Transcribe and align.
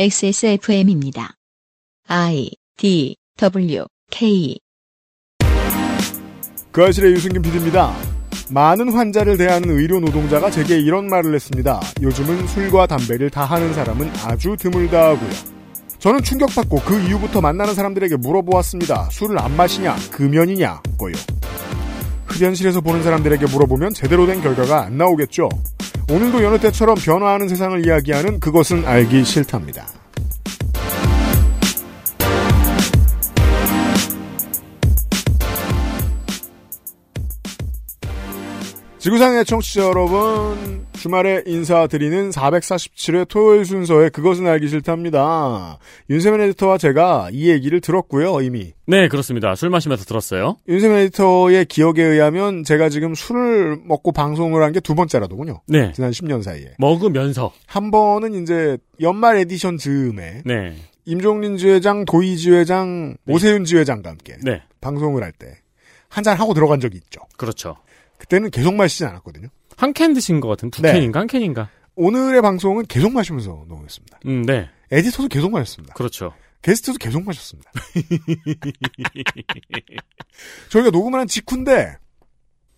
XSFM입니다. 0.00 1.34
I 2.06 2.52
D 2.76 3.16
W 3.36 3.84
K 4.12 4.56
그 6.70 6.84
아실의 6.84 7.14
유승균 7.14 7.42
PD입니다. 7.42 7.96
많은 8.48 8.92
환자를 8.92 9.36
대하는 9.36 9.70
의료 9.70 9.98
노동자가 9.98 10.52
제게 10.52 10.78
이런 10.78 11.08
말을 11.08 11.34
했습니다. 11.34 11.80
요즘은 12.00 12.46
술과 12.46 12.86
담배를 12.86 13.28
다 13.28 13.44
하는 13.44 13.74
사람은 13.74 14.12
아주 14.22 14.54
드물다 14.56 15.08
하고요. 15.08 15.30
저는 15.98 16.22
충격받고 16.22 16.76
그 16.82 17.00
이후부터 17.00 17.40
만나는 17.40 17.74
사람들에게 17.74 18.18
물어보았습니다. 18.18 19.08
술을 19.10 19.40
안 19.40 19.56
마시냐, 19.56 19.96
금연이냐, 20.12 20.80
고요. 20.96 21.14
흡연실에서 22.26 22.82
보는 22.82 23.02
사람들에게 23.02 23.46
물어보면 23.46 23.94
제대로 23.94 24.26
된 24.26 24.40
결과가 24.42 24.84
안 24.84 24.96
나오겠죠. 24.96 25.48
오늘도 26.10 26.42
여느 26.42 26.58
때처럼 26.58 26.96
변화하는 26.96 27.48
세상을 27.48 27.86
이야기하는 27.86 28.40
그것은 28.40 28.86
알기 28.86 29.24
싫답니다. 29.24 29.86
지구상의 38.98 39.44
청취자 39.44 39.82
여러분, 39.82 40.86
주말에 40.98 41.42
인사드리는 41.46 42.30
447회 42.30 43.26
토요일 43.28 43.64
순서에 43.64 44.08
그것은 44.10 44.46
알기 44.46 44.68
싫답니다. 44.68 45.78
윤세민 46.10 46.40
에디터와 46.40 46.78
제가 46.78 47.28
이 47.32 47.48
얘기를 47.50 47.80
들었고요, 47.80 48.40
이미. 48.42 48.72
네, 48.86 49.08
그렇습니다. 49.08 49.54
술 49.54 49.70
마시면서 49.70 50.04
들었어요. 50.04 50.56
윤세민 50.68 50.96
에디터의 50.98 51.66
기억에 51.66 52.02
의하면 52.02 52.64
제가 52.64 52.88
지금 52.88 53.14
술을 53.14 53.78
먹고 53.84 54.12
방송을 54.12 54.62
한 54.62 54.72
게 54.72 54.80
두 54.80 54.94
번째라더군요. 54.94 55.60
네. 55.66 55.92
지난 55.92 56.10
10년 56.10 56.42
사이에. 56.42 56.74
먹으면서. 56.78 57.52
한 57.66 57.90
번은 57.90 58.42
이제 58.42 58.76
연말 59.00 59.36
에디션 59.38 59.78
즈음에 59.78 60.42
네. 60.44 60.76
임종린 61.06 61.56
지회장, 61.56 62.04
도희 62.04 62.36
지회장, 62.36 63.16
오세윤 63.26 63.64
지회장과 63.64 64.10
함께 64.10 64.36
네. 64.42 64.62
방송을 64.80 65.22
할 65.22 65.32
때 65.38 65.58
한잔 66.08 66.36
하고 66.38 66.54
들어간 66.54 66.80
적이 66.80 66.96
있죠. 66.98 67.20
그렇죠. 67.36 67.76
그때는 68.18 68.50
계속 68.50 68.74
마시진 68.74 69.06
않았거든요. 69.06 69.48
한 69.78 69.92
캔 69.92 70.12
드신 70.12 70.40
것 70.40 70.48
같은 70.48 70.70
두 70.70 70.82
네. 70.82 70.92
캔인가? 70.92 71.20
한 71.20 71.26
캔인가? 71.26 71.70
오늘의 71.94 72.42
방송은 72.42 72.86
계속 72.86 73.12
마시면서 73.12 73.64
녹음했습니다. 73.68 74.20
음, 74.26 74.42
네. 74.42 74.68
에디터도 74.90 75.28
계속 75.28 75.50
마셨습니다. 75.52 75.94
그렇죠. 75.94 76.32
게스트도 76.62 76.98
계속 76.98 77.22
마셨습니다. 77.24 77.70
저희가 80.70 80.90
녹음을 80.90 81.18
한 81.20 81.26
직후인데 81.26 81.96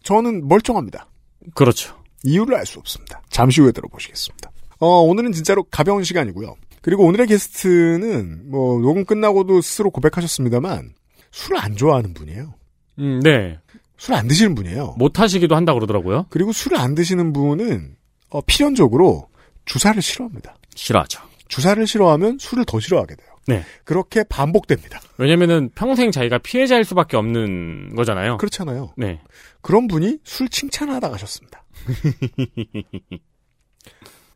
저는 0.02 0.46
멀쩡합니다. 0.48 1.08
그렇죠. 1.54 1.96
이유를 2.22 2.54
알 2.56 2.66
수 2.66 2.78
없습니다. 2.78 3.22
잠시 3.30 3.60
후에 3.62 3.72
들어보시겠습니다. 3.72 4.50
어, 4.78 4.86
오늘은 5.02 5.32
진짜로 5.32 5.62
가벼운 5.64 6.04
시간이고요. 6.04 6.54
그리고 6.82 7.04
오늘의 7.06 7.26
게스트는 7.26 8.50
뭐 8.50 8.78
녹음 8.80 9.04
끝나고도 9.04 9.60
스스로 9.62 9.90
고백하셨습니다만 9.90 10.92
술을 11.30 11.58
안 11.58 11.76
좋아하는 11.76 12.14
분이에요. 12.14 12.54
음, 12.98 13.20
네. 13.22 13.58
술안 14.00 14.28
드시는 14.28 14.54
분이에요. 14.54 14.94
못 14.96 15.20
하시기도 15.20 15.54
한다 15.54 15.74
그러더라고요. 15.74 16.24
그리고 16.30 16.52
술을 16.52 16.78
안 16.78 16.94
드시는 16.94 17.34
분은 17.34 17.96
어, 18.30 18.40
필연적으로 18.40 19.28
주사를 19.66 20.00
싫어합니다. 20.00 20.56
싫어하죠. 20.74 21.20
주사를 21.48 21.86
싫어하면 21.86 22.38
술을 22.40 22.64
더 22.64 22.80
싫어하게 22.80 23.16
돼요. 23.16 23.28
네. 23.46 23.62
그렇게 23.84 24.24
반복됩니다. 24.24 25.00
왜냐면은 25.18 25.68
평생 25.74 26.12
자기가 26.12 26.38
피해자일 26.38 26.84
수밖에 26.84 27.18
없는 27.18 27.94
거잖아요. 27.94 28.38
그렇잖아요. 28.38 28.94
네. 28.96 29.20
그런 29.60 29.86
분이 29.86 30.20
술 30.24 30.48
칭찬하다 30.48 31.10
가셨습니다. 31.10 31.62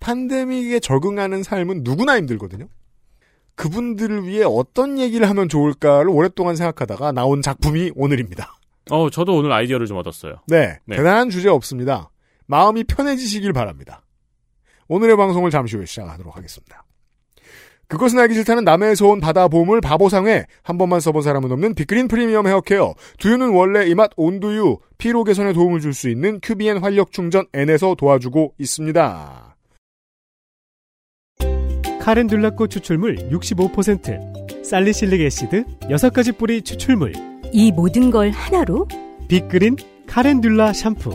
팬데믹에 0.00 0.80
적응하는 0.80 1.42
삶은 1.42 1.80
누구나 1.84 2.18
힘들거든요. 2.18 2.68
그분들을 3.54 4.26
위해 4.26 4.44
어떤 4.46 4.98
얘기를 4.98 5.26
하면 5.26 5.48
좋을까를 5.48 6.10
오랫동안 6.10 6.54
생각하다가 6.54 7.12
나온 7.12 7.40
작품이 7.40 7.92
오늘입니다. 7.94 8.58
어, 8.90 9.08
저도 9.10 9.36
오늘 9.36 9.50
아이디어를 9.52 9.86
좀 9.86 9.96
얻었어요. 9.96 10.36
네, 10.46 10.78
네. 10.84 10.96
대단한 10.96 11.30
주제 11.30 11.48
없습니다. 11.48 12.10
마음이 12.46 12.84
편해지시길 12.84 13.52
바랍니다. 13.52 14.02
오늘의 14.88 15.16
방송을 15.16 15.50
잠시 15.50 15.76
후에 15.76 15.86
시작하도록 15.86 16.36
하겠습니다. 16.36 16.84
그것은 17.88 18.18
알기 18.18 18.34
싫다는 18.34 18.64
남해에서 18.64 19.06
온 19.06 19.20
바다 19.20 19.46
보물 19.48 19.80
바보상회 19.80 20.46
한 20.62 20.78
번만 20.78 21.00
써본 21.00 21.22
사람은 21.22 21.52
없는 21.52 21.74
빅그린 21.74 22.08
프리미엄 22.08 22.46
헤어케어 22.46 22.94
두유는 23.18 23.50
원래 23.50 23.86
이 23.86 23.94
맛 23.94 24.10
온두유 24.16 24.78
피로 24.98 25.22
개선에 25.22 25.52
도움을 25.52 25.80
줄 25.80 25.92
수 25.94 26.08
있는 26.08 26.40
큐비엔 26.42 26.78
활력 26.78 27.12
충전 27.12 27.46
N에서 27.52 27.94
도와주고 27.94 28.54
있습니다. 28.58 29.56
calendula 32.00 32.50
꽃 32.50 32.68
추출물 32.68 33.16
65%, 33.30 34.64
salicylic 34.64 35.20
acid 35.22 35.64
6가지 35.82 36.36
뿌리 36.36 36.60
추출물, 36.62 37.12
이 37.56 37.70
모든 37.70 38.10
걸 38.10 38.30
하나로 38.30 38.88
빅그린 39.28 39.76
calendula 40.08 40.72
샴푸. 40.72 41.10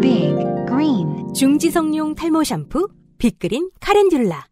Big 0.00 0.34
Green 0.66 1.34
중지성용 1.34 2.14
탈모 2.14 2.44
샴푸 2.44 2.88
빅그린 3.18 3.70
calendula 3.78 4.46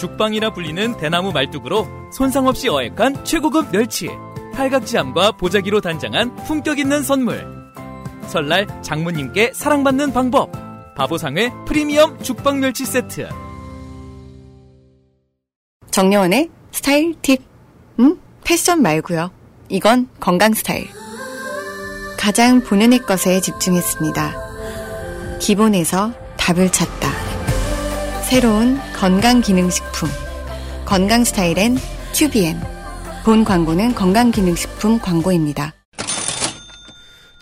죽방이라 0.00 0.54
불리는 0.54 0.96
대나무 0.96 1.32
말뚝으로 1.32 1.86
손상 2.10 2.46
없이 2.46 2.70
어획한 2.70 3.26
최고급 3.26 3.70
멸치, 3.72 4.08
팔각지함과 4.54 5.32
보자기로 5.32 5.82
단장한 5.82 6.34
품격 6.46 6.78
있는 6.78 7.02
선물. 7.02 7.46
설날 8.26 8.66
장모님께 8.80 9.52
사랑받는 9.52 10.14
방법. 10.14 10.50
바보상회 10.96 11.50
프리미엄 11.66 12.18
죽방 12.22 12.58
멸치 12.58 12.86
세트. 12.86 13.28
정려원의 15.90 16.48
스타일 16.70 17.14
팁. 17.20 17.42
음? 18.00 18.18
패션 18.44 18.80
말고요. 18.80 19.41
이건 19.72 20.06
건강 20.20 20.52
스타일. 20.52 20.86
가장 22.18 22.60
본연의 22.60 22.98
것에 23.00 23.40
집중했습니다. 23.40 24.34
기본에서 25.40 26.12
답을 26.36 26.70
찾다. 26.70 27.10
새로운 28.28 28.78
건강기능식품. 28.94 30.10
건강 30.84 31.24
스타일엔 31.24 31.78
튜비엔. 32.12 32.60
본 33.24 33.44
광고는 33.44 33.94
건강기능식품 33.94 34.98
광고입니다. 34.98 35.72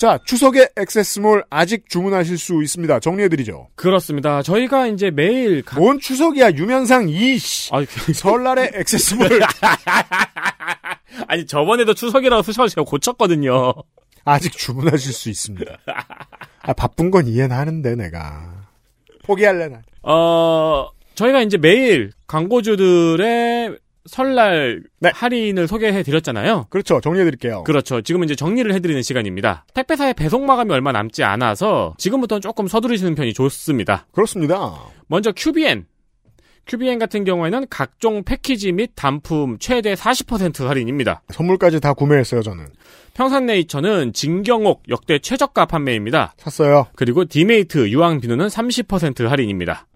자, 0.01 0.19
추석에 0.25 0.67
액세스몰 0.79 1.45
아직 1.51 1.91
주문하실 1.91 2.39
수 2.39 2.63
있습니다. 2.63 3.01
정리해드리죠. 3.01 3.69
그렇습니다. 3.75 4.41
저희가 4.41 4.87
이제 4.87 5.11
매일 5.11 5.63
각... 5.63 5.79
뭔 5.79 6.01
추석이야, 6.01 6.53
유면상 6.53 7.11
이씨. 7.11 7.69
아니, 7.71 7.85
설날에 8.15 8.71
액세스몰 8.77 9.29
아니 11.29 11.47
저번에도 11.47 11.93
추석이라고 11.93 12.43
쓰셔서 12.43 12.69
제가 12.69 12.85
고쳤거든요. 12.87 13.75
아직 14.25 14.53
주문하실 14.53 15.13
수 15.13 15.29
있습니다. 15.29 15.77
아, 16.63 16.73
바쁜 16.73 17.11
건 17.11 17.27
이해는 17.27 17.55
하는데, 17.55 17.95
내가. 17.95 18.69
포기할래 19.25 19.69
나. 19.69 19.83
어, 20.03 20.89
저희가 21.15 21.43
이제 21.43 21.59
매일 21.59 22.13
광고주들의 22.27 23.77
설날 24.07 24.83
네. 25.01 25.11
할인을 25.13 25.69
소개해 25.69 26.03
드렸잖아요. 26.03 26.67
그렇죠. 26.71 27.01
정리해 27.01 27.25
드릴게요. 27.25 27.65
그렇죠. 27.65 28.01
지금은 28.01 28.25
이제 28.27 28.35
정리를 28.35 28.73
해 28.73 28.81
드리는 28.81 29.03
시간입니다. 29.03 29.65
택배사의 29.75 30.15
배송 30.15 30.47
마감이 30.47 30.73
얼마 30.73 30.93
남지 30.93 31.23
않아서 31.25 31.95
지금부터는 31.99 32.41
조금 32.41 32.67
서두르시는 32.67 33.15
편이 33.15 33.35
좋습니다. 33.35 34.07
그렇습니다. 34.13 34.75
먼저 35.07 35.33
QBN. 35.33 35.87
QBN 36.67 36.99
같은 36.99 37.25
경우에는 37.25 37.67
각종 37.69 38.23
패키지 38.23 38.71
및 38.73 38.93
단품 38.95 39.59
최대 39.59 39.95
40% 39.95 40.67
할인입니다. 40.67 41.23
선물까지 41.31 41.81
다 41.81 41.95
구매했어요, 41.95 42.43
저는. 42.43 42.67
평산네이처는 43.15 44.13
진경옥 44.13 44.85
역대 44.89 45.19
최저가 45.19 45.67
판매입니다. 45.67 46.35
샀어요. 46.37 46.87
그리고 46.95 47.25
디메이트 47.25 47.89
유황 47.91 48.21
비누는 48.21 48.47
30% 48.47 49.27
할인입니다. 49.27 49.87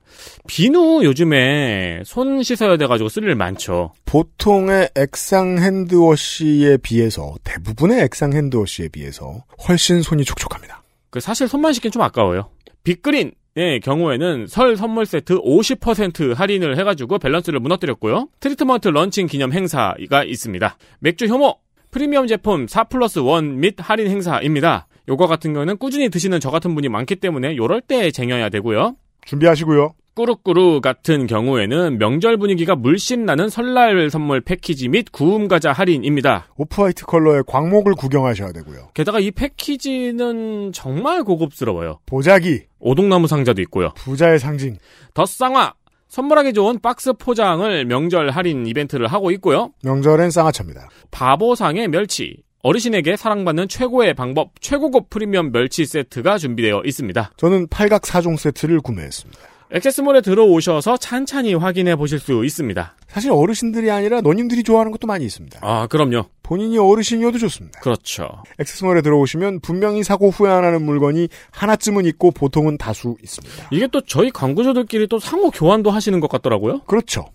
비누 0.46 1.04
요즘에 1.04 2.02
손 2.04 2.42
씻어야 2.42 2.76
돼가지고 2.76 3.08
쓸 3.08 3.24
일 3.24 3.34
많죠. 3.34 3.92
보통의 4.04 4.90
액상 4.96 5.58
hand 5.58 6.11
wash에 6.11 6.76
비해서, 6.78 7.34
대부분의 7.44 8.02
액상 8.02 8.32
hand 8.34 8.58
wash에 8.58 8.88
비해서 8.88 9.44
훨씬 9.66 10.02
손이 10.02 10.24
촉촉합니다. 10.24 10.82
그 11.10 11.20
사실 11.20 11.48
손만 11.48 11.72
씻긴 11.72 11.90
좀 11.90 12.02
아까워요. 12.02 12.50
빅그린 12.82 13.32
의 13.56 13.78
경우에는 13.78 14.48
설 14.48 14.76
선물 14.76 15.06
세트 15.06 15.38
50% 15.38 16.34
할인을 16.34 16.76
해가지고 16.76 17.20
밸런스를 17.20 17.60
무너뜨렸고요. 17.60 18.26
트리트먼트 18.40 18.88
런칭 18.88 19.28
기념 19.28 19.52
행사가 19.52 20.24
있습니다. 20.24 20.76
맥주 20.98 21.26
효모 21.26 21.58
프리미엄 21.92 22.26
제품 22.26 22.66
4 22.66 22.84
플러스 22.84 23.20
1 23.20 23.42
및 23.42 23.76
할인 23.78 24.08
행사입니다. 24.08 24.88
요거 25.08 25.28
같은 25.28 25.52
경우는 25.52 25.76
꾸준히 25.76 26.08
드시는 26.08 26.40
저 26.40 26.50
같은 26.50 26.74
분이 26.74 26.88
많기 26.88 27.14
때문에 27.14 27.56
요럴 27.56 27.82
때 27.82 28.10
쟁여야 28.10 28.48
되고요. 28.48 28.96
준비하시고요. 29.26 29.94
꾸루꾸루 30.14 30.80
같은 30.80 31.26
경우에는 31.26 31.98
명절 31.98 32.36
분위기가 32.36 32.76
물씬 32.76 33.24
나는 33.24 33.48
설날 33.48 34.10
선물 34.10 34.40
패키지 34.40 34.88
및 34.88 35.06
구움 35.10 35.48
과자 35.48 35.72
할인입니다. 35.72 36.46
오프화이트 36.56 37.04
컬러의 37.04 37.42
광목을 37.46 37.94
구경하셔야 37.94 38.52
되고요. 38.52 38.90
게다가 38.94 39.18
이 39.18 39.32
패키지는 39.32 40.70
정말 40.72 41.24
고급스러워요. 41.24 41.98
보자기, 42.06 42.62
오동나무 42.78 43.26
상자도 43.26 43.60
있고요. 43.62 43.90
부자의 43.96 44.38
상징. 44.38 44.76
더 45.14 45.26
쌍화 45.26 45.74
선물하기 46.08 46.52
좋은 46.52 46.78
박스 46.80 47.12
포장을 47.12 47.84
명절 47.86 48.30
할인 48.30 48.66
이벤트를 48.66 49.08
하고 49.08 49.32
있고요. 49.32 49.72
명절엔 49.82 50.30
쌍화차입니다. 50.30 50.88
바보상의 51.10 51.88
멸치. 51.88 52.44
어르신에게 52.64 53.16
사랑받는 53.16 53.68
최고의 53.68 54.14
방법, 54.14 54.52
최고급 54.58 55.10
프리미엄 55.10 55.52
멸치 55.52 55.84
세트가 55.84 56.38
준비되어 56.38 56.82
있습니다. 56.86 57.32
저는 57.36 57.68
팔각 57.68 58.02
4종 58.02 58.38
세트를 58.38 58.80
구매했습니다. 58.80 59.38
액세스몰에 59.70 60.22
들어오셔서 60.22 60.96
찬찬히 60.96 61.52
확인해 61.54 61.94
보실 61.94 62.18
수 62.18 62.42
있습니다. 62.42 62.96
사실 63.06 63.32
어르신들이 63.32 63.90
아니라 63.90 64.22
너님들이 64.22 64.62
좋아하는 64.62 64.92
것도 64.92 65.06
많이 65.06 65.26
있습니다. 65.26 65.58
아, 65.62 65.86
그럼요. 65.88 66.24
본인이 66.42 66.78
어르신이어도 66.78 67.36
좋습니다. 67.36 67.80
그렇죠. 67.80 68.42
액세스몰에 68.58 69.02
들어오시면 69.02 69.60
분명히 69.60 70.02
사고 70.02 70.30
후회 70.30 70.50
안 70.50 70.64
하는 70.64 70.82
물건이 70.82 71.28
하나쯤은 71.50 72.06
있고 72.06 72.30
보통은 72.30 72.78
다수 72.78 73.14
있습니다. 73.22 73.68
이게 73.72 73.88
또 73.88 74.00
저희 74.00 74.30
광고주들끼리 74.30 75.08
또 75.08 75.18
상호 75.18 75.50
교환도 75.50 75.90
하시는 75.90 76.18
것 76.18 76.30
같더라고요. 76.30 76.80
그렇죠. 76.86 77.26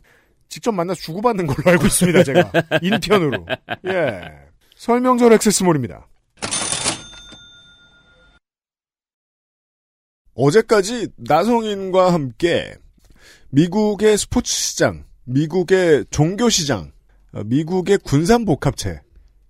직접 0.48 0.72
만나서 0.72 1.02
주고받는 1.02 1.46
걸로 1.46 1.70
알고 1.70 1.86
있습니다, 1.86 2.24
제가. 2.24 2.52
인편으로. 2.82 3.46
예. 3.90 4.49
설명절 4.80 5.34
액세스몰입니다. 5.34 6.08
어제까지 10.36 11.10
나성인과 11.18 12.14
함께 12.14 12.76
미국의 13.50 14.18
스포츠 14.18 14.54
시장, 14.54 15.04
미국의 15.26 16.06
종교 16.12 16.48
시장, 16.48 16.94
어, 17.34 17.44
미국의 17.44 17.98
군산 18.06 18.46
복합체 18.46 19.02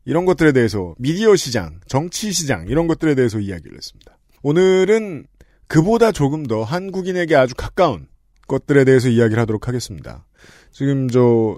이런 0.03 0.25
것들에 0.25 0.51
대해서 0.51 0.95
미디어 0.97 1.35
시장, 1.35 1.79
정치 1.85 2.31
시장 2.31 2.67
이런 2.67 2.87
것들에 2.87 3.13
대해서 3.13 3.39
이야기를 3.39 3.77
했습니다. 3.77 4.17
오늘은 4.41 5.27
그보다 5.67 6.11
조금 6.11 6.47
더 6.47 6.63
한국인에게 6.63 7.35
아주 7.35 7.53
가까운 7.53 8.07
것들에 8.47 8.83
대해서 8.83 9.09
이야기를 9.09 9.39
하도록 9.41 9.67
하겠습니다. 9.67 10.25
지금 10.71 11.09
저 11.09 11.57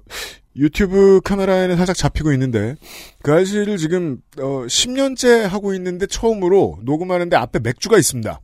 유튜브 0.56 1.22
카메라에는 1.24 1.78
살짝 1.78 1.96
잡히고 1.96 2.32
있는데 2.34 2.76
그 3.22 3.32
사실을 3.32 3.78
지금 3.78 4.18
어 4.38 4.66
10년째 4.68 5.42
하고 5.44 5.74
있는데 5.74 6.08
처음으로 6.08 6.80
녹음하는데 6.84 7.36
앞에 7.38 7.60
맥주가 7.60 7.98
있습니다. 7.98 8.42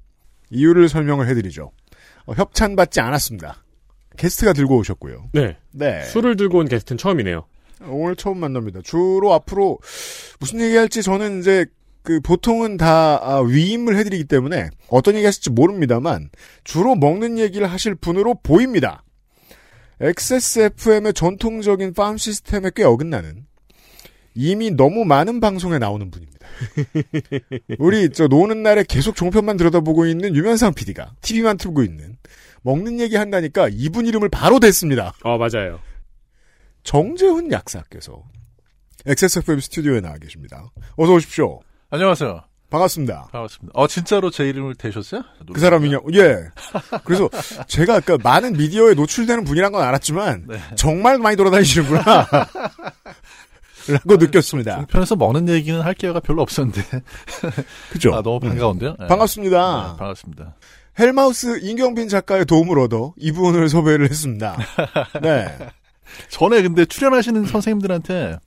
이유를 0.49 0.89
설명을 0.89 1.27
해드리죠. 1.27 1.71
어, 2.25 2.33
협찬 2.33 2.75
받지 2.75 3.01
않았습니다. 3.01 3.63
게스트가 4.17 4.53
들고 4.53 4.77
오셨고요. 4.77 5.29
네. 5.33 5.57
네. 5.71 6.03
술을 6.03 6.35
들고 6.35 6.59
온 6.59 6.67
게스트는 6.67 6.97
처음이네요. 6.97 7.45
오늘 7.87 8.15
처음 8.15 8.39
만납니다. 8.39 8.81
주로 8.83 9.33
앞으로 9.33 9.79
무슨 10.39 10.61
얘기할지 10.61 11.03
저는 11.03 11.41
이제 11.41 11.65
그 12.01 12.19
보통은 12.21 12.77
다 12.77 13.19
아, 13.21 13.41
위임을 13.41 13.97
해드리기 13.97 14.25
때문에 14.25 14.69
어떤 14.87 15.15
얘기 15.15 15.25
하실지 15.25 15.49
모릅니다만 15.51 16.29
주로 16.63 16.95
먹는 16.95 17.37
얘기를 17.37 17.67
하실 17.67 17.95
분으로 17.95 18.35
보입니다. 18.41 19.03
XSFM의 19.99 21.13
전통적인 21.13 21.93
팜 21.93 22.17
시스템에 22.17 22.69
꽤 22.75 22.83
어긋나는 22.83 23.45
이미 24.35 24.69
너무 24.69 25.03
많은 25.05 25.39
방송에 25.39 25.79
나오는 25.79 26.11
분입니다. 26.11 26.47
우리 27.79 28.09
저 28.11 28.27
노는 28.27 28.61
날에 28.61 28.83
계속 28.87 29.15
종편만 29.15 29.57
들여다보고 29.57 30.05
있는 30.05 30.35
유면상 30.35 30.75
PD가 30.75 31.13
TV만 31.21 31.57
틀고 31.57 31.81
있는 31.81 32.17
먹는 32.61 32.99
얘기 32.99 33.15
한다니까 33.15 33.69
이분 33.71 34.05
이름을 34.05 34.29
바로 34.29 34.59
댔습니다. 34.59 35.13
어, 35.23 35.37
맞아요. 35.37 35.79
정재훈 36.83 37.51
약사께서 37.51 38.23
XSFM 39.07 39.59
스튜디오에 39.59 40.01
나와 40.01 40.17
계십니다. 40.17 40.71
어서 40.95 41.13
오십시오. 41.13 41.59
안녕하세요. 41.89 42.46
반갑습니다. 42.69 43.29
반갑습니다. 43.31 43.71
어, 43.79 43.87
진짜로 43.87 44.29
제 44.29 44.47
이름을 44.49 44.75
대셨어요? 44.75 45.23
그 45.53 45.59
사람이요? 45.59 46.01
예. 46.13 46.37
그래서 47.05 47.29
제가 47.67 47.95
아까 47.95 48.17
많은 48.21 48.53
미디어에 48.53 48.93
노출되는 48.93 49.45
분이란 49.45 49.71
건 49.71 49.83
알았지만 49.83 50.45
네. 50.47 50.59
정말 50.75 51.17
많이 51.17 51.37
돌아다니시는구나. 51.37 52.27
라고 53.87 54.17
느꼈습니다. 54.17 54.85
편에서 54.87 55.15
먹는 55.15 55.47
얘기는 55.47 55.79
할 55.79 55.93
기회가 55.93 56.19
별로 56.19 56.41
없었는데. 56.41 56.81
그죠? 57.91 58.13
아, 58.13 58.21
너무 58.21 58.41
반가운데요? 58.41 58.95
네. 58.99 59.07
반갑습니다. 59.07 59.91
네, 59.93 59.97
반갑습니다. 59.97 60.55
헬마우스 60.99 61.59
임경빈 61.61 62.09
작가의 62.09 62.45
도움을 62.45 62.79
얻어 62.79 63.13
이분을 63.17 63.69
섭외를 63.69 64.09
했습니다. 64.09 64.57
네. 65.21 65.57
전에 66.29 66.61
근데 66.63 66.85
출연하시는 66.85 67.45
선생님들한테 67.45 68.37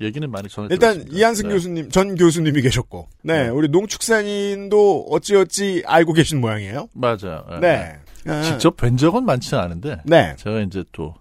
얘기는 0.00 0.30
많이 0.30 0.48
전해 0.48 0.68
일단 0.70 0.92
들었습니다. 0.94 1.16
이한승 1.18 1.48
네. 1.48 1.54
교수님, 1.54 1.90
전 1.90 2.14
교수님이 2.14 2.62
계셨고, 2.62 3.08
네, 3.22 3.44
네. 3.44 3.48
우리 3.48 3.68
농축산인도 3.68 5.06
어찌어찌 5.10 5.82
알고 5.86 6.12
계신 6.14 6.40
모양이에요. 6.40 6.88
맞아요. 6.94 7.44
네. 7.60 7.98
네. 8.24 8.32
아, 8.32 8.42
직접 8.42 8.76
뵌 8.76 8.96
적은 8.96 9.24
많지는 9.24 9.62
않은데. 9.62 9.98
네. 10.04 10.34
제가 10.36 10.60
이제 10.60 10.84
또 10.92 11.14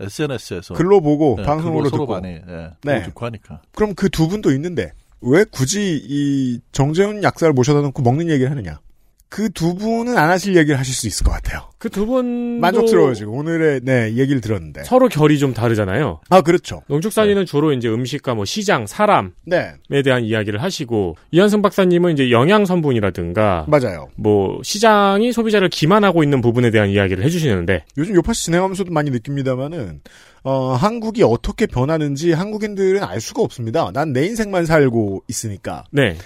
SNS에서. 0.00 0.74
글로 0.74 1.00
보고 1.00 1.36
방송으로 1.36 1.88
서로 1.88 2.02
듣고. 2.06 2.12
많이, 2.20 2.34
예, 2.46 2.70
네. 2.82 3.02
듣고 3.04 3.24
하니까. 3.26 3.62
그럼 3.74 3.94
그 3.94 4.08
두 4.10 4.28
분도 4.28 4.50
있는데 4.52 4.92
왜 5.22 5.44
굳이 5.44 6.00
이 6.04 6.60
정재훈 6.72 7.22
약사를 7.22 7.52
모셔다 7.54 7.80
놓고 7.80 8.02
먹는 8.02 8.28
얘기를 8.30 8.50
하느냐? 8.50 8.80
그 9.28 9.50
두 9.50 9.74
분은 9.74 10.16
안 10.16 10.30
하실 10.30 10.56
얘기를 10.56 10.78
하실 10.78 10.94
수 10.94 11.06
있을 11.08 11.24
것 11.24 11.32
같아요. 11.32 11.68
그 11.78 11.90
두 11.90 12.06
분. 12.06 12.60
만족스러워요 12.60 13.14
지금 13.14 13.34
오늘의 13.34 13.80
네 13.82 14.14
얘기를 14.16 14.40
들었는데. 14.40 14.84
서로 14.84 15.08
결이 15.08 15.38
좀 15.38 15.52
다르잖아요. 15.52 16.20
아 16.30 16.40
그렇죠. 16.40 16.82
농축산인은 16.88 17.44
주로 17.46 17.72
이제 17.72 17.88
음식과 17.88 18.34
뭐 18.34 18.44
시장, 18.44 18.86
사람에 18.86 19.30
네 19.46 20.02
대한 20.04 20.24
이야기를 20.24 20.62
하시고 20.62 21.16
이한승 21.32 21.60
박사님은 21.62 22.12
이제 22.12 22.30
영양 22.30 22.64
성분이라든가 22.64 23.66
맞아요. 23.68 24.08
뭐 24.16 24.60
시장이 24.62 25.32
소비자를 25.32 25.68
기만하고 25.68 26.22
있는 26.22 26.40
부분에 26.40 26.70
대한 26.70 26.88
이야기를 26.90 27.24
해주시는데 27.24 27.84
요즘 27.98 28.14
요파시 28.14 28.44
진행하면서도 28.46 28.92
많이 28.92 29.10
느낍니다만은 29.10 30.00
어, 30.44 30.74
한국이 30.74 31.24
어떻게 31.24 31.66
변하는지 31.66 32.32
한국인들은 32.32 33.02
알 33.02 33.20
수가 33.20 33.42
없습니다. 33.42 33.90
난 33.92 34.12
내 34.12 34.24
인생만 34.26 34.66
살고 34.66 35.24
있으니까 35.28 35.84
네, 35.90 36.16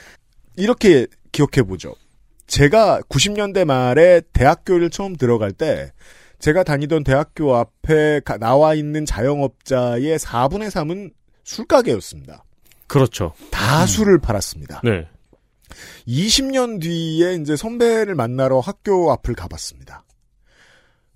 이렇게 0.57 1.07
기억해 1.33 1.63
보죠. 1.67 1.95
제가 2.51 3.01
90년대 3.09 3.65
말에 3.65 4.23
대학교를 4.33 4.91
처음 4.91 5.15
들어갈 5.15 5.53
때 5.53 5.93
제가 6.41 6.65
다니던 6.65 7.05
대학교 7.05 7.55
앞에 7.55 8.21
가- 8.25 8.39
나와 8.39 8.75
있는 8.75 9.07
자영업자의 9.07 10.19
4분의 10.19 10.69
3은 10.71 11.13
술가게였습니다. 11.45 12.45
그렇죠. 12.89 13.33
다 13.53 13.87
술을 13.87 14.19
팔았습니다. 14.19 14.81
네, 14.83 15.07
20년 16.09 16.81
뒤에 16.83 17.35
이제 17.35 17.55
선배를 17.55 18.17
만나러 18.17 18.59
학교 18.59 19.13
앞을 19.13 19.35
가봤습니다. 19.37 20.03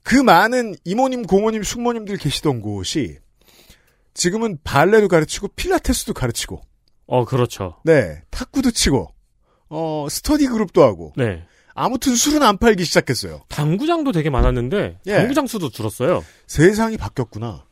그 0.05 0.15
많은 0.15 0.77
이모님, 0.85 1.23
고모님, 1.25 1.65
숙모님들 1.65 2.17
계시던 2.19 2.61
곳이 2.61 3.19
지금은 4.13 4.59
발레도 4.63 5.09
가르치고 5.09 5.49
필라테스도 5.57 6.15
가르치고 6.15 6.61
어 7.07 7.25
그렇죠. 7.25 7.81
네 7.85 8.23
탁구도 8.31 8.71
치고 8.71 9.09
어 9.77 10.07
스터디 10.09 10.47
그룹도 10.47 10.83
하고 10.85 11.13
네, 11.17 11.45
아무튼 11.75 12.15
술은 12.15 12.43
안 12.45 12.59
팔기 12.59 12.85
시작했어요. 12.85 13.43
당구장도 13.49 14.13
되게 14.13 14.31
많았는데 14.31 15.01
예. 15.07 15.13
당구장 15.17 15.49
수도 15.49 15.69
줄었어요. 15.69 16.25
세상이 16.47 16.97
바뀌었구나. 16.97 17.65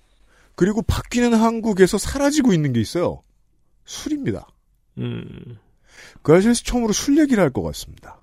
그리고 0.56 0.82
바뀌는 0.82 1.32
한국에서 1.35 1.99
사라지고 1.99 2.52
있는 2.52 2.73
게 2.73 2.80
있어요. 2.80 3.23
술입니다. 3.85 4.49
음, 4.99 5.59
그 6.23 6.35
아시에서 6.35 6.62
처음으로 6.64 6.92
술 6.92 7.18
얘기를 7.18 7.42
할 7.42 7.50
것 7.50 7.62
같습니다. 7.62 8.18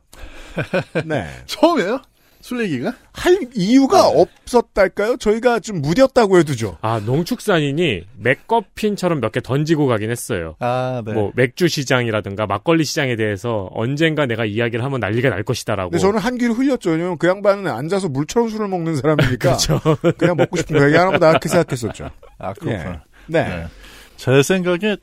네. 1.05 1.25
처음이에요? 1.45 2.01
술 2.41 2.61
얘기가? 2.63 2.93
할 3.11 3.37
이유가 3.53 4.01
네. 4.03 4.21
없었달까요? 4.21 5.17
저희가 5.17 5.59
좀 5.59 5.81
무뎠다고 5.81 6.37
해두죠. 6.39 6.77
아 6.81 6.99
농축산인이 7.05 8.03
맥거핀처럼 8.17 9.19
몇 9.19 9.31
개 9.33 9.41
던지고 9.41 9.87
가긴 9.87 10.09
했어요. 10.09 10.55
아, 10.59 11.01
네. 11.05 11.13
뭐 11.13 11.31
맥주 11.35 11.67
시장이라든가 11.67 12.47
막걸리 12.47 12.85
시장에 12.85 13.15
대해서 13.17 13.69
언젠가 13.73 14.25
내가 14.25 14.45
이야기를 14.45 14.83
하면 14.85 14.99
난리가 15.01 15.29
날 15.29 15.43
것이다라고. 15.43 15.91
근데 15.91 16.01
저는 16.01 16.19
한 16.19 16.37
귀를 16.37 16.53
흘렸죠. 16.57 16.91
왜냐면 16.91 17.17
그 17.17 17.27
양반은 17.27 17.67
앉아서 17.67 18.07
물처럼 18.09 18.49
술을 18.49 18.67
먹는 18.69 18.95
사람이니까. 18.95 19.57
그렇죠. 19.67 19.81
냥 20.21 20.37
먹고 20.37 20.57
싶은 20.57 20.77
거 20.79 20.85
얘기하는 20.85 21.11
거다 21.13 21.31
이렇게 21.31 21.49
생각했었죠. 21.49 22.09
아, 22.37 22.53
그렇구나. 22.53 23.03
네. 23.27 23.43
네. 23.43 23.65
제 24.17 24.41
생각에 24.41 24.95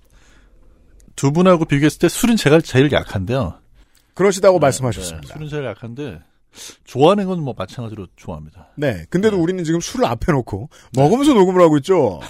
두 1.15 1.33
분하고 1.33 1.65
비교했을 1.67 1.99
때 1.99 2.09
술은 2.09 2.37
제가 2.37 2.61
제일 2.61 2.91
약한데요. 2.93 3.55
그러시다고 4.15 4.59
네, 4.59 4.65
말씀하셨습니다. 4.67 5.29
네, 5.29 5.35
술은 5.35 5.49
제일 5.49 5.65
약한데 5.67 6.19
좋아하는 6.85 7.27
건 7.27 7.41
뭐 7.41 7.55
마찬가지로 7.57 8.07
좋아합니다. 8.17 8.69
네. 8.77 9.05
근데도 9.11 9.37
우리는 9.41 9.63
지금 9.65 9.81
술을 9.81 10.07
앞에 10.07 10.33
놓고 10.33 10.69
먹으면서 10.97 11.35
녹음을 11.35 11.61
하고 11.63 11.77
있죠. 11.79 12.21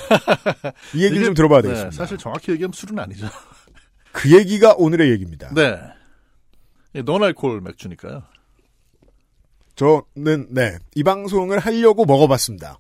이 0.95 0.99
얘기를 1.05 1.17
이게- 1.19 1.25
좀 1.27 1.35
들어봐야 1.35 1.63
네, 1.63 1.69
되겠습니다. 1.69 1.97
사실 1.97 2.19
정확히 2.19 2.53
얘기하면 2.53 2.73
술은 2.73 2.99
아니죠. 2.99 3.27
그 4.13 4.37
얘기가 4.37 4.75
오늘의 4.77 5.11
얘기입니다. 5.13 5.51
네. 5.55 5.79
예, 6.95 7.03
논알콜 7.03 7.61
맥주니까요. 7.61 8.23
저는 9.77 10.47
네. 10.51 10.79
이 10.95 11.03
방송을 11.03 11.59
하려고 11.59 12.05
먹어봤습니다. 12.07 12.79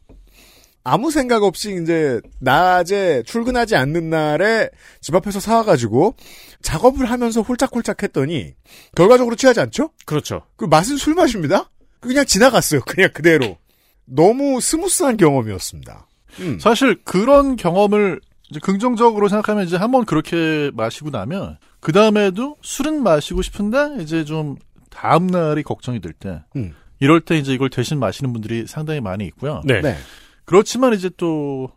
아무 0.88 1.10
생각 1.10 1.42
없이 1.42 1.80
이제 1.82 2.20
낮에 2.38 3.24
출근하지 3.26 3.74
않는 3.74 4.08
날에 4.08 4.70
집 5.00 5.16
앞에서 5.16 5.40
사와가지고 5.40 6.14
작업을 6.62 7.10
하면서 7.10 7.42
홀짝홀짝 7.42 8.04
했더니 8.04 8.54
결과적으로 8.94 9.34
취하지 9.34 9.58
않죠? 9.60 9.90
그렇죠. 10.04 10.42
그 10.54 10.64
맛은 10.64 10.96
술 10.96 11.14
맛입니다. 11.14 11.70
그냥 11.98 12.24
지나갔어요. 12.24 12.82
그냥 12.82 13.10
그대로. 13.12 13.56
너무 14.04 14.60
스무스한 14.60 15.16
경험이었습니다. 15.16 16.06
음. 16.38 16.58
사실 16.60 17.00
그런 17.02 17.56
경험을 17.56 18.20
이제 18.50 18.60
긍정적으로 18.60 19.28
생각하면 19.28 19.64
이제 19.66 19.76
한번 19.76 20.04
그렇게 20.04 20.70
마시고 20.74 21.10
나면 21.10 21.58
그 21.80 21.90
다음에도 21.90 22.56
술은 22.62 23.02
마시고 23.02 23.42
싶은데 23.42 23.96
이제 24.02 24.24
좀 24.24 24.54
다음 24.90 25.26
날이 25.26 25.64
걱정이 25.64 26.00
될 26.00 26.12
때 26.12 26.44
음. 26.54 26.74
이럴 27.00 27.20
때 27.22 27.36
이제 27.36 27.52
이걸 27.52 27.70
대신 27.70 27.98
마시는 27.98 28.32
분들이 28.32 28.68
상당히 28.68 29.00
많이 29.00 29.24
있고요. 29.26 29.62
네. 29.64 29.80
네. 29.80 29.96
그렇지만 30.46 30.94
이제 30.94 31.10
또 31.16 31.70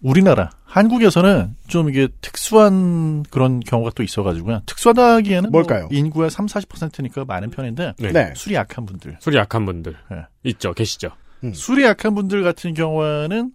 우리나라 0.00 0.50
한국에서는 0.64 1.54
좀 1.68 1.88
이게 1.90 2.08
특수한 2.20 3.24
그런 3.30 3.60
경우가 3.60 3.90
또 3.94 4.02
있어가지고요. 4.02 4.62
특수하다기에는 4.66 5.50
뭐 5.50 5.60
뭘까요? 5.60 5.88
인구의 5.92 6.30
3, 6.30 6.46
40%니까 6.46 7.24
많은 7.24 7.50
편인데 7.50 7.94
네. 7.98 8.12
네. 8.12 8.32
술이 8.34 8.54
약한 8.54 8.86
분들, 8.86 9.18
술이 9.20 9.36
약한 9.36 9.66
분들 9.66 9.94
네. 10.10 10.16
있죠, 10.44 10.72
계시죠. 10.72 11.10
술이 11.52 11.84
약한 11.84 12.14
분들 12.14 12.42
같은 12.42 12.72
경우에는 12.72 13.52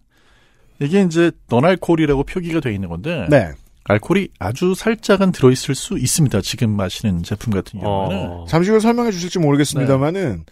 이게 0.79 1.01
이제 1.01 1.31
너알콜이라고 1.49 2.23
표기가 2.23 2.59
돼 2.59 2.73
있는 2.73 2.89
건데 2.89 3.25
네. 3.29 3.53
알코올이 3.89 4.29
아주 4.37 4.75
살짝은 4.75 5.31
들어있을 5.31 5.73
수 5.73 5.97
있습니다. 5.97 6.41
지금 6.41 6.71
마시는 6.71 7.23
제품 7.23 7.53
같은 7.53 7.79
경우는 7.79 8.17
어, 8.17 8.45
잠시 8.47 8.69
후에 8.69 8.81
설명해 8.81 9.11
주실지 9.11 9.39
모르겠습니다만은 9.39 10.43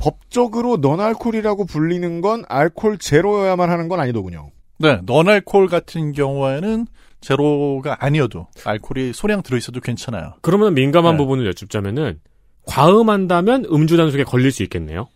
법적으로 0.00 0.78
넌알콜이라고 0.78 1.66
불리는 1.66 2.20
건 2.20 2.44
알콜 2.48 2.98
제로여야만 2.98 3.70
하는 3.70 3.88
건 3.88 4.00
아니더군요. 4.00 4.50
네, 4.78 4.98
너알콜 5.04 5.68
같은 5.68 6.12
경우에는 6.12 6.86
제로가 7.20 7.98
아니어도 8.00 8.46
알코올이 8.64 9.12
소량 9.12 9.42
들어있어도 9.42 9.80
괜찮아요. 9.80 10.34
그러면 10.40 10.72
민감한 10.72 11.14
네. 11.14 11.18
부분을 11.18 11.46
여쭙자면은 11.48 12.18
과음한다면 12.66 13.66
음주 13.70 13.98
단속에 13.98 14.24
걸릴 14.24 14.52
수 14.52 14.62
있겠네요. 14.62 15.08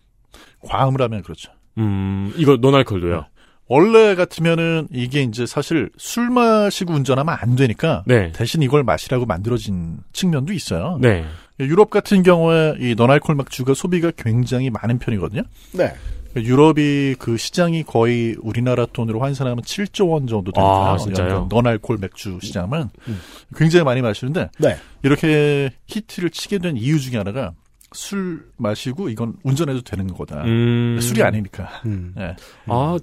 과음을 0.61 1.01
하면 1.01 1.23
그렇죠. 1.23 1.51
음, 1.79 2.31
이거 2.37 2.57
노날콜도요. 2.57 3.25
원래 3.67 4.13
같으면은 4.13 4.87
이게 4.91 5.23
이제 5.23 5.47
사실 5.47 5.89
술 5.97 6.29
마시고 6.29 6.93
운전하면 6.93 7.35
안 7.39 7.55
되니까 7.55 8.03
네. 8.05 8.31
대신 8.33 8.61
이걸 8.61 8.83
마시라고 8.83 9.25
만들어진 9.25 9.97
측면도 10.13 10.53
있어요. 10.53 10.99
네. 11.01 11.25
유럽 11.59 11.89
같은 11.89 12.23
경우에 12.23 12.75
이 12.79 12.95
너알콜 12.95 13.35
맥주가 13.35 13.73
소비가 13.73 14.11
굉장히 14.11 14.69
많은 14.69 14.99
편이거든요. 14.99 15.43
네. 15.73 15.93
유럽이 16.35 17.15
그 17.17 17.37
시장이 17.37 17.83
거의 17.83 18.35
우리나라 18.41 18.85
돈으로 18.85 19.21
환산하면 19.21 19.63
7조 19.63 20.09
원 20.09 20.27
정도 20.27 20.51
되니까요. 20.51 20.93
아, 20.93 20.97
진짜요? 20.97 21.47
너알콜 21.49 21.97
맥주 21.99 22.39
시장은 22.41 22.89
음. 23.07 23.19
굉장히 23.55 23.85
많이 23.85 24.01
마시는데 24.01 24.49
네. 24.59 24.75
이렇게 25.03 25.71
히트를 25.87 26.31
치게 26.31 26.57
된 26.57 26.75
이유 26.75 26.99
중에 26.99 27.17
하나가 27.17 27.53
술 27.93 28.45
마시고 28.57 29.09
이건 29.09 29.35
운전해도 29.43 29.81
되는 29.81 30.07
거다. 30.07 30.43
음. 30.43 30.99
술이 30.99 31.23
아니니까. 31.23 31.81
음. 31.85 32.13
예. 32.17 32.35
아, 32.67 32.97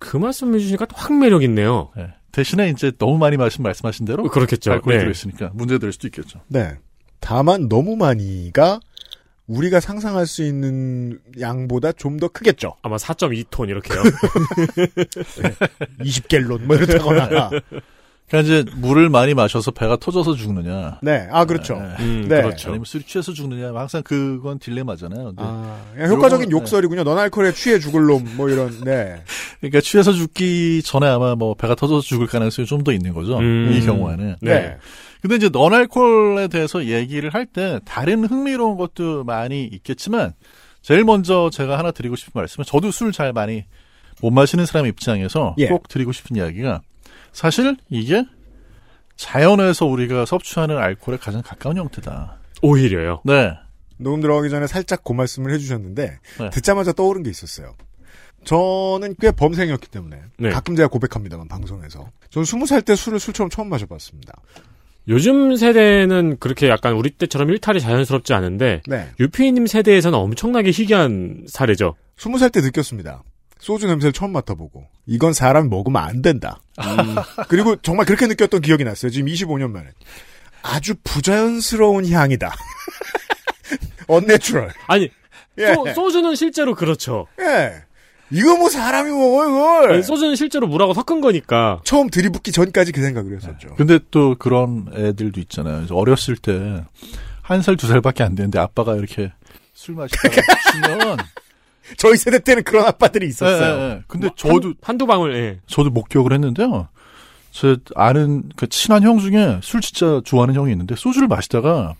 그 0.00 0.16
말씀 0.16 0.52
해주시니까 0.52 0.86
확 0.92 1.16
매력 1.16 1.44
있네요. 1.44 1.90
예. 1.96 2.14
대신에 2.32 2.70
이제 2.70 2.90
너무 2.98 3.18
많이 3.18 3.36
마신 3.36 3.62
말씀하신 3.62 4.04
대로 4.04 4.24
그렇겠죠. 4.24 4.72
알코올이 4.72 4.96
네. 4.96 5.00
들어있으니까 5.00 5.50
문제될 5.54 5.92
수도 5.92 6.08
있겠죠. 6.08 6.40
네. 6.48 6.76
다만 7.20 7.68
너무 7.68 7.96
많이가 7.96 8.80
우리가 9.46 9.80
상상할 9.80 10.26
수 10.26 10.42
있는 10.44 11.18
양보다 11.40 11.92
좀 11.92 12.18
더 12.18 12.28
크겠죠. 12.28 12.74
아마 12.82 12.96
4.2톤 12.96 13.68
이렇게요. 13.70 14.02
20갤론 16.00 16.62
뭐 16.62 16.76
이렇다거나. 16.76 17.50
그러니까 18.28 18.40
이제 18.62 18.64
물을 18.76 19.08
많이 19.08 19.32
마셔서 19.32 19.70
배가 19.70 19.96
터져서 19.96 20.34
죽느냐. 20.34 20.98
네. 21.02 21.26
아 21.30 21.46
그렇죠. 21.46 21.74
예. 21.98 22.02
음, 22.04 22.26
네. 22.28 22.42
그렇죠. 22.42 22.68
아니면 22.68 22.84
술이 22.84 23.04
취해서 23.04 23.32
죽느냐. 23.32 23.68
항상 23.74 24.02
그건 24.02 24.58
딜레마잖아요. 24.58 25.24
근데 25.28 25.42
아, 25.42 25.80
그냥 25.94 26.10
효과적인 26.10 26.48
요거는- 26.50 26.52
욕설이군요. 26.52 27.04
넌 27.04 27.18
알코올에 27.18 27.52
취해 27.52 27.78
죽을 27.78 28.04
놈, 28.04 28.26
뭐 28.36 28.50
이런, 28.50 28.84
네. 28.84 29.22
그러니까 29.60 29.80
취해서 29.80 30.12
죽기 30.12 30.82
전에 30.84 31.06
아마 31.06 31.34
뭐 31.36 31.54
배가 31.54 31.74
터져서 31.74 32.02
죽을 32.02 32.26
가능성이 32.26 32.66
좀 32.66 32.84
더 32.84 32.92
있는 32.92 33.14
거죠. 33.14 33.38
음. 33.38 33.70
이 33.72 33.80
경우에는. 33.80 34.36
네. 34.42 34.76
근데 35.20 35.36
이제 35.36 35.48
넌알콜에 35.48 36.48
대해서 36.48 36.84
얘기를 36.86 37.32
할 37.34 37.46
때 37.46 37.80
다른 37.84 38.24
흥미로운 38.24 38.76
것도 38.76 39.24
많이 39.24 39.64
있겠지만 39.64 40.32
제일 40.82 41.04
먼저 41.04 41.50
제가 41.50 41.78
하나 41.78 41.90
드리고 41.90 42.14
싶은 42.16 42.32
말씀은 42.34 42.64
저도 42.64 42.90
술 42.90 43.12
잘 43.12 43.32
많이 43.32 43.64
못 44.20 44.30
마시는 44.30 44.66
사람 44.66 44.86
입장에서 44.86 45.54
예. 45.58 45.68
꼭 45.68 45.88
드리고 45.88 46.12
싶은 46.12 46.36
이야기가 46.36 46.80
사실 47.32 47.76
이게 47.88 48.24
자연에서 49.16 49.86
우리가 49.86 50.24
섭취하는 50.26 50.78
알코올에 50.78 51.18
가장 51.18 51.42
가까운 51.42 51.76
형태다. 51.76 52.38
오히려요. 52.62 53.20
네. 53.24 53.52
녹음 53.96 54.20
들어가기 54.20 54.48
전에 54.48 54.68
살짝 54.68 55.02
그 55.02 55.12
말씀을 55.12 55.52
해주셨는데, 55.54 56.18
네. 56.38 56.50
듣자마자 56.50 56.92
떠오른 56.92 57.24
게 57.24 57.30
있었어요. 57.30 57.74
저는 58.44 59.16
꽤 59.20 59.32
범생이었기 59.32 59.88
때문에, 59.88 60.22
네. 60.38 60.50
가끔 60.50 60.76
제가 60.76 60.88
고백합니다만, 60.88 61.48
방송에서. 61.48 62.08
저는 62.30 62.44
스무 62.44 62.66
살 62.66 62.80
때 62.82 62.94
술을 62.94 63.18
술처럼 63.18 63.50
처음 63.50 63.68
마셔봤습니다. 63.68 64.32
요즘 65.08 65.56
세대는 65.56 66.36
그렇게 66.38 66.68
약간 66.68 66.92
우리 66.94 67.10
때처럼 67.10 67.50
일탈이 67.50 67.80
자연스럽지 67.80 68.34
않은데 68.34 68.82
네. 68.86 69.08
유피님 69.18 69.66
세대에서는 69.66 70.18
엄청나게 70.18 70.70
희귀한 70.70 71.44
사례죠. 71.48 71.94
스무 72.16 72.38
살 72.38 72.50
때 72.50 72.60
느꼈습니다. 72.60 73.22
소주 73.58 73.86
냄새를 73.88 74.12
처음 74.12 74.30
맡아보고, 74.32 74.86
이건 75.06 75.32
사람이 75.32 75.68
먹으면 75.68 76.00
안 76.00 76.22
된다. 76.22 76.60
음. 76.78 77.16
그리고 77.48 77.74
정말 77.76 78.06
그렇게 78.06 78.26
느꼈던 78.28 78.60
기억이 78.60 78.84
났어요. 78.84 79.10
지금 79.10 79.26
25년 79.32 79.70
만에. 79.72 79.88
아주 80.62 80.94
부자연스러운 81.02 82.08
향이다. 82.08 82.54
unnatural. 84.06 84.70
아니 84.86 85.08
예. 85.58 85.74
소, 85.74 85.86
소주는 85.92 86.34
실제로 86.34 86.74
그렇죠. 86.74 87.26
예. 87.40 87.82
이거 88.30 88.56
뭐 88.56 88.68
사람이 88.68 89.10
먹어, 89.10 89.48
이걸. 89.48 89.92
아니, 89.94 90.02
소주는 90.02 90.36
실제로 90.36 90.66
물하고 90.66 90.92
섞은 90.94 91.20
거니까. 91.20 91.80
처음 91.84 92.10
들이붓기 92.10 92.52
전까지 92.52 92.92
그 92.92 93.00
생각을 93.02 93.36
했었죠. 93.36 93.74
근데 93.76 93.98
또 94.10 94.34
그런 94.38 94.86
애들도 94.94 95.40
있잖아요. 95.40 95.76
그래서 95.76 95.94
어렸을 95.96 96.36
때 96.36 96.84
한 97.42 97.62
살 97.62 97.76
두 97.76 97.86
살밖에 97.86 98.22
안 98.22 98.34
되는데 98.34 98.58
아빠가 98.58 98.94
이렇게 98.94 99.32
술 99.72 99.94
마시다가 99.94 100.28
치면 100.72 101.16
저희 101.96 102.16
세대 102.18 102.38
때는 102.40 102.62
그런 102.62 102.84
아빠들이 102.84 103.26
있었어요. 103.28 103.74
예, 103.74 103.78
예, 103.80 103.90
예. 103.94 104.02
근데 104.06 104.26
뭐 104.26 104.34
저도 104.36 104.68
한, 104.68 104.74
한두 104.82 105.06
방울 105.06 105.34
예. 105.34 105.58
저도 105.66 105.88
목격을 105.88 106.34
했는데요. 106.34 106.88
제 107.50 107.76
아는 107.94 108.50
그 108.56 108.68
친한 108.68 109.02
형 109.02 109.18
중에 109.18 109.60
술 109.62 109.80
진짜 109.80 110.20
좋아하는 110.24 110.54
형이 110.54 110.70
있는데 110.72 110.94
소주를 110.94 111.26
마시다가 111.26 111.94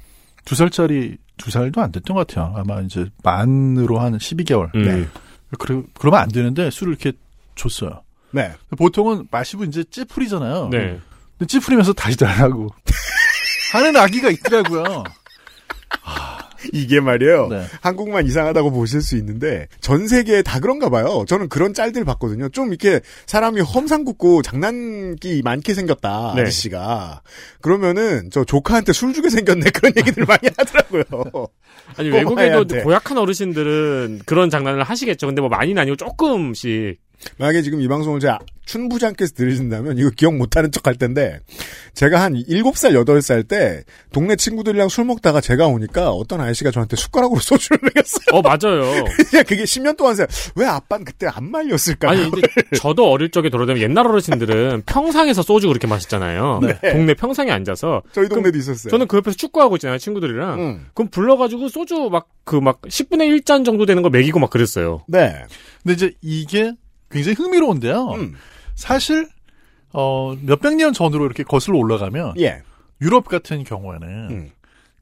두 0.45 0.55
살짜리 0.55 1.17
두 1.39 1.51
살도 1.51 1.81
안 1.81 1.91
됐던 1.93 2.15
것 2.15 2.27
같아요. 2.27 2.53
아마 2.55 2.83
이제 2.83 3.07
만으로 3.23 3.99
한 4.01 4.19
12개월. 4.19 4.75
음. 4.75 4.83
네. 4.85 5.09
그러, 5.59 5.83
그러면 5.99 6.21
안 6.21 6.29
되는데 6.29 6.71
술을 6.71 6.93
이렇게 6.93 7.13
줬어요. 7.55 8.03
네. 8.31 8.53
보통은 8.77 9.29
마시고 9.31 9.65
이제 9.65 9.85
찌푸리잖아요. 9.85 10.69
네. 10.71 11.01
근데 11.39 11.47
찌푸리면서 11.47 11.93
다시 11.93 12.17
달라고 12.17 12.69
하는 13.73 13.97
아기가 13.97 14.31
있더라고요. 14.31 15.05
이게 16.73 17.01
말이에요. 17.01 17.49
네. 17.49 17.65
한국만 17.81 18.27
이상하다고 18.27 18.71
보실 18.73 19.01
수 19.03 19.17
있는데 19.17 19.69
전 19.81 20.07
세계에 20.09 20.43
다 20.43 20.61
그런가 20.61 20.89
봐요. 20.89 21.25
저는 21.27 21.49
그런 21.49 21.75
짤들 21.75 22.05
봤거든요. 22.05 22.49
좀 22.49 22.69
이렇게 22.69 23.01
사람이 23.27 23.61
험상궂고 23.61 24.43
장난기 24.43 25.43
많게 25.45 25.75
생겼다 25.75 26.33
네. 26.37 26.43
아저씨가 26.43 27.23
그러면은 27.61 28.31
저 28.31 28.45
조카한테 28.45 28.93
술 28.93 29.13
주게 29.13 29.31
생겼네 29.31 29.71
그런 29.75 29.93
얘기들 29.97 30.25
많이 30.27 30.49
하더라고요. 30.57 31.49
아니 31.97 32.11
꼬마애한테. 32.11 32.75
외국에도 32.75 32.85
고약한 32.85 33.19
어르신들은 33.19 34.21
그런 34.27 34.51
장난을 34.51 34.83
하시겠죠. 34.83 35.27
근데 35.27 35.41
뭐 35.41 35.49
많이는 35.49 35.81
아니고 35.81 35.97
조금씩. 35.97 36.99
만약에 37.39 37.63
지금 37.63 37.81
이 37.81 37.89
방송을 37.89 38.21
제가 38.21 38.39
춘부장께서 38.67 39.33
들으신다면 39.35 39.97
이거 39.99 40.11
기억 40.11 40.37
못하는 40.37 40.71
척 40.71 40.87
할 40.87 40.95
텐데 40.97 41.41
제가 41.95 42.21
한 42.21 42.35
7살 42.35 42.93
8살 43.05 43.49
때 43.49 43.83
동네 44.13 44.37
친구들이랑 44.37 44.89
술 44.91 45.05
먹다가 45.07 45.41
제가 45.41 45.67
오니까 45.67 46.11
어떤 46.11 46.41
아저씨가 46.41 46.71
저한테 46.71 46.97
숟가락으로 46.97 47.41
소주를 47.41 47.79
먹였어요. 47.83 48.27
어 48.33 48.43
맞아요. 48.43 49.05
그게 49.47 49.65
10년 49.65 49.97
동안 49.97 50.15
생각- 50.15 50.31
왜 50.55 50.67
아빠는 50.67 51.05
그때 51.07 51.27
안 51.31 51.51
말렸을까? 51.51 52.11
아니 52.11 52.31
근데 52.31 52.47
저도 52.77 53.11
어릴 53.11 53.31
적에 53.31 53.49
돌아다니면 53.49 53.89
옛날 53.91 54.07
어르신들은 54.07 54.83
평상에서 54.87 55.43
소주 55.43 55.69
그렇게 55.69 55.87
마시잖아요. 55.87 56.61
네. 56.63 56.93
동네 56.93 57.15
평상에 57.15 57.51
앉아서. 57.51 58.03
저희 58.13 58.29
동네도 58.29 58.57
있었어요. 58.59 58.91
저는 58.91 59.09
그 59.09 59.17
옆에서 59.17 59.37
축구하고 59.37 59.77
있잖아요 59.77 59.99
친구들이랑. 59.99 60.61
음. 60.61 60.87
그럼 60.95 61.09
불러가지고 61.11 61.69
소주 61.69 62.09
막 62.13 62.29
그막 62.45 62.83
10분의 62.83 63.41
1잔 63.43 63.65
정도 63.65 63.87
되는 63.87 64.03
거 64.03 64.11
먹이고 64.11 64.39
막 64.39 64.51
그랬어요. 64.51 65.05
네. 65.09 65.35
근데 65.83 65.95
이제 65.95 66.13
이게 66.23 66.73
굉장히 67.11 67.35
흥미로운데요. 67.37 68.09
음. 68.13 68.35
사실 68.75 69.29
어 69.93 70.35
몇백 70.43 70.77
년 70.77 70.93
전으로 70.93 71.25
이렇게 71.25 71.43
거슬러 71.43 71.79
올라가면 71.79 72.35
예. 72.41 72.63
유럽 73.01 73.27
같은 73.29 73.65
경우에는 73.65 74.09
음. 74.31 74.51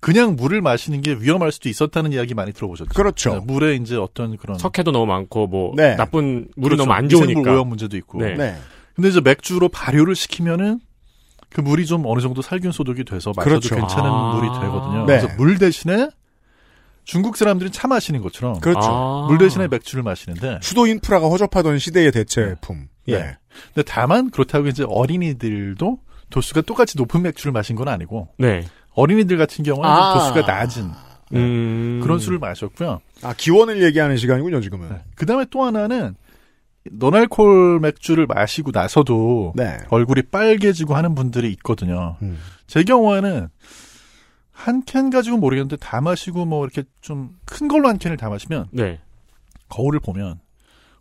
그냥 0.01 0.37
물을 0.37 0.61
마시는 0.61 1.01
게 1.01 1.15
위험할 1.15 1.51
수도 1.51 1.69
있었다는 1.69 2.13
이야기 2.13 2.35
많이 2.35 2.53
들어보셨죠. 2.53 2.91
그렇죠. 2.95 3.35
네, 3.35 3.41
물에 3.41 3.75
이제 3.75 3.97
어떤 3.97 4.37
그런 4.37 4.59
석회도 4.59 4.93
너무 4.93 5.07
많고 5.07 5.47
뭐 5.49 5.73
네. 5.75 5.97
나쁜 5.97 6.49
물이 6.57 6.77
그렇죠. 6.77 6.83
너무 6.83 6.93
안 6.93 7.05
미생물 7.05 7.33
좋으니까. 7.35 7.53
오염 7.53 7.69
문제도 7.69 7.97
있고. 7.97 8.19
네. 8.21 8.35
네. 8.35 8.57
근데 8.95 9.09
이제 9.09 9.21
맥주로 9.21 9.69
발효를 9.69 10.15
시키면은 10.15 10.81
그 11.51 11.61
물이 11.61 11.87
좀 11.87 12.05
어느 12.07 12.21
정도 12.21 12.43
살균 12.43 12.71
소독이 12.73 13.05
돼서 13.05 13.33
마셔도 13.35 13.61
그렇죠. 13.61 13.75
괜찮은 13.77 14.11
아. 14.11 14.35
물이 14.35 14.49
되거든요. 14.61 14.99
네. 15.07 15.19
그래서 15.19 15.29
물 15.37 15.59
대신에 15.59 16.09
중국 17.07 17.37
사람들이 17.37 17.71
차 17.71 17.87
마시는 17.89 18.21
것처럼 18.21 18.61
그렇죠. 18.61 18.81
아. 18.83 19.27
물 19.29 19.39
대신에 19.39 19.69
맥주를 19.69 20.03
마시는데 20.03 20.59
수도 20.61 20.87
인프라가 20.87 21.29
허접하던 21.29 21.79
시대의 21.79 22.11
대체품. 22.11 22.89
예. 23.09 23.19
네. 23.19 23.37
근데 23.73 23.89
다만 23.89 24.31
그렇다고 24.31 24.67
이제 24.67 24.85
어린이들도 24.87 25.99
도수가 26.31 26.63
똑같이 26.63 26.99
높은 26.99 27.23
맥주를 27.23 27.53
마신 27.53 27.77
건 27.77 27.89
아니고 27.89 28.29
네. 28.39 28.65
어린이들 28.95 29.39
같은 29.39 29.65
경우는 29.65 29.89
아. 29.89 30.15
도수가 30.15 30.53
낮은 30.53 30.91
네. 31.31 31.39
음. 31.39 32.01
그런 32.03 32.19
술을 32.19 32.39
마셨고요. 32.39 33.01
아, 33.23 33.35
기원을 33.37 33.83
얘기하는 33.83 34.17
시간이군요, 34.17 34.61
지금은. 34.61 34.89
네. 34.89 35.03
그 35.15 35.27
다음에 35.27 35.47
또 35.51 35.63
하나는 35.63 36.17
노알콜 36.91 37.81
맥주를 37.81 38.27
마시고 38.27 38.71
나서도 38.73 39.55
네. 39.57 39.79
얼굴이 39.91 40.23
빨개지고 40.31 40.95
하는 40.95 41.15
분들이 41.15 41.51
있거든요. 41.53 42.17
음. 42.23 42.39
제 42.67 42.83
경우에는 42.83 43.49
한 44.57 44.83
캔 44.87 45.11
가지고 45.11 45.37
모르겠는데 45.37 45.77
다 45.77 46.01
마시고 46.01 46.47
뭐 46.47 46.65
이렇게 46.65 46.83
좀 47.01 47.37
큰 47.45 47.69
걸로 47.69 47.89
한 47.89 47.99
캔을 47.99 48.17
다 48.17 48.29
마시면 48.31 48.69
네. 48.73 48.99
거울을 49.69 50.01
보면 50.01 50.41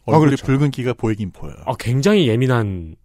아, 0.07 0.11
얼굴이 0.11 0.27
그렇죠. 0.31 0.45
붉은 0.45 0.71
기가 0.71 0.93
보이긴 0.93 1.31
보여요. 1.31 1.55
아, 1.65 1.73
굉장히 1.79 2.27
예민한. 2.27 2.95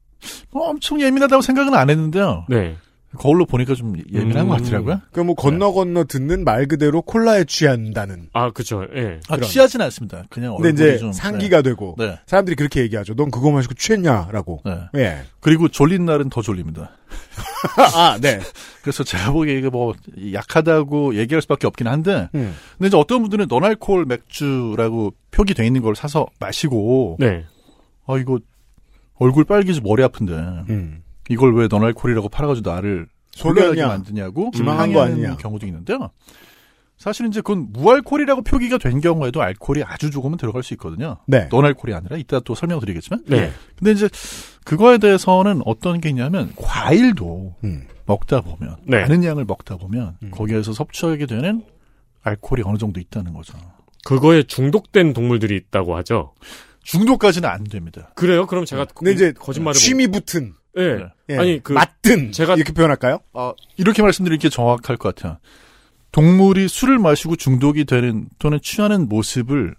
뭐 0.51 0.69
엄청 0.69 1.01
예민하다고 1.01 1.41
생각은 1.43 1.75
안 1.75 1.89
했는데요. 1.89 2.45
네. 2.49 2.77
거울로 3.19 3.45
보니까 3.45 3.75
좀 3.75 3.97
예민한 4.13 4.47
음. 4.47 4.49
것 4.51 4.63
같더라고요. 4.63 5.01
그뭐 5.13 5.35
건너 5.35 5.73
건너 5.73 6.05
듣는 6.05 6.45
말 6.45 6.67
그대로 6.67 7.03
콜라에 7.03 7.45
취한다는. 7.45 8.29
아, 8.33 8.51
그쵸. 8.51 8.87
예. 8.95 9.19
아. 9.29 9.37
취하진 9.39 9.81
않습니다. 9.81 10.25
그냥 10.31 10.55
근데 10.57 10.69
얼굴이 10.69 10.91
이제 10.91 10.99
좀 10.99 11.13
상기가 11.13 11.63
되고 11.63 11.97
네. 11.99 12.07
네. 12.07 12.19
사람들이 12.27 12.55
그렇게 12.55 12.83
얘기하죠. 12.83 13.15
넌 13.15 13.31
그거 13.31 13.51
마시고 13.51 13.75
취했냐라고. 13.75 14.63
네. 14.65 14.81
예. 14.97 15.23
그리고 15.41 15.69
졸린 15.69 16.05
날은 16.05 16.31
더 16.31 16.41
졸립니다. 16.41 16.93
아, 17.97 18.19
네. 18.21 18.41
그래서 18.83 19.03
제가 19.03 19.33
보기에 19.33 19.59
이게 19.59 19.69
뭐 19.69 19.93
약하다고 20.33 21.17
얘기할 21.17 21.43
수밖에 21.43 21.67
없긴 21.67 21.89
한데 21.89 22.29
음. 22.35 22.55
근데 22.79 22.89
이제 22.89 22.97
어떤 22.97 23.23
분들은 23.23 23.47
너알콜 23.49 24.05
맥주라고 24.07 25.13
표기돼 25.33 25.67
있는 25.67 25.83
걸 25.83 25.97
사서 25.97 26.27
마시고 26.39 27.17
네. 27.19 27.45
아 28.07 28.17
이거 28.19 28.39
얼굴 29.17 29.45
빨개지 29.45 29.81
머리 29.83 30.03
아픈데 30.03 30.33
음. 30.33 31.03
이걸 31.31 31.55
왜 31.55 31.69
너알콜이라고 31.71 32.29
팔아가지고 32.29 32.71
나를? 32.71 33.07
소개하게 33.33 33.87
만드냐고 33.87 34.51
기망한 34.51 34.93
거 34.93 35.01
항의하는 35.01 35.25
아니냐? 35.25 35.37
경우도 35.39 35.65
있는데요. 35.67 36.11
사실 36.99 37.27
이제 37.29 37.41
그건 37.41 37.69
무알콜이라고 37.73 38.43
표기가 38.43 38.77
된 38.77 39.01
경우에도 39.01 39.41
알콜이 39.41 39.83
아주 39.85 40.11
조금은 40.11 40.37
들어갈 40.37 40.63
수 40.63 40.75
있거든요. 40.75 41.17
네. 41.27 41.49
너알콜이 41.51 41.95
아니라 41.95 42.19
이따 42.19 42.41
또 42.41 42.55
설명드리겠지만. 42.55 43.25
네. 43.27 43.51
근데 43.79 43.93
이제 43.93 44.09
그거에 44.65 44.99
대해서는 44.99 45.63
어떤 45.65 46.01
게 46.01 46.11
있냐면 46.11 46.53
과일도 46.57 47.55
음. 47.65 47.87
먹다 48.05 48.43
보면 48.43 48.77
네. 48.85 49.01
많은 49.01 49.25
양을 49.25 49.47
먹다 49.47 49.77
보면 49.79 50.17
음. 50.23 50.31
거기에서 50.31 50.75
섭취하게 50.75 51.25
되는 51.25 51.65
알코올이 52.23 52.65
어느 52.67 52.77
정도 52.77 53.01
있다는 53.01 53.33
거죠. 53.33 53.57
그거에 54.05 54.43
중독된 54.43 55.15
동물들이 55.15 55.57
있다고 55.57 55.97
하죠. 55.99 56.35
중독까지는 56.83 57.49
안 57.49 57.65
됩니다. 57.65 58.11
그래요? 58.15 58.47
그럼 58.47 58.65
제가 58.67 58.85
근데 58.95 59.13
이제 59.13 59.33
거짓말을 59.33 59.75
취미 59.75 60.07
붙은 60.07 60.53
보... 60.53 60.60
예. 60.81 60.97
네. 60.97 61.05
예. 61.31 61.37
아니 61.39 61.63
그 61.63 61.73
맞든 61.73 62.31
제가- 62.33 62.57
이렇게 62.57 62.73
표현할까요? 62.73 63.19
아, 63.35 63.53
이렇게 63.77 64.03
말씀드리는 64.03 64.39
게 64.39 64.49
정확할 64.49 64.97
것 64.97 65.15
같아요. 65.15 65.39
동물이 66.13 66.69
술을 66.69 66.99
마시고 66.99 67.37
중독이 67.37 67.85
되는 67.85 68.29
또는 68.39 68.59
취하는 68.63 69.09
모습을 69.09 69.75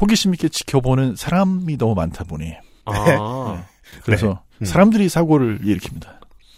호기심 0.00 0.34
있게 0.34 0.48
지켜보는 0.48 1.16
사람이 1.16 1.76
너무 1.78 1.94
많다 1.94 2.24
보니 2.24 2.52
아. 2.86 3.64
그래서 4.04 4.42
음. 4.60 4.64
사람들이 4.64 5.08
사고를 5.08 5.60
일으킵니다. 5.60 6.08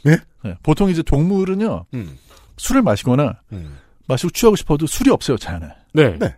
네? 0.05 0.17
보통 0.63 0.91
이제 0.91 1.03
동물은요 1.03 1.87
음. 1.95 2.19
술을 2.57 2.83
마시거나 2.83 3.35
음. 3.53 3.79
마시고 4.09 4.31
취하고 4.31 4.57
싶어도 4.57 4.87
술이 4.87 5.11
없어요 5.11 5.37
자연에. 5.39 5.69
네. 5.93 6.19
네. 6.19 6.35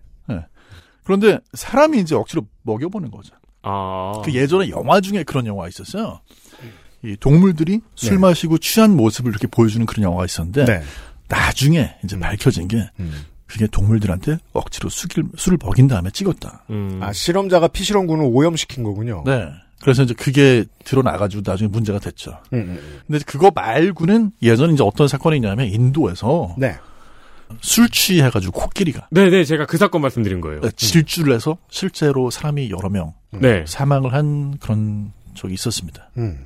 그런데 1.03 1.39
사람이 1.53 1.99
이제 2.01 2.15
억지로 2.15 2.47
먹여보는 2.63 3.11
거죠. 3.11 3.35
아. 3.63 4.23
그 4.25 4.33
예전에 4.35 4.71
영화 4.71 5.01
중에 5.03 5.23
그런 5.23 5.47
영화 5.47 5.69
있었어요. 5.69 6.21
이 7.05 7.17
동물들이 7.19 7.81
술 7.95 8.13
네. 8.13 8.19
마시고 8.19 8.59
취한 8.59 8.97
모습을 8.97 9.31
이렇게 9.31 9.47
보여주는 9.47 9.85
그런 9.87 10.05
영화가 10.05 10.25
있었는데 10.25 10.65
네. 10.65 10.83
나중에 11.29 11.95
이제 12.03 12.19
밝혀진 12.19 12.69
게 12.69 12.89
음. 12.99 13.25
그게 13.47 13.67
동물들한테 13.67 14.39
억지로 14.53 14.89
술을, 14.89 15.29
술을 15.37 15.59
먹인 15.63 15.87
다음에 15.87 16.11
찍었다. 16.11 16.65
음. 16.71 16.99
아, 17.03 17.13
실험자가 17.13 17.69
피실험군을 17.69 18.25
오염시킨 18.33 18.83
거군요. 18.83 19.23
네. 19.27 19.49
그래서 19.83 20.03
이제 20.03 20.15
그게 20.15 20.65
드러나가지고 20.85 21.43
나중에 21.45 21.69
문제가 21.69 21.99
됐죠. 21.99 22.39
음, 22.55 22.59
음. 22.59 23.01
근데 23.07 23.23
그거 23.27 23.53
말고는 23.55 24.33
예전에 24.41 24.73
이제 24.73 24.83
어떤 24.83 25.09
사건이 25.09 25.37
있냐면 25.37 25.67
인도에서 25.67 26.55
네. 26.57 26.77
술 27.61 27.91
취해가지고 27.91 28.53
코끼리가 28.53 29.09
네네 29.11 29.45
제가 29.45 29.67
그 29.67 29.77
사건 29.77 30.01
말씀드린 30.01 30.41
거예요. 30.41 30.63
질주를 30.71 31.35
해서 31.35 31.59
실제로 31.69 32.31
사람이 32.31 32.71
여러 32.71 32.89
명 32.89 33.13
네. 33.31 33.65
사망을 33.69 34.15
한 34.15 34.57
그런 34.57 35.13
적이 35.35 35.55
있었습니다. 35.55 36.11
음. 36.17 36.39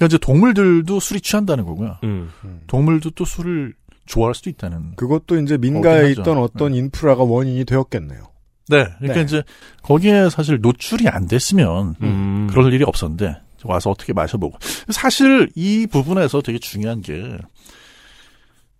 그러니까 0.00 0.06
이제 0.06 0.18
동물들도 0.18 0.98
술이 0.98 1.20
취한다는 1.20 1.66
거고요. 1.66 1.98
음. 2.04 2.30
동물도 2.66 3.10
또 3.10 3.26
술을 3.26 3.74
좋아할 4.06 4.34
수도 4.34 4.48
있다는. 4.48 4.96
그것도 4.96 5.38
이제 5.40 5.58
민가에. 5.58 6.12
있던 6.12 6.38
어떤 6.38 6.74
인프라가 6.74 7.22
원인이 7.22 7.66
되었겠네요. 7.66 8.22
네. 8.68 8.84
그러니까 8.98 9.14
네. 9.14 9.22
이제 9.22 9.42
거기에 9.82 10.30
사실 10.30 10.58
노출이 10.62 11.08
안 11.08 11.26
됐으면 11.26 11.96
음. 12.00 12.46
그럴 12.50 12.72
일이 12.72 12.82
없었는데 12.82 13.36
와서 13.64 13.90
어떻게 13.90 14.14
마셔보고 14.14 14.56
사실 14.88 15.50
이 15.54 15.86
부분에서 15.86 16.40
되게 16.40 16.58
중요한 16.58 17.02
게 17.02 17.36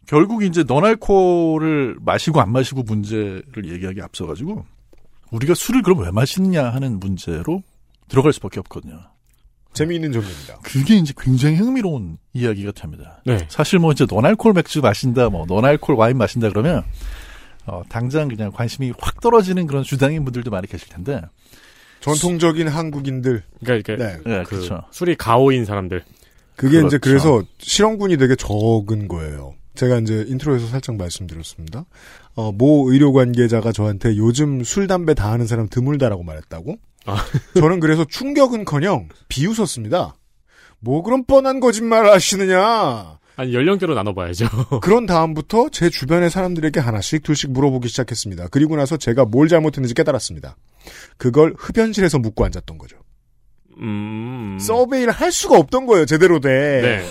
결국 0.06 0.42
이제 0.42 0.64
너날코를 0.66 1.98
마시고 2.00 2.40
안 2.40 2.50
마시고 2.50 2.84
문제를 2.84 3.68
얘기하기 3.68 4.00
앞서가지고 4.00 4.64
우리가 5.32 5.54
술을 5.54 5.82
그럼 5.82 6.00
왜 6.00 6.10
마시느냐 6.10 6.70
하는 6.70 6.98
문제로 6.98 7.62
들어갈 8.08 8.32
수밖에 8.32 8.58
없거든요. 8.60 9.09
재미있는 9.72 10.12
점입니다. 10.12 10.58
그게 10.62 10.96
이제 10.96 11.12
굉장히 11.18 11.56
흥미로운 11.56 12.18
이야기가 12.32 12.72
됩니다. 12.72 13.22
네. 13.24 13.46
사실 13.48 13.78
뭐 13.78 13.92
이제 13.92 14.06
너날콜 14.08 14.52
맥주 14.52 14.80
마신다, 14.80 15.28
뭐 15.30 15.46
너날콜 15.46 15.94
와인 15.94 16.18
마신다 16.18 16.48
그러면 16.48 16.82
어, 17.66 17.82
당장 17.88 18.28
그냥 18.28 18.50
관심이 18.52 18.92
확 18.98 19.20
떨어지는 19.20 19.66
그런 19.66 19.82
주당인 19.82 20.24
분들도 20.24 20.50
많이 20.50 20.66
계실 20.66 20.88
텐데. 20.88 21.20
전통적인 22.00 22.66
한국인들. 22.68 23.42
그러니까 23.62 23.92
이게 23.92 24.02
네. 24.02 24.18
네, 24.24 24.42
그 24.44 24.56
그렇죠. 24.56 24.82
술이 24.90 25.16
가오인 25.16 25.64
사람들. 25.64 26.02
그게 26.56 26.78
그렇죠. 26.78 26.86
이제 26.88 26.98
그래서 26.98 27.42
실험군이 27.58 28.16
되게 28.16 28.34
적은 28.36 29.08
거예요. 29.08 29.54
제가 29.74 29.98
이제 29.98 30.24
intro에서 30.28 30.66
살짝 30.66 30.96
말씀드렸습니다. 30.96 31.84
어, 32.34 32.52
모 32.52 32.90
의료 32.90 33.12
관계자가 33.12 33.72
저한테 33.72 34.16
요즘 34.16 34.64
술, 34.64 34.86
담배 34.86 35.14
다 35.14 35.30
하는 35.30 35.46
사람 35.46 35.68
드물다라고 35.68 36.22
말했다고? 36.22 36.76
아. 37.10 37.16
저는 37.58 37.80
그래서 37.80 38.04
충격은커녕 38.04 39.08
비웃었습니다. 39.28 40.14
뭐 40.80 41.02
그런 41.02 41.24
뻔한 41.24 41.60
거짓말을 41.60 42.10
하시느냐. 42.10 43.18
아니 43.36 43.54
연령대로 43.54 43.94
나눠봐야죠. 43.94 44.46
그런 44.82 45.06
다음부터 45.06 45.70
제 45.70 45.88
주변의 45.88 46.30
사람들에게 46.30 46.78
하나씩 46.78 47.22
둘씩 47.22 47.52
물어보기 47.52 47.88
시작했습니다. 47.88 48.48
그리고 48.48 48.76
나서 48.76 48.96
제가 48.96 49.24
뭘 49.24 49.48
잘못했는지 49.48 49.94
깨달았습니다. 49.94 50.56
그걸 51.16 51.54
흡연실에서 51.56 52.18
묻고 52.18 52.44
앉았던 52.44 52.78
거죠. 52.78 52.96
음. 53.80 54.58
서베이를 54.60 55.12
할 55.12 55.32
수가 55.32 55.56
없던 55.56 55.86
거예요, 55.86 56.04
제대로 56.04 56.38
돼. 56.38 57.02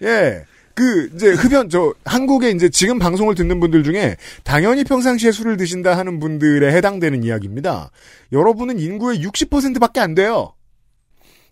네. 0.00 0.08
예. 0.08 0.44
그, 0.78 1.10
이제, 1.12 1.32
흡연, 1.32 1.68
저, 1.68 1.92
한국에 2.04 2.52
이제 2.52 2.68
지금 2.68 3.00
방송을 3.00 3.34
듣는 3.34 3.58
분들 3.58 3.82
중에 3.82 4.16
당연히 4.44 4.84
평상시에 4.84 5.32
술을 5.32 5.56
드신다 5.56 5.98
하는 5.98 6.20
분들에 6.20 6.72
해당되는 6.72 7.24
이야기입니다. 7.24 7.90
여러분은 8.30 8.78
인구의 8.78 9.20
60%밖에 9.24 9.98
안 9.98 10.14
돼요. 10.14 10.54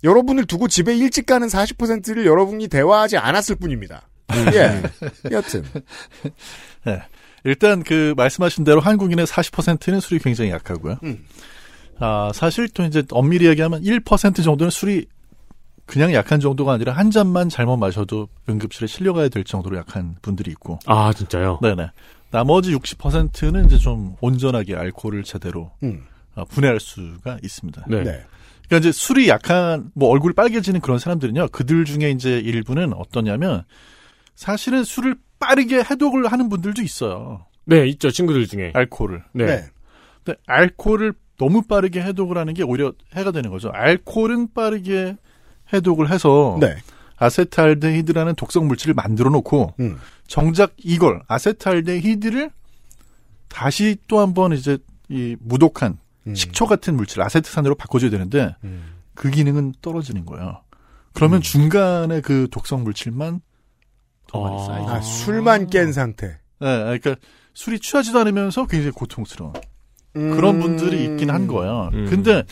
여러분을 0.05 0.45
두고 0.45 0.69
집에 0.69 0.97
일찍 0.97 1.27
가는 1.27 1.49
40%를 1.49 2.25
여러분이 2.25 2.69
대화하지 2.69 3.17
않았을 3.17 3.57
뿐입니다. 3.57 4.09
예. 4.55 4.83
여튼. 5.33 5.65
일단 7.43 7.83
그 7.83 8.15
말씀하신 8.17 8.63
대로 8.63 8.79
한국인의 8.79 9.27
40%는 9.27 9.99
술이 9.99 10.21
굉장히 10.21 10.51
약하고요. 10.53 10.99
음. 11.03 11.25
아, 11.99 12.31
사실 12.33 12.69
또 12.69 12.85
이제 12.85 13.03
엄밀히 13.11 13.49
얘기하면 13.49 13.83
1% 13.83 14.45
정도는 14.45 14.71
술이 14.71 15.07
그냥 15.87 16.13
약한 16.13 16.41
정도가 16.41 16.73
아니라 16.73 16.93
한 16.93 17.11
잔만 17.11 17.49
잘못 17.49 17.77
마셔도 17.77 18.29
응급실에 18.49 18.87
실려가야 18.87 19.29
될 19.29 19.45
정도로 19.45 19.77
약한 19.79 20.17
분들이 20.21 20.51
있고. 20.51 20.79
아 20.87 21.13
진짜요? 21.13 21.61
네네. 21.63 21.91
나머지 22.31 22.75
60%는 22.75 23.67
이제 23.67 23.79
좀 23.79 24.17
온전하게 24.21 24.75
알코올을 24.75 25.23
제대로 25.23 25.71
음. 25.83 26.05
어, 26.35 26.45
분해할 26.45 26.81
수가 26.81 27.39
있습니다. 27.43 27.85
네. 27.89 28.03
네. 28.03 28.25
그러니까 28.67 28.79
이제 28.79 28.93
술이 28.93 29.29
약한 29.29 29.91
뭐 29.95 30.11
얼굴 30.11 30.33
빨개지는 30.33 30.81
그런 30.81 30.99
사람들은요. 30.99 31.49
그들 31.49 31.85
중에 31.85 32.11
이제 32.11 32.39
일부는 32.39 32.93
어떠냐면 32.93 33.65
사실은 34.35 34.83
술을 34.85 35.17
빠르게 35.39 35.79
해독을 35.79 36.31
하는 36.31 36.49
분들도 36.49 36.83
있어요. 36.83 37.47
네 37.65 37.87
있죠 37.89 38.11
친구들 38.11 38.47
중에. 38.47 38.73
알코올을. 38.75 39.23
네. 39.33 39.47
네. 39.47 39.65
근데 40.25 40.41
알코올을 40.47 41.15
너무 41.39 41.63
빠르게 41.63 42.03
해독을 42.03 42.37
하는 42.39 42.55
게 42.55 42.65
오히려 42.65 42.93
해가 43.15 43.31
되는 43.31 43.51
거죠. 43.51 43.71
알코올은 43.73 44.53
빠르게 44.53 45.17
해독을 45.73 46.11
해서 46.11 46.57
네. 46.61 46.77
아세트알데히드라는 47.17 48.35
독성 48.35 48.67
물질을 48.69 48.95
만들어 48.95 49.31
놓고 49.31 49.75
음. 49.81 49.99
정작 50.27 50.73
이걸 50.79 51.23
아세트알데히드를 51.29 52.51
다시 53.49 53.97
또 54.09 54.19
한 54.21 54.35
번 54.35 54.53
이제 54.53 54.79
이 55.09 55.37
무독한 55.41 55.99
음. 56.27 56.35
식초 56.35 56.67
같은 56.67 56.97
물질 56.97 57.23
아세트산으로 57.23 57.75
바꿔줘야 57.77 58.11
되는데 58.11 58.55
음. 58.65 58.97
그 59.15 59.31
기능은 59.31 59.75
떨어지는 59.81 60.27
거예요. 60.27 60.61
그러면 61.15 61.39
음. 61.39 61.43
중간에 61.43 62.21
그 62.21 62.49
독성 62.51 62.85
물질만 62.85 63.41
더 64.29 64.41
많이 64.41 64.57
아. 64.57 64.65
쌓이죠. 64.67 64.91
아, 64.91 65.01
술만 65.01 65.69
깬 65.69 65.93
상태. 65.93 66.27
네, 66.27 66.39
그러니까 67.01 67.17
술이 67.55 67.79
취하지도 67.81 68.19
않으면서 68.19 68.67
굉장히 68.67 68.91
고통스러운 68.93 69.53
음. 70.17 70.31
그런 70.35 70.61
분들이 70.61 71.05
있긴 71.05 71.31
한 71.31 71.47
거예요. 71.47 71.91
음. 71.95 72.07
근데 72.11 72.43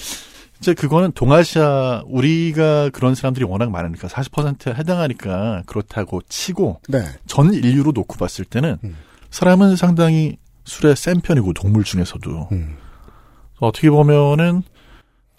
이제 0.65 0.73
그거는 0.73 1.13
동아시아 1.13 2.03
우리가 2.07 2.89
그런 2.89 3.15
사람들이 3.15 3.45
워낙 3.45 3.71
많으니까 3.71 4.09
40%에 4.09 4.75
해당하니까 4.75 5.63
그렇다고 5.67 6.23
치고 6.27 6.81
네. 6.89 7.05
전 7.27 7.53
인류로 7.53 7.93
놓고 7.93 8.17
봤을 8.17 8.47
때는 8.47 8.79
음. 8.83 8.97
사람은 9.29 9.77
상당히 9.77 10.39
술에 10.65 10.95
센 10.95 11.21
편이고 11.21 11.53
동물 11.53 11.85
중에서도 11.85 12.49
음. 12.53 12.79
어떻게 13.61 13.91
보면은 13.91 14.63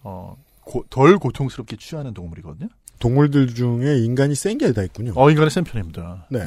어, 0.03 0.35
고- 0.61 0.85
덜 0.91 1.17
고통스럽게 1.17 1.77
취하는 1.77 2.13
동물이거든요. 2.13 2.69
동물들 2.99 3.55
중에 3.55 3.97
인간이 3.97 4.35
센 4.35 4.59
게 4.59 4.71
다 4.73 4.83
있군요. 4.83 5.13
어, 5.15 5.31
인간의 5.31 5.49
센 5.49 5.63
편입니다. 5.63 6.27
네. 6.29 6.41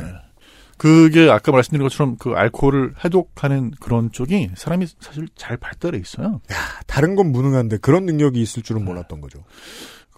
그게 0.79 1.29
아까 1.29 1.53
말씀드린 1.53 1.83
것처럼 1.83 2.17
그 2.19 2.31
알코올을 2.31 2.95
해독하는 3.05 3.73
그런 3.81 4.11
쪽이 4.11 4.51
사람이 4.57 4.87
사실 5.01 5.29
잘 5.35 5.57
발달해 5.57 5.99
있어요. 5.99 6.41
다른 6.87 7.17
건 7.17 7.33
무능한데 7.33 7.79
그런 7.79 8.07
능력이 8.07 8.41
있을 8.41 8.63
줄은 8.63 8.85
몰랐던 8.85 9.21
거죠. 9.21 9.45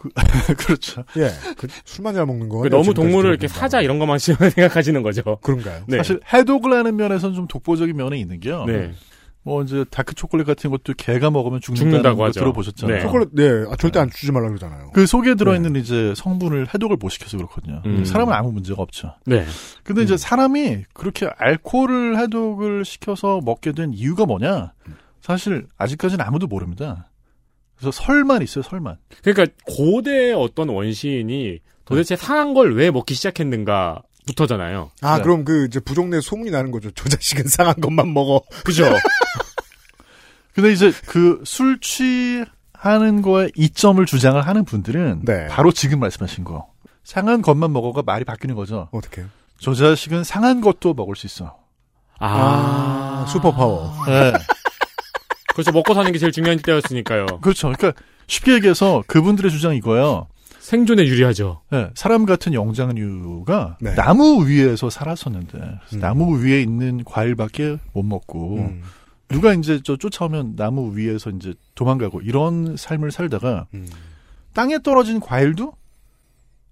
그렇죠. 0.57 1.05
예. 1.19 1.31
그 1.57 1.67
술만 1.85 2.15
잘 2.15 2.27
먹는 2.27 2.49
거. 2.49 2.59
그 2.61 2.69
너무 2.69 2.95
동물을 2.95 3.31
이렇게 3.31 3.49
사자 3.49 3.81
이런 3.81 3.99
것만 3.99 4.19
생각하시는 4.19 5.03
거죠. 5.03 5.39
그런가요? 5.43 5.85
네. 5.89 5.99
사실 5.99 6.21
해독을 6.33 6.73
하는 6.73 6.97
면에서는 6.97 7.35
좀 7.35 7.47
독보적인 7.47 7.97
면이 7.97 8.21
있는 8.21 8.41
게요. 8.41 8.65
네. 8.67 8.93
뭐 9.51 9.65
이제 9.65 9.85
다크 9.91 10.15
초콜릿 10.15 10.47
같은 10.47 10.71
것도 10.71 10.95
개가 10.97 11.33
먹으면 11.33 11.61
죽는다는 11.61 11.91
죽는다고 11.91 12.19
거 12.19 12.25
하죠. 12.27 12.39
들어보셨잖아요. 12.39 12.97
네. 12.99 13.03
초콜릿, 13.03 13.31
네. 13.33 13.49
아, 13.69 13.75
절대 13.75 13.99
안 13.99 14.09
주지 14.09 14.31
말라 14.31 14.47
그러잖아요. 14.47 14.91
그 14.93 15.07
속에 15.07 15.35
들어있는 15.35 15.75
이제 15.75 16.15
성분을 16.17 16.69
해독을 16.73 16.99
못 17.01 17.09
시켜서 17.09 17.37
그렇거든요. 17.37 17.83
음. 17.85 18.05
사람은 18.05 18.33
아무 18.33 18.53
문제가 18.53 18.81
없죠. 18.81 19.15
네. 19.27 19.45
근데 19.83 20.03
이제 20.03 20.17
사람이 20.17 20.85
그렇게 20.93 21.29
알코올을 21.37 22.17
해독을 22.21 22.85
시켜서 22.85 23.41
먹게 23.45 23.73
된 23.73 23.93
이유가 23.93 24.25
뭐냐? 24.25 24.73
사실 25.21 25.67
아직까지는 25.77 26.25
아무도 26.25 26.47
모릅니다. 26.47 27.11
그래서 27.77 27.91
설만 27.91 28.43
있어요, 28.43 28.63
설만. 28.63 28.99
그러니까 29.25 29.53
고대의 29.67 30.33
어떤 30.35 30.69
원시인이 30.69 31.59
도대체 31.87 32.15
상한 32.15 32.55
걸 32.55 32.73
왜 32.75 32.93
먹기 32.93 33.15
시작했는가 33.15 34.01
부터잖아요. 34.31 34.91
아, 35.03 35.17
네. 35.19 35.23
그럼 35.23 35.45
그 35.45 35.67
이제 35.67 35.81
부족내 35.81 36.21
소문이 36.21 36.51
나는 36.51 36.71
거죠. 36.71 36.91
저 36.93 37.09
자식은 37.09 37.49
상한 37.49 37.75
것만 37.81 38.13
먹어. 38.13 38.43
그죠? 38.65 38.85
근데 40.55 40.73
이제 40.73 40.93
그 41.07 41.43
술 41.45 41.79
취하는 41.81 43.23
거에 43.23 43.51
이점을 43.55 44.05
주장을 44.07 44.41
하는 44.41 44.65
분들은 44.65 45.23
네. 45.25 45.47
바로 45.49 45.73
지금 45.73 46.01
말씀하신 46.01 46.45
거. 46.45 46.69
상한 47.05 47.43
것만 47.43 47.73
먹어가 47.73 48.03
말이 48.05 48.25
바뀌는 48.25 48.55
거죠. 48.55 48.89
어떻게? 48.93 49.25
저 49.61 49.75
자식은 49.75 50.25
상한 50.25 50.61
것도 50.61 50.95
먹을 50.95 51.17
수 51.17 51.27
있어. 51.27 51.57
아, 52.19 53.25
슈퍼 53.29 53.53
파워. 53.53 53.93
네. 54.07 54.33
그래서 55.55 55.73
먹고 55.73 55.95
사는 55.95 56.11
게 56.13 56.19
제일 56.19 56.33
중요한 56.33 56.59
때였으니까요. 56.59 57.27
그렇죠. 57.41 57.71
그러니까 57.73 58.01
쉽게 58.27 58.55
얘기해서 58.55 59.03
그분들의 59.07 59.51
주장이 59.51 59.79
이거예요. 59.79 60.27
생존에 60.61 61.07
유리하죠. 61.07 61.63
네, 61.71 61.91
사람 61.95 62.27
같은 62.27 62.53
영장류가 62.53 63.79
네. 63.81 63.95
나무 63.95 64.47
위에서 64.47 64.91
살았었는데 64.91 65.59
음. 65.59 66.01
나무 66.01 66.39
위에 66.45 66.61
있는 66.61 67.03
과일밖에 67.05 67.79
못 67.95 68.03
먹고 68.05 68.59
음, 68.59 68.83
누가 69.29 69.55
이제 69.55 69.81
저 69.83 69.97
쫓아오면 69.97 70.57
나무 70.57 70.97
위에서 70.97 71.31
이제 71.31 71.55
도망가고 71.75 72.21
이런 72.21 72.77
삶을 72.77 73.11
살다가 73.11 73.67
음. 73.75 73.89
땅에 74.53 74.79
떨어진 74.83 75.19
과일도 75.19 75.73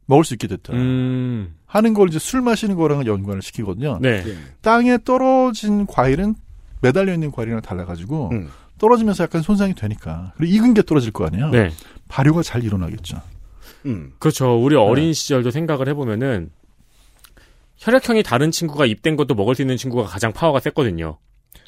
먹을 0.07 0.25
수 0.25 0.35
있게 0.35 0.49
됐다. 0.49 0.75
음. 0.75 1.55
하는 1.67 1.95
걸 1.95 2.09
이제 2.09 2.19
술 2.19 2.43
마시는 2.43 2.77
거랑은 2.77 3.07
연관을 3.07 3.43
시키거든요. 3.43 3.99
네. 4.01 4.23
예. 4.27 4.37
땅에 4.63 4.99
떨어진 5.03 5.87
과일은 5.87 6.35
매달려 6.81 7.13
있는 7.13 7.31
과일이랑 7.31 7.63
달라가지고 7.63 8.31
음. 8.33 8.49
떨어지면서 8.79 9.25
약간 9.25 9.43
손상이 9.43 9.75
되니까 9.75 10.33
그리고 10.37 10.55
익은 10.55 10.75
게 10.75 10.83
떨어질 10.83 11.11
거 11.13 11.27
아니에요. 11.27 11.51
네. 11.51 11.71
발효가 12.09 12.43
잘 12.43 12.65
일어나겠죠. 12.65 13.21
음. 13.87 14.13
그렇죠. 14.19 14.61
우리 14.63 14.77
어린 14.77 15.13
시절도 15.13 15.51
생각을 15.51 15.89
해보면은 15.89 16.51
혈액형이 17.77 18.23
다른 18.25 18.51
친구가 18.51 18.87
입된 18.87 19.17
것도 19.17 19.35
먹을 19.35 19.55
수 19.55 19.63
있는 19.63 19.77
친구가 19.77 20.05
가장 20.05 20.33
파워가 20.33 20.61
셌거든요. 20.61 21.19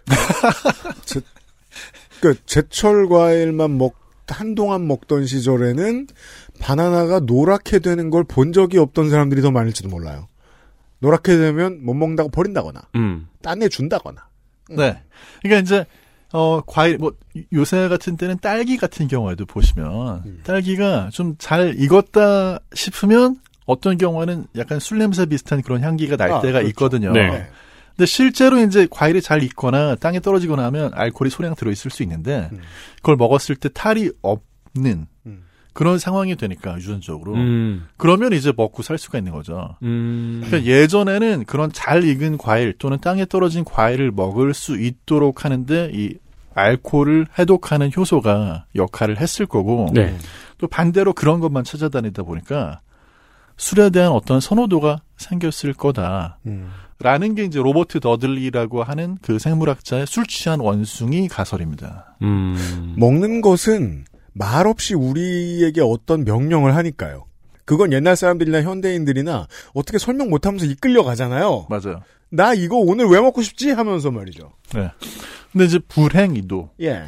그 2.20 2.34
제철 2.46 3.08
과일만 3.08 3.78
먹 3.78 3.94
한동안 4.28 4.86
먹던 4.86 5.26
시절에는 5.26 6.06
바나나가 6.60 7.18
노랗게 7.20 7.80
되는 7.80 8.10
걸 8.10 8.22
본 8.24 8.52
적이 8.52 8.78
없던 8.78 9.10
사람들이 9.10 9.42
더 9.42 9.50
많을지도 9.50 9.88
몰라요. 9.88 10.28
노랗게 11.00 11.36
되면 11.36 11.84
못 11.84 11.94
먹는다고 11.94 12.30
버린다거나 12.30 12.80
음. 12.94 13.26
딴 13.42 13.60
애 13.62 13.68
준다거나. 13.68 14.28
네. 14.68 15.02
그러니까 15.42 15.60
이제 15.62 15.86
어 16.32 16.60
과일 16.66 16.98
뭐 16.98 17.12
요새 17.52 17.88
같은 17.88 18.16
때는 18.16 18.38
딸기 18.40 18.76
같은 18.76 19.08
경우에도 19.08 19.46
보시면 19.46 20.22
음. 20.26 20.40
딸기가 20.44 21.10
좀 21.12 21.34
잘 21.38 21.74
익었다 21.78 22.60
싶으면 22.74 23.36
어떤 23.66 23.98
경우에는 23.98 24.46
약간 24.56 24.78
술 24.80 24.98
냄새 24.98 25.26
비슷한 25.26 25.62
그런 25.62 25.82
향기가 25.82 26.16
날 26.16 26.30
아, 26.32 26.40
때가 26.40 26.58
그렇죠. 26.58 26.68
있거든요. 26.68 27.12
네. 27.12 27.48
근데 27.96 28.06
실제로 28.06 28.58
이제 28.58 28.86
과일이 28.90 29.20
잘 29.20 29.42
익거나 29.42 29.96
땅에 29.96 30.20
떨어지거나 30.20 30.64
하면 30.66 30.90
알코올이 30.94 31.30
소량 31.30 31.54
들어 31.54 31.70
있을 31.70 31.90
수 31.90 32.02
있는데 32.02 32.48
음. 32.52 32.60
그걸 32.96 33.16
먹었을 33.16 33.56
때 33.56 33.68
탈이 33.68 34.10
없는 34.22 35.06
음. 35.26 35.44
그런 35.80 35.98
상황이 35.98 36.36
되니까 36.36 36.76
유전적으로 36.76 37.32
음. 37.36 37.86
그러면 37.96 38.34
이제 38.34 38.52
먹고 38.54 38.82
살 38.82 38.98
수가 38.98 39.16
있는 39.16 39.32
거죠. 39.32 39.76
음. 39.82 40.42
그러니까 40.44 40.70
예전에는 40.70 41.46
그런 41.46 41.72
잘 41.72 42.04
익은 42.04 42.36
과일 42.36 42.74
또는 42.76 42.98
땅에 43.00 43.24
떨어진 43.24 43.64
과일을 43.64 44.10
먹을 44.10 44.52
수 44.52 44.78
있도록 44.78 45.46
하는데 45.46 45.90
이 45.94 46.18
알코올을 46.52 47.28
해독하는 47.38 47.92
효소가 47.96 48.66
역할을 48.74 49.18
했을 49.20 49.46
거고 49.46 49.88
네. 49.94 50.14
또 50.58 50.68
반대로 50.68 51.14
그런 51.14 51.40
것만 51.40 51.64
찾아다니다 51.64 52.24
보니까 52.24 52.82
술에 53.56 53.88
대한 53.88 54.12
어떤 54.12 54.38
선호도가 54.38 55.00
생겼을 55.16 55.72
거다. 55.72 56.40
음. 56.44 56.70
라는 56.98 57.34
게 57.34 57.44
이제 57.44 57.58
로버트 57.58 58.00
더들리라고 58.00 58.82
하는 58.82 59.16
그 59.22 59.38
생물학자의 59.38 60.06
술 60.06 60.26
취한 60.26 60.60
원숭이 60.60 61.26
가설입니다. 61.26 62.16
음. 62.20 62.94
먹는 62.98 63.40
것은 63.40 64.04
말없이 64.32 64.94
우리에게 64.94 65.80
어떤 65.80 66.24
명령을 66.24 66.74
하니까요. 66.76 67.26
그건 67.64 67.92
옛날 67.92 68.16
사람들이나 68.16 68.62
현대인들이나 68.62 69.46
어떻게 69.74 69.98
설명 69.98 70.28
못하면서 70.30 70.66
이끌려 70.66 71.04
가잖아요. 71.04 71.66
맞아요. 71.68 72.02
나 72.30 72.54
이거 72.54 72.76
오늘 72.76 73.06
왜 73.06 73.20
먹고 73.20 73.42
싶지 73.42 73.70
하면서 73.70 74.10
말이죠. 74.10 74.52
네. 74.74 74.90
근데 75.52 75.64
이제 75.64 75.78
불행히도 75.78 76.70
예. 76.80 77.06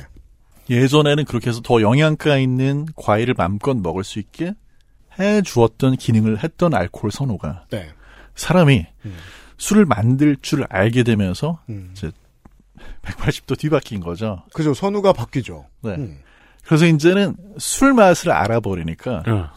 예전에는 0.71 1.25
그렇게 1.25 1.51
해서 1.51 1.61
더 1.63 1.81
영양가 1.81 2.39
있는 2.39 2.87
과일을 2.97 3.35
마음껏 3.37 3.77
먹을 3.77 4.05
수 4.05 4.19
있게 4.19 4.55
해 5.19 5.43
주었던 5.43 5.97
기능을 5.97 6.43
했던 6.43 6.75
알코올 6.75 7.13
선호가 7.13 7.67
네. 7.71 7.89
사람이 8.35 8.87
음. 9.05 9.17
술을 9.59 9.85
만들 9.85 10.37
줄 10.41 10.65
알게 10.69 11.03
되면서 11.03 11.61
음. 11.69 11.95
180도 13.03 13.59
뒤바뀐 13.59 14.01
거죠. 14.01 14.43
그죠. 14.55 14.75
선우가 14.75 15.13
바뀌죠. 15.13 15.67
네. 15.83 15.91
음. 15.97 16.19
그래서 16.65 16.87
이제는 16.87 17.37
술 17.59 17.93
맛을 17.93 18.31
알아버리니까 18.31 19.23
어. 19.27 19.51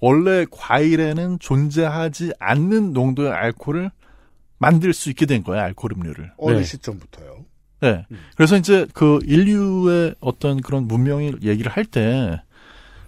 원래 0.00 0.46
과일에는 0.50 1.38
존재하지 1.40 2.32
않는 2.38 2.92
농도의 2.92 3.32
알코올을 3.32 3.90
만들 4.58 4.92
수 4.92 5.10
있게 5.10 5.26
된 5.26 5.42
거예요, 5.42 5.62
알코올 5.62 5.92
음료를. 5.96 6.32
어느 6.38 6.56
네. 6.58 6.62
시점부터요. 6.64 7.44
네. 7.80 8.06
음. 8.10 8.18
그래서 8.36 8.56
이제 8.56 8.86
그 8.92 9.18
인류의 9.24 10.14
어떤 10.20 10.60
그런 10.60 10.86
문명이 10.88 11.32
얘기를 11.42 11.70
할 11.70 11.84
때 11.84 12.40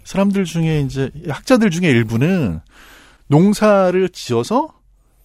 사람들 0.03 0.45
중에 0.45 0.81
이제 0.81 1.11
학자들 1.29 1.69
중에 1.69 1.87
일부는 1.87 2.59
농사를 3.27 4.09
지어서 4.09 4.73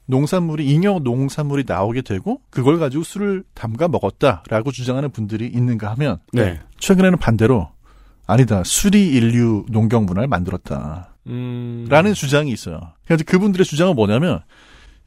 농산물이 0.07 0.67
잉여 0.67 1.01
농산물이 1.03 1.65
나오게 1.67 2.03
되고 2.03 2.41
그걸 2.51 2.79
가지고 2.79 3.03
술을 3.03 3.43
담가 3.55 3.89
먹었다라고 3.89 4.71
주장하는 4.73 5.11
분들이 5.11 5.47
있는가 5.47 5.91
하면 5.93 6.19
네. 6.33 6.61
최근에는 6.79 7.19
반대로 7.19 7.71
아니다 8.27 8.63
술이 8.65 9.09
인류 9.09 9.65
농경 9.69 10.07
문화를 10.07 10.29
만들었다라는 10.29 11.07
음. 11.29 12.15
주장이 12.15 12.51
있어요. 12.51 12.81
그래서 13.07 13.25
그분들의 13.25 13.65
주장은 13.65 13.95
뭐냐면 13.95 14.43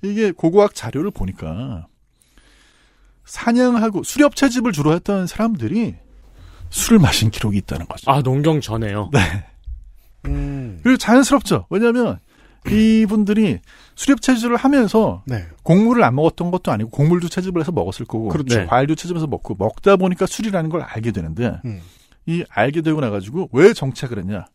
이게 0.01 0.31
고고학 0.31 0.73
자료를 0.73 1.11
보니까 1.11 1.87
사냥하고 3.25 4.03
수렵 4.03 4.35
채집을 4.35 4.71
주로 4.71 4.93
했던 4.93 5.27
사람들이 5.27 5.95
술을 6.69 6.99
마신 6.99 7.29
기록이 7.29 7.57
있다는 7.57 7.87
거죠. 7.87 8.09
아, 8.09 8.21
농경 8.21 8.61
전에요. 8.61 9.09
네. 9.11 9.19
음. 10.25 10.79
그리고 10.83 10.97
자연스럽죠. 10.97 11.65
왜냐하면 11.69 12.19
이분들이 12.67 13.59
수렵 13.95 14.21
체질을 14.21 14.55
하면서 14.55 15.23
네. 15.25 15.45
곡물을 15.63 16.03
안 16.03 16.15
먹었던 16.15 16.51
것도 16.51 16.71
아니고 16.71 16.89
곡물도 16.89 17.29
채집을 17.29 17.61
해서 17.61 17.71
먹었을 17.71 18.05
거고 18.05 18.29
그렇죠. 18.29 18.59
네. 18.59 18.65
과일도 18.65 18.95
채집해서 18.95 19.27
먹고 19.27 19.55
먹다 19.57 19.95
보니까 19.95 20.25
술이라는 20.25 20.69
걸 20.69 20.81
알게 20.81 21.11
되는데 21.11 21.59
음. 21.65 21.81
이 22.29 22.43
알게 22.47 22.81
되고 22.81 23.01
나가지고 23.01 23.49
왜 23.51 23.73
정착을 23.73 24.19
했냐 24.19 24.45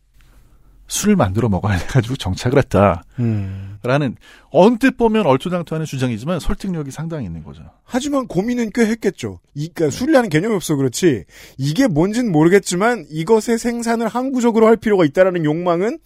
술을 0.87 1.17
만들어 1.17 1.49
먹어야 1.49 1.79
돼가지고 1.79 2.17
정착을 2.17 2.59
했다라는 2.59 3.03
음. 3.19 4.17
언뜻 4.51 4.97
보면 4.97 5.27
얼토당토하는 5.27 5.87
주장이지만 5.87 6.41
설득력이 6.41 6.91
상당히 6.91 7.25
있는 7.25 7.43
거죠. 7.43 7.63
하지만 7.85 8.27
고민은 8.29 8.71
꽤 8.75 8.87
했겠죠. 8.87 9.41
이, 9.55 9.69
그러니까 9.69 9.97
술이라는 9.97 10.29
개념이 10.29 10.55
없어 10.55 10.77
그렇지. 10.77 11.25
이게 11.59 11.89
뭔진 11.89 12.31
모르겠지만 12.31 13.07
이것의 13.09 13.59
생산을 13.59 14.09
항구적으로 14.09 14.67
할 14.67 14.77
필요가 14.77 15.05
있다라는 15.05 15.45
욕망은 15.45 15.99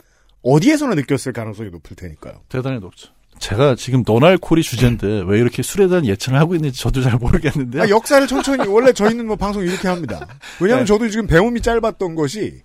어디에서나 0.42 0.94
느꼈을 0.94 1.33
가능성이 1.33 1.70
높을 1.70 1.96
테니까요. 1.96 2.40
대단히 2.48 2.78
높죠. 2.78 3.12
제가 3.40 3.74
지금 3.77 4.03
노날콜이 4.07 4.62
주제인데 4.62 5.22
왜 5.27 5.38
이렇게 5.38 5.62
술에 5.62 5.88
대한 5.88 6.05
예측을 6.07 6.38
하고 6.38 6.55
있는지 6.55 6.81
저도 6.81 7.03
잘 7.03 7.16
모르겠는데요. 7.18 7.83
아, 7.83 7.88
역사를 7.88 8.27
천천히 8.27 8.66
원래 8.68 8.92
저희는 8.92 9.27
뭐 9.27 9.37
방송 9.37 9.62
이렇게 9.62 9.88
합니다. 9.88 10.27
왜냐하면 10.61 10.85
네. 10.85 10.88
저도 10.88 11.09
지금 11.09 11.27
배움이 11.27 11.61
짧았던 11.61 12.14
것이 12.14 12.62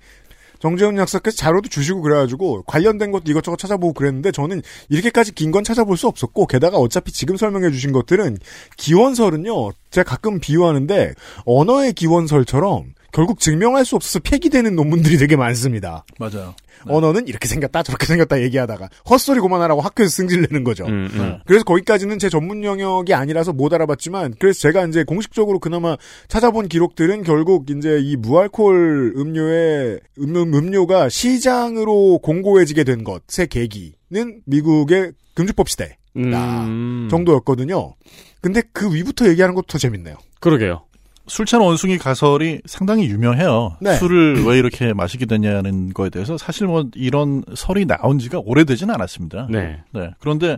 정재훈 0.60 0.98
약사께서 0.98 1.36
자료도 1.36 1.68
주시고 1.68 2.02
그래가지고 2.02 2.64
관련된 2.64 3.12
것도 3.12 3.24
이것저것 3.30 3.58
찾아보고 3.58 3.92
그랬는데 3.94 4.32
저는 4.32 4.62
이렇게까지 4.90 5.34
긴 5.36 5.52
건 5.52 5.64
찾아볼 5.66 5.98
수 5.98 6.08
없었고 6.08 6.48
게다가 6.48 6.78
어차피 6.78 7.12
지금 7.12 7.36
설명해 7.36 7.70
주신 7.72 7.92
것들은 7.92 8.38
기원설은요 8.78 9.72
제가 9.92 10.10
가끔 10.10 10.40
비유하는데 10.40 11.14
언어의 11.46 11.94
기원설처럼 11.94 12.94
결국 13.12 13.40
증명할 13.40 13.86
수 13.86 13.96
없어서 13.96 14.20
폐기되는 14.20 14.76
논문들이 14.76 15.18
되게 15.18 15.36
많습니다. 15.36 16.04
맞아요. 16.18 16.56
언어는 16.88 17.28
이렇게 17.28 17.48
생겼다 17.48 17.84
저렇게 17.84 18.06
생겼다 18.06 18.42
얘기하다가 18.42 18.90
헛소리 19.10 19.40
그만하라고 19.40 19.82
학교에서 19.82 20.10
승질내는 20.10 20.64
거죠. 20.64 20.86
음, 20.86 21.10
음. 21.14 21.40
그래서 21.46 21.64
거기까지는 21.64 22.20
제 22.20 22.30
전문 22.30 22.64
영역이 22.64 23.14
아니라서 23.14 23.54
못 23.54 23.74
알아봤지만 23.74 24.36
그래서 24.40 24.60
제가 24.62 24.86
이제 24.86 25.04
공식적으로 25.04 25.60
그나마 25.60 25.98
찾아본 26.28 26.68
기록들은 26.68 27.24
결국 27.24 27.70
이제 27.70 28.00
이 28.02 28.16
무알콜 28.16 29.14
음료의 29.18 30.00
음료, 30.20 30.42
음료가 30.42 31.10
시장으로 31.10 32.20
공고해지게 32.20 32.84
된 32.84 33.04
것의 33.04 33.48
계기는 33.50 34.42
미국의 34.46 35.14
금주법 35.36 35.70
시대 35.70 35.98
음. 36.16 37.08
정도였거든요. 37.10 37.96
근데 38.42 38.62
그 38.74 38.94
위부터 38.94 39.28
얘기하는 39.30 39.56
것도 39.56 39.68
더 39.68 39.78
재밌네요. 39.78 40.16
그러게요. 40.40 40.84
술 41.28 41.46
취한 41.46 41.64
원숭이 41.64 41.98
가설이 41.98 42.62
상당히 42.66 43.06
유명해요. 43.08 43.78
네. 43.80 43.96
술을 43.96 44.46
왜 44.46 44.58
이렇게 44.58 44.94
마시게 44.94 45.26
되냐는 45.26 45.94
거에 45.94 46.10
대해서 46.10 46.38
사실 46.38 46.68
뭐 46.68 46.86
이런 46.96 47.44
설이 47.56 47.86
나온 47.86 48.20
지가 48.20 48.42
오래되지는 48.44 48.94
않았습니다. 48.94 49.48
네. 49.50 49.84
네. 49.92 50.12
그런데 50.20 50.58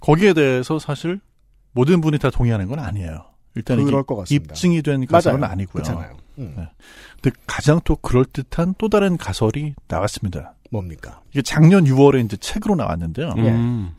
거기에 0.00 0.32
대해서 0.32 0.78
사실 0.78 1.20
모든 1.72 2.00
분이 2.00 2.18
다 2.18 2.30
동의하는 2.30 2.66
건 2.68 2.80
아니에요. 2.80 3.26
일단 3.54 3.78
이게 3.78 3.86
그럴 3.86 4.02
것 4.02 4.16
같습니다. 4.16 4.52
입증이 4.52 4.82
된 4.82 5.06
가설은 5.06 5.40
맞아요. 5.40 5.52
아니고요. 5.52 5.82
그렇잖아요. 5.82 6.16
음. 6.38 6.54
네. 6.56 6.68
근데 7.22 7.36
가장 7.46 7.80
또 7.84 7.96
그럴듯한 7.96 8.74
또 8.78 8.88
다른 8.88 9.16
가설이 9.16 9.74
나왔습니다. 9.88 10.55
뭡니까? 10.70 11.20
이게 11.30 11.42
작년 11.42 11.84
6월에 11.84 12.24
이제 12.24 12.36
책으로 12.36 12.74
나왔는데요. 12.74 13.32
음. 13.36 13.90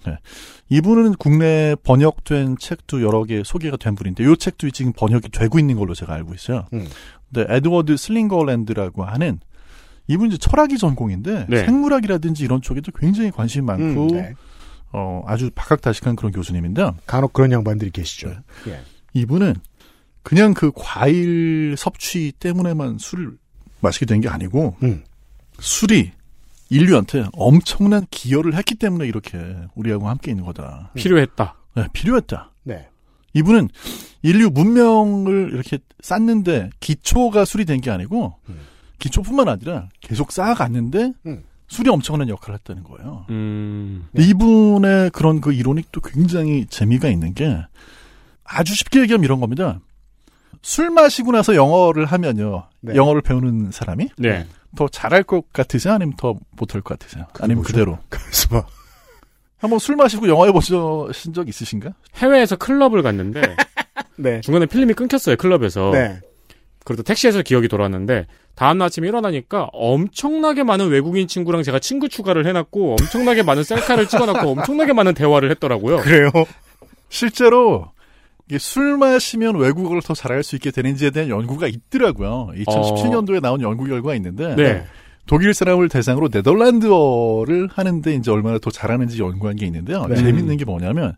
이분은 0.70 1.16
국내 1.16 1.76
번역된 1.84 2.58
책도 2.60 3.02
여러 3.02 3.24
개 3.24 3.42
소개가 3.46 3.78
된 3.78 3.96
분인데 3.96 4.24
이 4.24 4.38
책도 4.38 4.70
지금 4.72 4.94
번역이 4.94 5.30
되고 5.30 5.60
있는 5.60 5.76
걸로 5.78 5.94
제가 5.94 6.14
알고 6.14 6.34
있어요. 6.34 6.66
음. 6.74 6.88
근데 7.32 7.54
에드워드 7.56 7.96
슬링거랜드라고 7.98 9.04
하는 9.04 9.40
이분 10.08 10.28
이제 10.28 10.38
철학이 10.38 10.78
전공인데 10.78 11.48
네. 11.50 11.66
생물학이라든지 11.66 12.44
이런 12.44 12.62
쪽에도 12.62 12.92
굉장히 12.94 13.30
관심이 13.32 13.66
많고 13.66 14.04
음, 14.04 14.08
네. 14.08 14.34
어, 14.94 15.22
아주 15.28 15.50
박학다식한 15.54 16.16
그런 16.16 16.32
교수님인데 16.32 16.92
간혹 17.06 17.34
그런 17.34 17.52
양반들이 17.52 17.92
계시죠. 17.92 18.30
네. 18.66 18.72
예. 18.72 18.82
이분은 19.14 19.56
그냥 20.24 20.54
그 20.54 20.72
과일 20.76 21.76
섭취 21.78 22.32
때문에만 22.40 22.98
술을 23.00 23.38
마시게 23.82 24.06
된 24.06 24.22
게 24.22 24.30
아니고 24.30 24.76
음. 24.84 25.04
술이 25.60 26.12
인류한테 26.70 27.26
엄청난 27.34 28.06
기여를 28.12 28.56
했기 28.56 28.76
때문에 28.76 29.08
이렇게 29.08 29.38
우리하고 29.76 30.10
함께 30.10 30.32
있는 30.32 30.46
거다. 30.46 30.92
필요했다. 30.96 31.56
네, 31.76 31.88
필요했다. 31.94 32.52
네. 32.64 32.88
이분은 33.34 33.70
인류 34.24 34.50
문명을 34.50 35.52
이렇게 35.54 35.80
쌓는데 36.02 36.70
기초가 36.80 37.46
술이 37.46 37.66
된게 37.66 37.92
아니고 37.92 38.36
음. 38.50 38.60
기초뿐만 39.00 39.48
아니라 39.48 39.90
계속 40.02 40.32
쌓아갔는데 40.32 41.14
음. 41.26 41.44
술이 41.68 41.90
엄청난 41.90 42.30
역할을 42.30 42.56
했다는 42.56 42.84
거예요. 42.84 43.26
음. 43.30 44.08
네. 44.12 44.24
이분의 44.24 45.12
그런 45.12 45.42
그 45.42 45.54
이론이 45.54 45.84
또 45.92 46.02
굉장히 46.02 46.66
재미가 46.66 47.10
있는 47.10 47.34
게 47.34 47.58
아주 48.44 48.74
쉽게 48.74 49.02
얘기하면 49.02 49.24
이런 49.24 49.40
겁니다. 49.40 49.80
술 50.62 50.90
마시고 50.90 51.32
나서 51.32 51.56
영어를 51.56 52.06
하면요. 52.06 52.68
네. 52.82 52.96
영어를 52.96 53.22
배우는 53.22 53.72
사람이 53.72 54.10
네. 54.18 54.48
더 54.76 54.88
잘할 54.88 55.24
것 55.24 55.52
같으세요? 55.54 55.94
아니면 55.94 56.16
더 56.18 56.36
못할 56.52 56.82
것 56.82 56.98
같으세요? 57.00 57.26
아니면 57.40 57.58
뭐죠? 57.58 57.72
그대로. 57.72 58.00
뭐 58.52 58.66
한번 59.60 59.80
술 59.80 59.96
마시고 59.96 60.28
영어 60.28 60.46
해보신 60.46 61.34
적 61.34 61.48
있으신가? 61.48 61.92
해외에서 62.16 62.56
클럽을 62.56 63.02
갔는데 63.02 63.42
네. 64.18 64.42
중간에 64.42 64.66
필름이 64.66 64.94
끊겼어요 64.94 65.36
클럽에서. 65.36 65.92
네. 65.92 66.20
그래도 66.84 67.04
택시에서 67.04 67.42
기억이 67.42 67.68
돌았는데 67.68 68.28
다음 68.56 68.78
날 68.78 68.86
아침에 68.86 69.08
일어나니까 69.08 69.70
엄청나게 69.74 70.64
많은 70.64 70.88
외국인 70.90 71.28
친구랑 71.28 71.64
제가 71.64 71.80
친구 71.80 72.08
추가를 72.08 72.48
해놨고 72.48 72.94
엄청나게 72.94 73.44
많은 73.44 73.64
셀카를 73.64 74.08
찍어놨고 74.08 74.48
엄청나게 74.52 74.94
많은 74.94 75.14
대화를 75.14 75.52
했더라고요. 75.52 75.98
그래요. 75.98 76.30
실제로 77.10 77.92
술 78.60 78.98
마시면 78.98 79.56
외국어를 79.58 80.02
더 80.02 80.14
잘할 80.14 80.44
수 80.44 80.56
있게 80.56 80.72
되는지에 80.72 81.10
대한 81.10 81.30
연구가 81.30 81.68
있더라고요. 81.68 82.52
2017년도에 82.56 83.42
나온 83.42 83.62
연구 83.62 83.86
결과가 83.86 84.16
있는데 84.16 84.56
네. 84.56 84.86
독일 85.26 85.54
사람을 85.54 85.90
대상으로 85.90 86.30
네덜란드어를 86.32 87.68
하는데 87.74 88.14
이제 88.14 88.32
얼마나 88.32 88.58
더 88.60 88.70
잘하는지 88.70 89.22
연구한 89.22 89.58
게 89.58 89.66
있는데요. 89.66 90.06
네. 90.08 90.16
재밌는 90.16 90.58
게 90.58 90.66
뭐냐면 90.66 91.16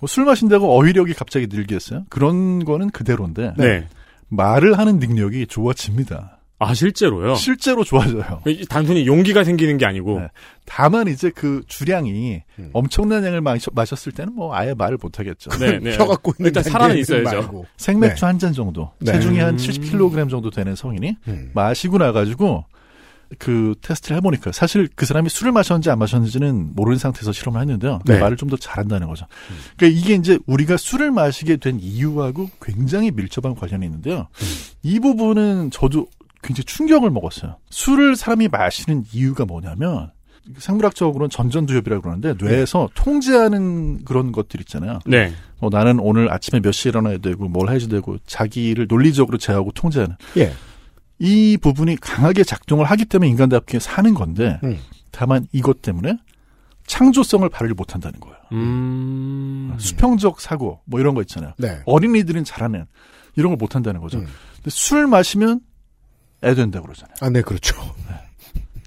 뭐 0.00 0.08
술 0.08 0.24
마신다고 0.24 0.76
어휘력이 0.76 1.14
갑자기 1.14 1.46
늘겠어요? 1.48 2.04
그런 2.08 2.64
거는 2.64 2.90
그대로인데 2.90 3.54
네. 3.56 3.86
말을 4.28 4.76
하는 4.76 4.98
능력이 4.98 5.46
좋아집니다. 5.46 6.38
아 6.64 6.74
실제로요? 6.74 7.34
실제로 7.34 7.84
좋아져요. 7.84 8.42
이- 8.46 8.64
단순히 8.68 9.06
용기가 9.06 9.44
생기는 9.44 9.76
게 9.78 9.86
아니고. 9.86 10.20
네. 10.20 10.28
다만 10.64 11.08
이제 11.08 11.30
그 11.34 11.62
주량이 11.66 12.42
음. 12.58 12.70
엄청난 12.72 13.24
양을 13.24 13.40
마셨, 13.40 13.74
마셨을 13.74 14.12
때는 14.12 14.34
뭐 14.34 14.54
아예 14.54 14.74
말을 14.74 14.98
못 15.00 15.18
하겠죠. 15.18 15.50
네, 15.58 15.78
네. 15.80 15.96
펴 15.96 16.06
갖고 16.06 16.32
있는 16.38 16.48
일단 16.48 16.62
살아는 16.62 16.96
있어야죠. 16.98 17.24
말고. 17.24 17.66
생맥주 17.76 18.24
한잔 18.24 18.52
정도, 18.52 18.90
네. 19.00 19.12
체중이 19.12 19.38
한 19.38 19.54
음. 19.54 19.56
70kg 19.56 20.30
정도 20.30 20.50
되는 20.50 20.74
성인이 20.76 21.16
음. 21.28 21.50
마시고 21.54 21.98
나가지고 21.98 22.64
그 23.38 23.74
테스트를 23.80 24.18
해보니까 24.18 24.52
사실 24.52 24.88
그 24.94 25.06
사람이 25.06 25.30
술을 25.30 25.52
마셨는지 25.52 25.88
안 25.88 25.98
마셨는지는 25.98 26.74
모르는 26.74 26.98
상태에서 26.98 27.32
실험을 27.32 27.62
했는데요. 27.62 28.00
네. 28.04 28.18
말을 28.18 28.36
좀 28.36 28.50
더 28.50 28.56
잘한다는 28.58 29.06
거죠. 29.08 29.24
그러니까 29.78 29.98
이게 29.98 30.14
이제 30.14 30.38
우리가 30.46 30.76
술을 30.76 31.10
마시게 31.10 31.56
된 31.56 31.78
이유하고 31.80 32.50
굉장히 32.60 33.10
밀접한 33.10 33.54
관련이 33.54 33.86
있는데요. 33.86 34.28
이 34.82 35.00
부분은 35.00 35.70
저도 35.70 36.08
굉장히 36.42 36.64
충격을 36.64 37.10
먹었어요. 37.10 37.56
술을 37.70 38.16
사람이 38.16 38.48
마시는 38.48 39.04
이유가 39.12 39.44
뭐냐면 39.44 40.10
생물학적으로는 40.58 41.30
전전두엽이라고 41.30 42.02
그러는데 42.02 42.34
뇌에서 42.44 42.88
통제하는 42.94 44.04
그런 44.04 44.32
것들 44.32 44.60
있잖아요. 44.60 44.98
네. 45.06 45.32
뭐 45.60 45.70
나는 45.70 46.00
오늘 46.00 46.32
아침에 46.32 46.60
몇 46.60 46.72
시에 46.72 46.90
일어나야 46.90 47.18
되고 47.18 47.48
뭘 47.48 47.70
해야 47.70 47.78
되고 47.78 48.18
자기를 48.26 48.86
논리적으로 48.88 49.38
제어하고 49.38 49.70
통제하는 49.72 50.16
예. 50.36 50.52
이 51.20 51.56
부분이 51.56 51.96
강하게 51.96 52.42
작동을 52.42 52.84
하기 52.86 53.04
때문에 53.04 53.30
인간답게 53.30 53.78
사는 53.78 54.12
건데 54.12 54.58
음. 54.64 54.78
다만 55.12 55.46
이것 55.52 55.80
때문에 55.80 56.18
창조성을 56.86 57.48
발휘 57.48 57.74
못한다는 57.74 58.18
거예요. 58.18 58.36
음. 58.50 59.74
수평적 59.78 60.40
사고 60.40 60.80
뭐 60.84 60.98
이런 60.98 61.14
거 61.14 61.20
있잖아요. 61.20 61.52
네. 61.58 61.80
어린이들은 61.86 62.42
잘하는 62.42 62.86
이런 63.36 63.50
걸 63.50 63.56
못한다는 63.56 64.00
거죠. 64.00 64.18
음. 64.18 64.26
근데 64.56 64.70
술 64.70 65.06
마시면 65.06 65.60
애 66.44 66.54
된다 66.54 66.80
고 66.80 66.86
그러잖아요. 66.86 67.14
아, 67.20 67.30
네, 67.30 67.42
그렇죠. 67.42 67.76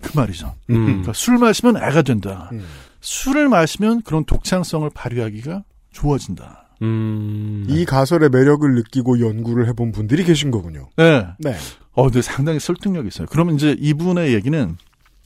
그 0.02 0.18
말이죠. 0.18 0.54
음. 0.70 0.86
그러니까 0.86 1.14
술 1.14 1.38
마시면 1.38 1.78
애가 1.78 2.04
된다. 2.04 2.50
음. 2.52 2.66
술을 3.02 3.50
마시면 3.50 4.02
그런 4.04 4.26
독창성을 4.26 4.90
발휘하기가 4.94 5.64
좋아진다. 5.92 6.70
음. 6.82 7.66
이 7.70 7.86
가설의 7.86 8.30
매력을 8.30 8.70
느끼고 8.76 9.20
연구를 9.20 9.68
해본 9.68 9.92
분들이 9.92 10.24
계신 10.24 10.52
거군요. 10.52 10.90
네. 10.98 11.26
네. 11.40 11.56
어, 11.94 12.04
근데 12.04 12.22
상당히 12.22 12.60
설득력이 12.60 13.08
있어요. 13.08 13.28
그러면 13.30 13.56
이제 13.56 13.76
이분의 13.80 14.34
얘기는 14.34 14.78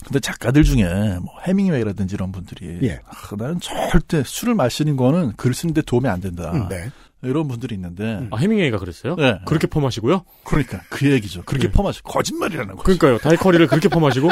근데 0.06 0.20
작가들 0.20 0.64
중에 0.64 0.86
뭐 1.22 1.34
해밍웨이라든지 1.46 2.16
이런 2.16 2.32
분들이 2.32 2.80
예. 2.84 3.00
아, 3.06 3.36
나는 3.38 3.60
절대 3.60 4.24
술을 4.26 4.56
마시는 4.56 4.96
거는 4.96 5.34
글 5.36 5.54
쓰는데 5.54 5.82
도움이 5.82 6.08
안 6.08 6.22
된다. 6.22 6.52
음, 6.54 6.70
네. 6.70 6.90
이런 7.22 7.48
분들이 7.48 7.76
있는데 7.76 8.28
아, 8.32 8.38
해밍웨이가 8.38 8.78
그랬어요? 8.78 9.16
네. 9.16 9.40
그렇게 9.46 9.68
퍼마시고요? 9.68 10.24
그러니까 10.46 10.82
그 10.90 11.12
얘기죠. 11.12 11.44
그렇게 11.44 11.68
네. 11.70 11.72
퍼마시 11.72 12.02
거짓말이라는 12.04 12.76
거죠. 12.76 12.84
그러니까요. 12.84 13.18
다이커리를 13.18 13.68
그렇게 13.68 13.90
퍼마시고? 13.90 14.32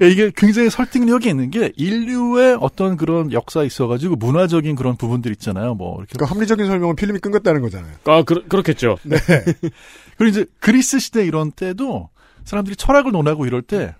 이게 0.00 0.30
굉장히 0.36 0.70
설득력이 0.70 1.28
있는 1.28 1.50
게 1.50 1.72
인류의 1.76 2.58
어떤 2.60 2.96
그런 2.96 3.32
역사 3.32 3.62
있어가지고 3.62 4.16
문화적인 4.16 4.74
그런 4.74 4.96
부분들 4.96 5.30
있잖아요. 5.32 5.74
뭐 5.74 5.98
이렇게 5.98 6.12
그러니까 6.14 6.34
합리적인 6.34 6.66
설명은 6.66 6.96
필름이 6.96 7.20
끊겼다는 7.20 7.62
거잖아요. 7.62 7.92
아, 8.04 8.22
그, 8.22 8.46
그렇겠죠. 8.46 8.98
네. 9.04 9.16
그리고 10.18 10.30
이제 10.30 10.46
그리스 10.60 10.98
시대 10.98 11.24
이런 11.24 11.52
때도 11.52 12.10
사람들이 12.44 12.76
철학을 12.76 13.12
논하고 13.12 13.46
이럴 13.46 13.62
때 13.62 13.94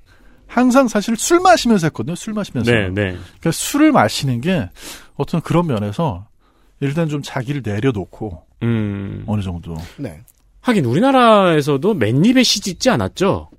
항상 0.46 0.88
사실 0.88 1.16
술 1.16 1.40
마시면서 1.40 1.86
했거든요. 1.86 2.14
술 2.14 2.34
마시면서. 2.34 2.70
네, 2.70 2.88
네. 2.88 3.02
그러니까 3.12 3.50
술을 3.52 3.92
마시는 3.92 4.40
게 4.40 4.68
어떤 5.16 5.40
그런 5.40 5.66
면에서 5.66 6.26
일단 6.80 7.08
좀 7.08 7.22
자기를 7.22 7.62
내려놓고 7.64 8.42
음. 8.62 9.24
어느 9.26 9.42
정도. 9.42 9.76
네. 9.96 10.20
하긴 10.60 10.84
우리나라에서도 10.84 11.94
맨입에 11.94 12.42
시 12.42 12.60
짓지 12.60 12.90
않았죠? 12.90 13.50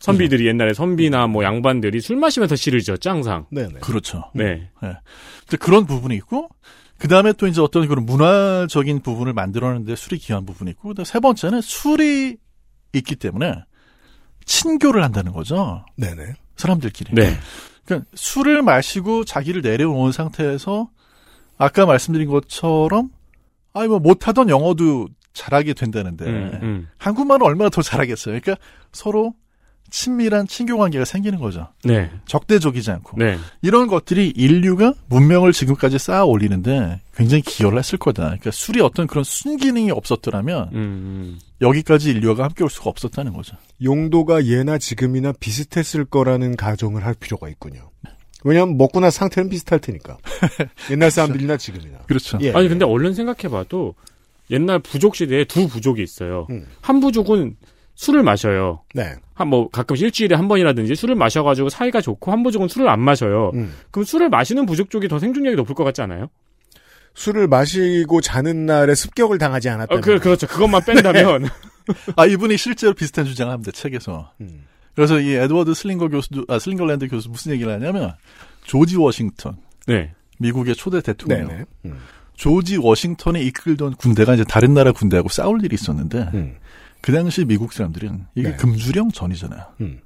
선비들이 0.00 0.46
옛날에 0.46 0.74
선비나 0.74 1.26
뭐 1.26 1.42
양반들이 1.44 2.00
술 2.00 2.16
마시면서 2.16 2.56
시를 2.56 2.80
지었죠, 2.80 3.10
항상. 3.10 3.46
네네. 3.50 3.80
그렇죠. 3.80 4.24
네. 4.34 4.68
근데 4.78 5.56
그런 5.58 5.86
부분이 5.86 6.14
있고 6.16 6.48
그 6.98 7.08
다음에 7.08 7.32
또 7.32 7.46
이제 7.46 7.60
어떤 7.60 7.88
그런 7.88 8.04
문화적인 8.04 9.00
부분을 9.00 9.32
만들어내는데 9.32 9.96
술이 9.96 10.18
기여한 10.18 10.44
부분이 10.46 10.72
있고 10.72 10.92
세 11.04 11.20
번째는 11.20 11.60
술이 11.60 12.36
있기 12.92 13.16
때문에 13.16 13.64
친교를 14.44 15.02
한다는 15.02 15.32
거죠. 15.32 15.84
네네. 15.96 16.34
사람들끼리. 16.56 17.14
네. 17.14 17.34
그러니까 17.84 18.08
술을 18.14 18.62
마시고 18.62 19.24
자기를 19.24 19.62
내려놓은 19.62 20.12
상태에서 20.12 20.88
아까 21.58 21.86
말씀드린 21.86 22.28
것처럼 22.28 23.10
아니 23.72 23.88
뭐 23.88 23.98
못하던 23.98 24.48
영어도 24.48 25.08
잘하게 25.32 25.74
된다는데 25.74 26.24
음, 26.26 26.58
음. 26.62 26.88
한국말은 26.96 27.42
얼마나 27.44 27.68
더 27.68 27.82
잘하겠어요. 27.82 28.38
그러니까 28.40 28.56
서로 28.92 29.34
친밀한 29.90 30.46
친교 30.46 30.76
관계가 30.76 31.04
생기는 31.04 31.38
거죠. 31.38 31.68
네. 31.84 32.10
적대적이지 32.26 32.90
않고 32.90 33.16
네. 33.18 33.38
이런 33.62 33.86
것들이 33.86 34.28
인류가 34.28 34.94
문명을 35.08 35.52
지금까지 35.52 35.98
쌓아 35.98 36.24
올리는데 36.24 37.00
굉장히 37.14 37.42
기여를 37.42 37.78
했을 37.78 37.98
거다. 37.98 38.24
그러니까 38.24 38.50
술이 38.50 38.80
어떤 38.80 39.06
그런 39.06 39.22
순기능이 39.22 39.90
없었더라면 39.92 40.70
음, 40.72 40.74
음. 40.74 41.38
여기까지 41.60 42.10
인류가 42.10 42.44
함께 42.44 42.64
올 42.64 42.70
수가 42.70 42.90
없었다는 42.90 43.34
거죠. 43.34 43.56
용도가 43.82 44.46
예나 44.46 44.78
지금이나 44.78 45.32
비슷했을 45.38 46.04
거라는 46.04 46.56
가정을 46.56 47.04
할 47.04 47.14
필요가 47.14 47.48
있군요. 47.48 47.90
왜냐하면 48.44 48.76
먹고 48.76 49.00
나 49.00 49.10
상태는 49.10 49.48
비슷할 49.50 49.80
테니까. 49.80 50.18
옛날 50.90 51.10
사람들이나 51.10 51.56
지금이나. 51.56 51.98
그렇죠. 52.06 52.38
예. 52.42 52.52
아니 52.52 52.68
근데 52.68 52.84
얼른 52.84 53.14
생각해봐도 53.14 53.94
옛날 54.50 54.78
부족 54.78 55.16
시대에 55.16 55.44
두 55.44 55.66
부족이 55.68 56.02
있어요. 56.02 56.46
음. 56.50 56.66
한 56.82 57.00
부족은 57.00 57.56
술을 57.96 58.22
마셔요. 58.22 58.82
네. 58.94 59.14
한 59.34 59.48
뭐 59.48 59.68
가끔씩 59.68 60.04
일주일에 60.06 60.36
한 60.36 60.46
번이라든지 60.48 60.94
술을 60.94 61.14
마셔가지고 61.14 61.68
사이가 61.70 62.00
좋고 62.00 62.30
한 62.30 62.42
부족은 62.42 62.68
술을 62.68 62.88
안 62.88 63.00
마셔요. 63.00 63.50
음. 63.54 63.72
그럼 63.90 64.04
술을 64.04 64.28
마시는 64.28 64.66
부족 64.66 64.90
쪽이 64.90 65.08
더 65.08 65.18
생존력이 65.18 65.56
높을 65.56 65.74
것 65.74 65.82
같지 65.84 66.02
않아요? 66.02 66.28
술을 67.14 67.46
마시고 67.48 68.20
자는 68.20 68.66
날에 68.66 68.94
습격을 68.94 69.38
당하지 69.38 69.68
않았다. 69.68 69.94
어, 69.94 70.00
그, 70.00 70.18
그렇죠. 70.18 70.46
그것만 70.46 70.82
뺀다면. 70.86 71.48
아 72.16 72.26
이분이 72.26 72.56
실제로 72.56 72.92
비슷한 72.94 73.24
주장을 73.24 73.52
합니다. 73.52 73.70
책에서. 73.72 74.32
음. 74.40 74.66
그래서 74.94 75.20
이 75.20 75.32
에드워드 75.32 75.74
슬링거 75.74 76.08
교수도 76.08 76.44
아 76.48 76.58
슬링거랜드 76.58 77.08
교수 77.08 77.28
무슨 77.28 77.52
얘기를 77.52 77.72
하냐면 77.72 78.14
조지 78.64 78.96
워싱턴 78.96 79.56
네. 79.86 80.12
미국의 80.38 80.74
초대 80.74 81.00
대통령 81.00 81.48
네네. 81.48 81.64
음. 81.86 81.98
조지 82.34 82.76
워싱턴이 82.76 83.44
이끌던 83.46 83.94
군대가 83.94 84.34
이제 84.34 84.44
다른 84.44 84.74
나라 84.74 84.92
군대하고 84.92 85.28
싸울 85.28 85.64
일이 85.64 85.74
있었는데 85.74 86.30
음. 86.34 86.56
그 87.00 87.12
당시 87.12 87.44
미국 87.44 87.72
사람들은 87.72 88.26
이게 88.34 88.50
네. 88.50 88.56
금주령 88.56 89.10
전이잖아요. 89.10 89.62
음. 89.80 90.00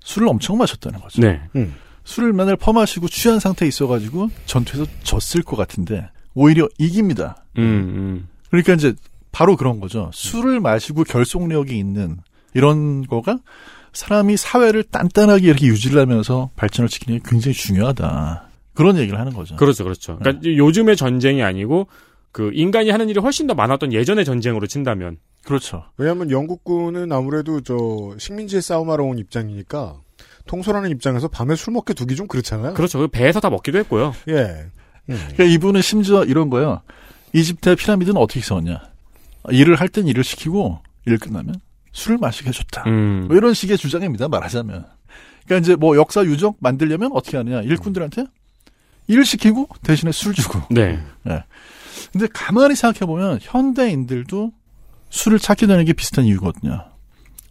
술을 0.00 0.28
엄청 0.28 0.58
마셨다는 0.58 1.00
거죠. 1.00 1.22
네. 1.22 1.40
음. 1.56 1.74
술을 2.04 2.32
맨날 2.32 2.56
퍼마시고 2.56 3.08
취한 3.08 3.38
상태에 3.38 3.68
있어가지고 3.68 4.28
전투에서 4.46 4.90
졌을 5.02 5.42
것 5.42 5.56
같은데 5.56 6.08
오히려 6.34 6.68
이깁니다. 6.78 7.44
음, 7.58 7.62
음. 7.62 8.28
그러니까 8.50 8.74
이제 8.74 8.94
바로 9.30 9.56
그런 9.56 9.80
거죠. 9.80 10.10
술을 10.12 10.60
마시고 10.60 11.04
결속력이 11.04 11.78
있는 11.78 12.18
이런 12.54 13.06
거가 13.06 13.38
사람이 13.92 14.36
사회를 14.36 14.84
단단하게 14.84 15.46
이렇게 15.46 15.66
유지를 15.66 16.00
하면서 16.00 16.50
발전을 16.56 16.88
시키는 16.88 17.18
게 17.18 17.24
굉장히 17.28 17.54
중요하다. 17.54 18.48
그런 18.74 18.96
얘기를 18.96 19.18
하는 19.20 19.32
거죠. 19.34 19.56
그렇죠, 19.56 19.84
그렇죠. 19.84 20.18
그러니까 20.18 20.44
요즘의 20.46 20.96
전쟁이 20.96 21.42
아니고 21.42 21.88
그 22.30 22.50
인간이 22.54 22.88
하는 22.90 23.08
일이 23.10 23.20
훨씬 23.20 23.46
더 23.46 23.54
많았던 23.54 23.92
예전의 23.92 24.24
전쟁으로 24.24 24.66
친다면. 24.66 25.18
그렇죠. 25.44 25.84
왜냐하면 25.98 26.30
영국군은 26.30 27.12
아무래도 27.12 27.60
저 27.60 27.74
식민지에 28.18 28.60
싸움하러 28.60 29.04
온 29.04 29.18
입장이니까 29.18 30.00
통솔하는 30.46 30.90
입장에서 30.90 31.28
밤에 31.28 31.54
술 31.56 31.72
먹게 31.74 31.92
두기 31.94 32.16
좀 32.16 32.26
그렇잖아요. 32.26 32.74
그렇죠. 32.74 32.98
그 33.00 33.08
배에서 33.08 33.40
다 33.40 33.50
먹기도 33.50 33.78
했고요. 33.78 34.14
예. 34.28 34.66
음. 35.10 35.16
그러니까 35.16 35.44
이분은 35.44 35.82
심지어 35.82 36.24
이런 36.24 36.48
거예요. 36.48 36.80
이집트의 37.34 37.76
피라미드는 37.76 38.20
어떻게 38.20 38.40
세웠냐. 38.40 38.80
일을 39.50 39.76
할 39.76 39.88
땐 39.88 40.06
일을 40.06 40.22
시키고 40.24 40.78
일 41.06 41.18
끝나면 41.18 41.56
술을 41.92 42.18
마시게 42.18 42.48
해줬다. 42.48 42.84
음. 42.86 43.26
뭐 43.28 43.36
이런 43.36 43.54
식의 43.54 43.78
주장입니다. 43.78 44.28
말하자면. 44.28 44.86
그러니까 45.44 45.64
이제 45.64 45.76
뭐 45.76 45.96
역사 45.96 46.22
유적 46.24 46.56
만들려면 46.60 47.10
어떻게 47.12 47.36
하느냐. 47.36 47.62
일꾼들한테 47.62 48.24
일 49.08 49.24
시키고 49.24 49.68
대신에 49.82 50.12
술 50.12 50.32
주고. 50.34 50.60
네. 50.70 50.98
근데 52.12 52.26
가만히 52.32 52.74
생각해 52.74 53.06
보면 53.06 53.38
현대인들도 53.42 54.52
술을 55.10 55.38
찾게 55.38 55.66
되는 55.66 55.84
게 55.84 55.92
비슷한 55.92 56.24
이유거든요. 56.24 56.84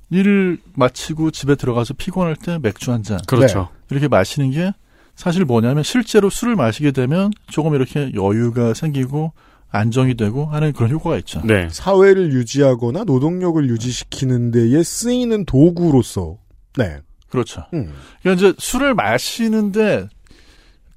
일을 0.09 0.57
마치고 0.73 1.31
집에 1.31 1.55
들어가서 1.55 1.93
피곤할 1.93 2.35
때 2.35 2.57
맥주 2.61 2.91
한 2.91 3.03
잔 3.03 3.19
그렇죠. 3.27 3.69
이렇게 3.89 4.07
마시는 4.07 4.51
게 4.51 4.73
사실 5.15 5.45
뭐냐면 5.45 5.83
실제로 5.83 6.29
술을 6.29 6.55
마시게 6.55 6.91
되면 6.91 7.31
조금 7.49 7.75
이렇게 7.75 8.11
여유가 8.15 8.73
생기고 8.73 9.31
안정이 9.71 10.15
되고 10.15 10.45
하는 10.45 10.73
그런 10.73 10.91
효과가 10.91 11.17
있죠. 11.19 11.41
네. 11.45 11.67
사회를 11.71 12.33
유지하거나 12.33 13.05
노동력을 13.05 13.69
유지시키는 13.69 14.51
데에 14.51 14.83
쓰이는 14.83 15.45
도구로서. 15.45 16.37
네. 16.77 16.97
그렇죠. 17.29 17.63
음. 17.73 17.93
그러니까 18.21 18.49
이제 18.49 18.55
술을 18.59 18.93
마시는데 18.93 20.09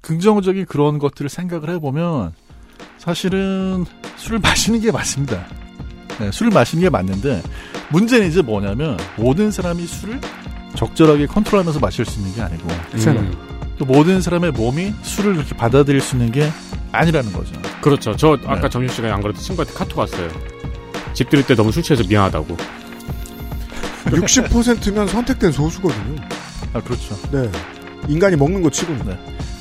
긍정적인 0.01 0.65
그런 0.65 0.99
것들을 0.99 1.29
생각을 1.29 1.69
해보면 1.71 2.33
사실은 2.97 3.85
술을 4.17 4.39
마시는 4.39 4.81
게 4.81 4.91
맞습니다. 4.91 5.45
네, 6.19 6.31
술을 6.31 6.51
마시는 6.51 6.83
게 6.83 6.89
맞는데 6.89 7.41
문제는 7.91 8.27
이제 8.27 8.41
뭐냐면 8.41 8.97
모든 9.17 9.51
사람이 9.51 9.85
술을 9.85 10.19
적절하게 10.75 11.27
컨트롤하면서 11.27 11.79
마실 11.79 12.05
수 12.05 12.19
있는 12.19 12.35
게 12.35 12.41
아니고 12.41 12.67
음. 12.67 13.54
또 13.77 13.85
모든 13.85 14.21
사람의 14.21 14.51
몸이 14.51 14.93
술을 15.03 15.33
그렇게 15.35 15.55
받아들일 15.55 15.99
수 16.01 16.15
있는 16.15 16.31
게 16.31 16.49
아니라는 16.91 17.33
거죠. 17.33 17.53
그렇죠. 17.81 18.15
저 18.15 18.37
아까 18.45 18.61
네. 18.61 18.69
점심시간에 18.69 19.11
안 19.13 19.21
그래도 19.21 19.39
친구한테 19.39 19.73
카톡 19.73 19.99
왔어요. 19.99 20.29
집 21.13 21.29
들일 21.29 21.45
때 21.45 21.55
너무 21.55 21.71
술 21.71 21.83
취해서 21.83 22.03
미안하다고. 22.07 22.57
60%면 24.05 25.07
선택된 25.07 25.51
소수거든요. 25.51 26.21
아 26.73 26.81
그렇죠. 26.81 27.17
네. 27.31 27.49
인간이 28.07 28.35
먹는 28.35 28.61
거 28.61 28.69
치고는. 28.69 29.05
네. 29.05 29.17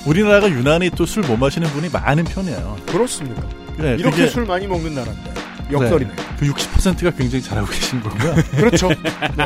우리나라가 0.06 0.48
유난히 0.50 0.90
또 0.90 1.04
술 1.04 1.26
못 1.26 1.36
마시는 1.38 1.68
분이 1.70 1.88
많은 1.88 2.24
편이에요. 2.24 2.76
그렇습니까? 2.86 3.42
네, 3.78 3.94
이렇게 3.94 4.10
그게 4.10 4.26
술 4.28 4.44
많이 4.44 4.66
먹는 4.66 4.94
나라인데. 4.94 5.34
역설이네. 5.72 6.10
그 6.38 6.46
60%가 6.46 7.10
굉장히 7.12 7.42
잘하고 7.42 7.66
계신 7.68 8.00
거고요. 8.02 8.34
그렇죠. 8.56 8.88
네. 9.36 9.44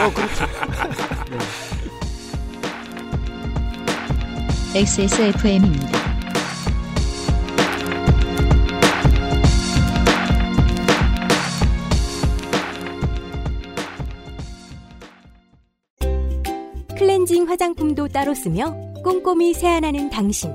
어, 0.00 0.12
그렇죠. 0.14 0.46
XSFM입니다. 4.72 5.98
클렌징 16.96 17.48
화장품도 17.48 18.06
따로 18.08 18.32
쓰며 18.32 18.76
꼼꼼히 19.02 19.54
세안하는 19.54 20.08
당신. 20.08 20.52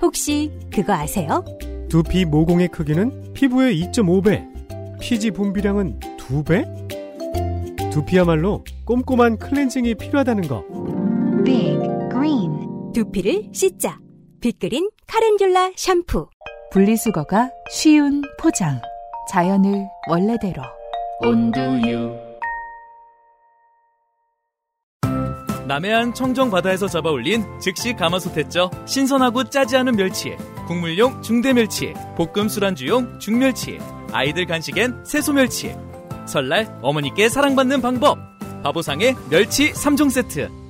혹시 0.00 0.50
그거 0.72 0.94
아세요? 0.94 1.44
두피 1.90 2.24
모공의 2.24 2.68
크기는 2.68 3.34
피부의 3.34 3.78
2.5배, 3.82 4.98
피지 4.98 5.32
분비량은 5.32 6.00
2배? 6.16 7.90
두피야말로 7.90 8.64
꼼꼼한 8.86 9.36
클렌징이 9.36 9.94
필요하다는 9.96 10.48
거. 10.48 10.64
두피를 12.98 13.50
씻자. 13.52 14.00
빅그린 14.40 14.90
카렌듈라 15.06 15.70
샴푸. 15.76 16.28
분리수거가 16.72 17.50
쉬운 17.70 18.22
포장. 18.40 18.80
자연을 19.30 19.86
원래대로. 20.08 20.62
온두유 21.20 22.16
남해안 25.68 26.14
청정 26.14 26.50
바다에서 26.50 26.88
잡아올린 26.88 27.44
즉시 27.60 27.92
가마솥했죠 27.92 28.70
신선하고 28.86 29.50
짜지 29.50 29.76
않은 29.76 29.96
멸치 29.96 30.34
국물용 30.66 31.20
중대 31.20 31.52
멸치 31.52 31.92
볶음 32.16 32.48
술안주용 32.48 33.18
중멸치 33.18 33.78
아이들 34.12 34.46
간식엔 34.46 35.04
새소 35.04 35.34
멸치 35.34 35.76
설날 36.26 36.78
어머니께 36.82 37.28
사랑받는 37.28 37.82
방법 37.82 38.18
바보상의 38.62 39.16
멸치 39.28 39.72
3종 39.72 40.10
세트 40.10 40.67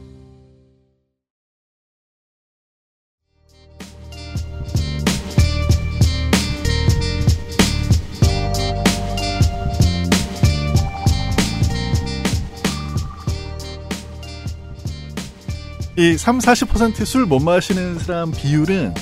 이 15.99 16.17
3, 16.17 16.39
40%술 16.39 17.27
못 17.27 17.41
마시는 17.41 17.99
사람 17.99 18.31
비율은 18.31 18.95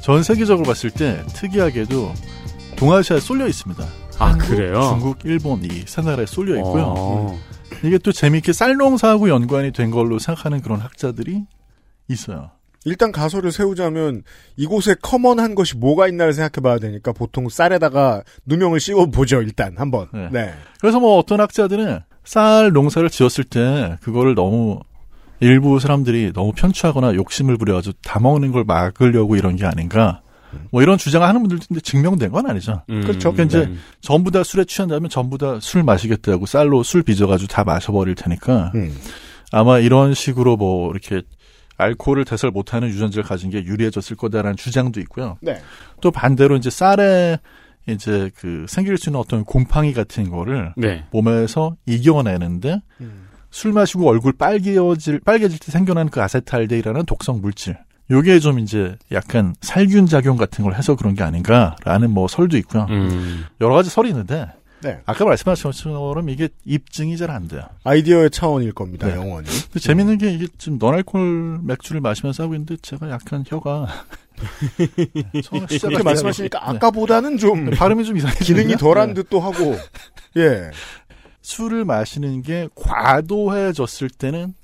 전 0.00 0.22
세계적으로 0.22 0.64
봤을 0.66 0.90
때 0.90 1.22
특이하게도 1.34 2.14
동아시아에 2.76 3.20
쏠려 3.20 3.46
있습니다. 3.46 3.84
아, 4.18 4.36
그래요? 4.38 4.80
중국, 4.90 5.18
일본 5.24 5.62
이 5.64 5.84
세 5.86 6.00
나라에 6.00 6.24
쏠려 6.24 6.56
있고요. 6.56 6.94
어. 6.96 7.38
이게 7.84 7.98
또 7.98 8.10
재미있게 8.10 8.52
쌀농사하고 8.54 9.28
연관이 9.28 9.70
된 9.70 9.90
걸로 9.90 10.18
생각하는 10.18 10.62
그런 10.62 10.80
학자들이 10.80 11.44
있어요. 12.08 12.50
일단 12.86 13.12
가설을 13.12 13.52
세우자면 13.52 14.22
이곳에 14.56 14.94
커먼한 15.02 15.54
것이 15.54 15.76
뭐가 15.76 16.08
있나를 16.08 16.32
생각해봐야 16.32 16.78
되니까 16.78 17.12
보통 17.12 17.50
쌀에다가 17.50 18.22
누명을 18.46 18.80
씌워보죠 18.80 19.42
일단 19.42 19.74
한번. 19.76 20.08
네. 20.14 20.28
네. 20.32 20.54
그래서 20.80 20.98
뭐 21.00 21.18
어떤 21.18 21.40
학자들은 21.40 22.00
쌀 22.24 22.70
농사를 22.72 23.10
지었을 23.10 23.44
때 23.44 23.98
그거를 24.00 24.34
너무 24.34 24.80
일부 25.40 25.78
사람들이 25.80 26.32
너무 26.32 26.52
편추하거나 26.52 27.14
욕심을 27.14 27.56
부려가지고 27.56 27.96
다 28.02 28.20
먹는 28.20 28.52
걸 28.52 28.64
막으려고 28.64 29.36
이런 29.36 29.56
게 29.56 29.66
아닌가. 29.66 30.22
뭐 30.70 30.82
이런 30.82 30.98
주장을 30.98 31.26
하는 31.26 31.42
분들도 31.42 31.64
있는데 31.70 31.80
증명된 31.80 32.32
건 32.32 32.50
아니죠. 32.50 32.82
음, 32.90 33.02
그렇죠. 33.02 33.32
그러니까 33.32 33.44
이제 33.44 33.70
네. 33.70 33.76
전부 34.00 34.32
다 34.32 34.42
술에 34.42 34.64
취한다면 34.64 35.08
전부 35.08 35.38
다 35.38 35.58
술 35.60 35.84
마시겠다고 35.84 36.46
쌀로 36.46 36.82
술 36.82 37.02
빚어가지고 37.04 37.46
다 37.48 37.62
마셔버릴 37.62 38.16
테니까 38.16 38.72
음. 38.74 38.92
아마 39.52 39.78
이런 39.78 40.12
식으로 40.12 40.56
뭐 40.56 40.90
이렇게 40.90 41.22
알코올을 41.76 42.24
대설 42.24 42.50
못하는 42.50 42.88
유전자를 42.88 43.22
가진 43.24 43.50
게 43.50 43.64
유리해졌을 43.64 44.16
거다라는 44.16 44.56
주장도 44.56 45.00
있고요. 45.02 45.38
네. 45.40 45.60
또 46.00 46.10
반대로 46.10 46.56
이제 46.56 46.68
쌀에 46.68 47.38
이제 47.88 48.30
그 48.36 48.66
생길 48.68 48.98
수 48.98 49.08
있는 49.08 49.20
어떤 49.20 49.44
곰팡이 49.44 49.92
같은 49.92 50.30
거를 50.30 50.72
네. 50.76 51.04
몸에서 51.12 51.76
이겨내는데 51.86 52.82
음. 53.00 53.28
술 53.50 53.72
마시고 53.72 54.08
얼굴 54.08 54.32
빨개질 54.32 55.20
빨개질 55.20 55.58
때 55.58 55.72
생겨나는 55.72 56.10
그 56.10 56.22
아세탈데이라는 56.22 57.04
독성 57.06 57.40
물질. 57.40 57.76
요게 58.10 58.40
좀 58.40 58.58
이제 58.58 58.96
약간 59.12 59.54
살균 59.60 60.06
작용 60.06 60.36
같은 60.36 60.64
걸 60.64 60.74
해서 60.74 60.96
그런 60.96 61.14
게 61.14 61.22
아닌가라는 61.22 62.10
뭐 62.10 62.26
설도 62.28 62.56
있고요. 62.58 62.86
음. 62.90 63.44
여러 63.60 63.74
가지 63.74 63.88
설이 63.88 64.08
있는데 64.08 64.46
네. 64.82 64.98
아까 65.06 65.24
말씀하신 65.24 65.64
것처럼 65.70 66.28
이게 66.28 66.48
입증이 66.64 67.16
잘 67.16 67.30
안 67.30 67.46
돼요. 67.46 67.62
아이디어의 67.84 68.30
차원일 68.30 68.72
겁니다. 68.72 69.06
네. 69.06 69.14
영원히. 69.14 69.46
근데 69.48 69.78
재밌는 69.78 70.18
게 70.18 70.32
이게 70.32 70.46
지금 70.58 70.78
너알콜 70.78 71.60
맥주를 71.62 72.00
마시면서 72.00 72.42
하고 72.44 72.54
있는데 72.54 72.76
제가 72.82 73.10
약간 73.10 73.44
혀가 73.46 73.86
이렇게 75.30 75.78
때 75.78 76.02
말씀하시니까 76.02 76.58
네. 76.58 76.64
아까보다는 76.76 77.36
좀 77.38 77.70
발음이 77.70 78.04
좀 78.04 78.16
이상해. 78.16 78.34
기능이 78.36 78.76
덜한 78.76 79.14
듯도 79.14 79.38
하고. 79.40 79.76
예. 80.36 80.70
술을 81.42 81.84
마시는 81.84 82.42
게 82.42 82.68
과도해졌을 82.74 84.10
때는 84.10 84.54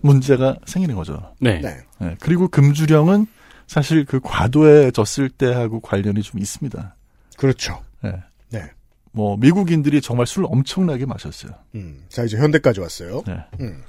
문제가 0.00 0.56
생기는 0.66 0.96
거죠. 0.96 1.34
네. 1.40 1.60
네. 1.60 1.78
네, 2.00 2.16
그리고 2.20 2.48
금주령은 2.48 3.26
사실 3.66 4.04
그 4.04 4.20
과도해졌을 4.20 5.30
때하고 5.30 5.80
관련이 5.80 6.22
좀 6.22 6.40
있습니다. 6.40 6.96
그렇죠. 7.36 7.82
네. 8.02 8.12
네. 8.50 8.70
뭐 9.12 9.36
미국인들이 9.36 10.00
정말 10.00 10.26
술 10.26 10.44
엄청나게 10.46 11.06
마셨어요. 11.06 11.52
음. 11.74 12.02
자 12.08 12.24
이제 12.24 12.36
현대까지 12.36 12.80
왔어요. 12.80 13.22
네. 13.26 13.36
음. 13.60 13.82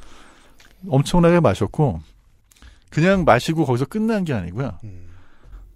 엄청나게 0.88 1.40
마셨고 1.40 2.02
그냥 2.90 3.24
마시고 3.24 3.66
거기서 3.66 3.86
끝난 3.86 4.24
게 4.26 4.34
아니고요. 4.34 4.78
음. 4.84 5.08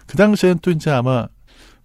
그 0.05 0.18
당시엔 0.18 0.59
또 0.61 0.72
이제 0.72 0.91
아마 0.91 1.28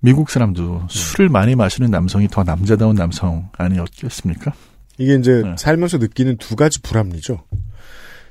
미국 0.00 0.30
사람도 0.30 0.88
술을 0.90 1.28
많이 1.28 1.54
마시는 1.54 1.90
남성이 1.90 2.28
더 2.28 2.42
남자다운 2.42 2.96
남성 2.96 3.48
아니었겠습니까? 3.56 4.52
이게 4.98 5.14
이제 5.14 5.42
네. 5.44 5.54
살면서 5.58 5.98
느끼는 5.98 6.36
두 6.38 6.56
가지 6.56 6.80
불합리죠. 6.82 7.42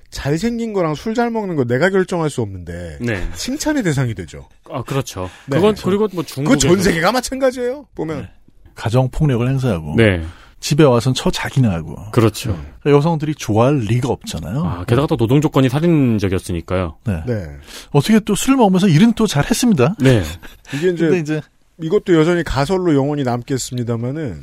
잘생긴 0.10 0.74
거랑 0.74 0.96
술 0.96 1.16
잘 1.16 1.30
먹는 1.30 1.56
거 1.56 1.64
내가 1.64 1.90
결정할 1.90 2.30
수 2.30 2.42
없는데 2.42 2.98
네. 3.02 3.28
칭찬의 3.36 3.84
대상이 3.84 4.14
되죠. 4.14 4.48
아, 4.70 4.84
그렇죠. 4.84 5.30
네. 5.48 5.58
그건 5.58 5.76
그리고 5.84 6.08
뭐 6.14 6.24
중국 6.24 6.52
그거 6.52 6.58
전 6.58 6.82
세계가 6.82 7.12
마찬가지예요. 7.12 7.88
보면. 7.96 8.28
가정 8.76 9.10
폭력을 9.10 9.48
행사하고 9.48 9.96
네. 9.98 10.24
집에 10.60 10.84
와선 10.84 11.14
처 11.14 11.32
자기나 11.32 11.72
하고 11.72 11.96
그렇죠. 12.12 12.58
여성들이 12.86 13.36
좋아할 13.36 13.80
리가 13.80 14.10
없잖아요. 14.10 14.64
아, 14.64 14.86
게다가 14.86 15.08
또 15.08 15.18
노동 15.18 15.42
조건이 15.42 15.70
살인적이었으니까요. 15.70 16.98
네. 17.06 17.24
네. 17.26 17.48
어떻게 17.92 18.20
또 18.20 18.36
술 18.36 18.56
먹으면서 18.58 18.88
일은 18.88 19.14
또 19.14 19.28
잘했습니다. 19.28 19.96
네. 20.00 20.24
이게 20.76 20.90
이제 20.92 21.06
근데 21.08 21.20
이제 21.20 21.42
이것도 21.82 22.14
여전히 22.16 22.44
가설로 22.44 22.94
영원히 22.96 23.24
남겠습니다만은 23.24 24.42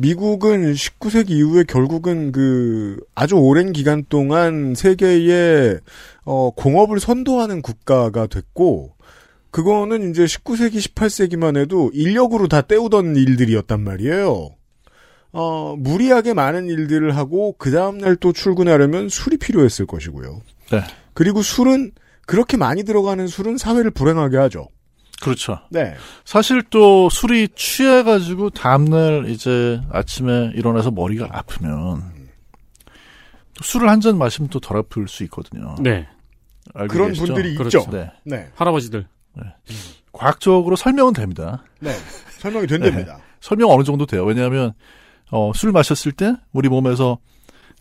미국은 0.00 0.72
19세기 0.74 1.30
이후에 1.30 1.64
결국은 1.64 2.30
그 2.30 2.98
아주 3.16 3.34
오랜 3.34 3.72
기간 3.72 4.04
동안 4.08 4.74
세계에 4.76 5.78
어 6.24 6.50
공업을 6.52 7.00
선도하는 7.00 7.62
국가가 7.62 8.28
됐고 8.28 8.94
그거는 9.50 10.10
이제 10.10 10.24
19세기 10.24 10.76
18세기만 10.76 11.56
해도 11.56 11.90
인력으로 11.92 12.46
다 12.46 12.60
때우던 12.60 13.16
일들이었단 13.16 13.80
말이에요. 13.80 14.50
어 15.32 15.74
무리하게 15.76 16.32
많은 16.32 16.66
일들을 16.66 17.16
하고 17.16 17.56
그 17.58 17.72
다음 17.72 17.98
날 17.98 18.16
또 18.20 18.32
출근하려면 18.32 19.08
술이 19.08 19.36
필요했을 19.38 19.86
것이고요. 19.86 20.42
네. 20.70 20.80
그리고 21.12 21.42
술은 21.42 21.90
그렇게 22.24 22.56
많이 22.56 22.84
들어가는 22.84 23.26
술은 23.26 23.58
사회를 23.58 23.90
불행하게 23.90 24.36
하죠. 24.36 24.68
그렇죠. 25.20 25.58
네. 25.70 25.94
사실 26.24 26.62
또 26.70 27.08
술이 27.10 27.48
취해가지고 27.56 28.50
다음날 28.50 29.28
이제 29.28 29.80
아침에 29.90 30.52
일어나서 30.54 30.90
머리가 30.92 31.28
아프면 31.30 32.02
또 33.54 33.64
술을 33.64 33.88
한 33.88 34.00
잔 34.00 34.16
마시면 34.18 34.48
또 34.50 34.60
덜 34.60 34.76
아플 34.76 35.08
수 35.08 35.24
있거든요. 35.24 35.74
네. 35.80 36.06
알고 36.74 36.92
그런 36.92 37.08
계시죠? 37.08 37.26
분들이 37.26 37.54
그렇죠. 37.56 37.78
있죠. 37.80 37.90
네. 37.90 38.10
네. 38.24 38.48
할아버지들. 38.54 39.06
과학적으로 40.12 40.76
설명은 40.76 41.12
됩니다. 41.14 41.64
네. 41.80 41.92
설명이 42.38 42.66
된답니다. 42.66 43.18
설명 43.40 43.70
어느 43.70 43.82
정도 43.84 44.06
돼요. 44.06 44.24
왜냐하면 44.24 44.72
어, 45.30 45.52
술 45.54 45.72
마셨을 45.72 46.12
때 46.12 46.34
우리 46.52 46.68
몸에서 46.68 47.18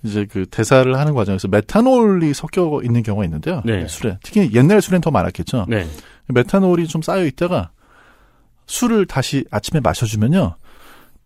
이제 0.04 0.26
그 0.30 0.46
대사를 0.46 0.96
하는 0.98 1.14
과정에서 1.16 1.48
메탄올이 1.48 2.34
섞여 2.34 2.80
있는 2.84 3.02
경우가 3.04 3.26
있는데요. 3.26 3.62
네. 3.66 3.88
술에 3.88 4.18
특히 4.24 4.52
옛날 4.54 4.82
술엔 4.82 5.02
더 5.02 5.10
많았겠죠. 5.12 5.66
네. 5.68 5.88
메탄올이 6.28 6.88
좀 6.88 7.02
쌓여 7.02 7.26
있다가 7.26 7.72
술을 8.66 9.06
다시 9.06 9.46
아침에 9.52 9.80
마셔주면요. 9.80 10.56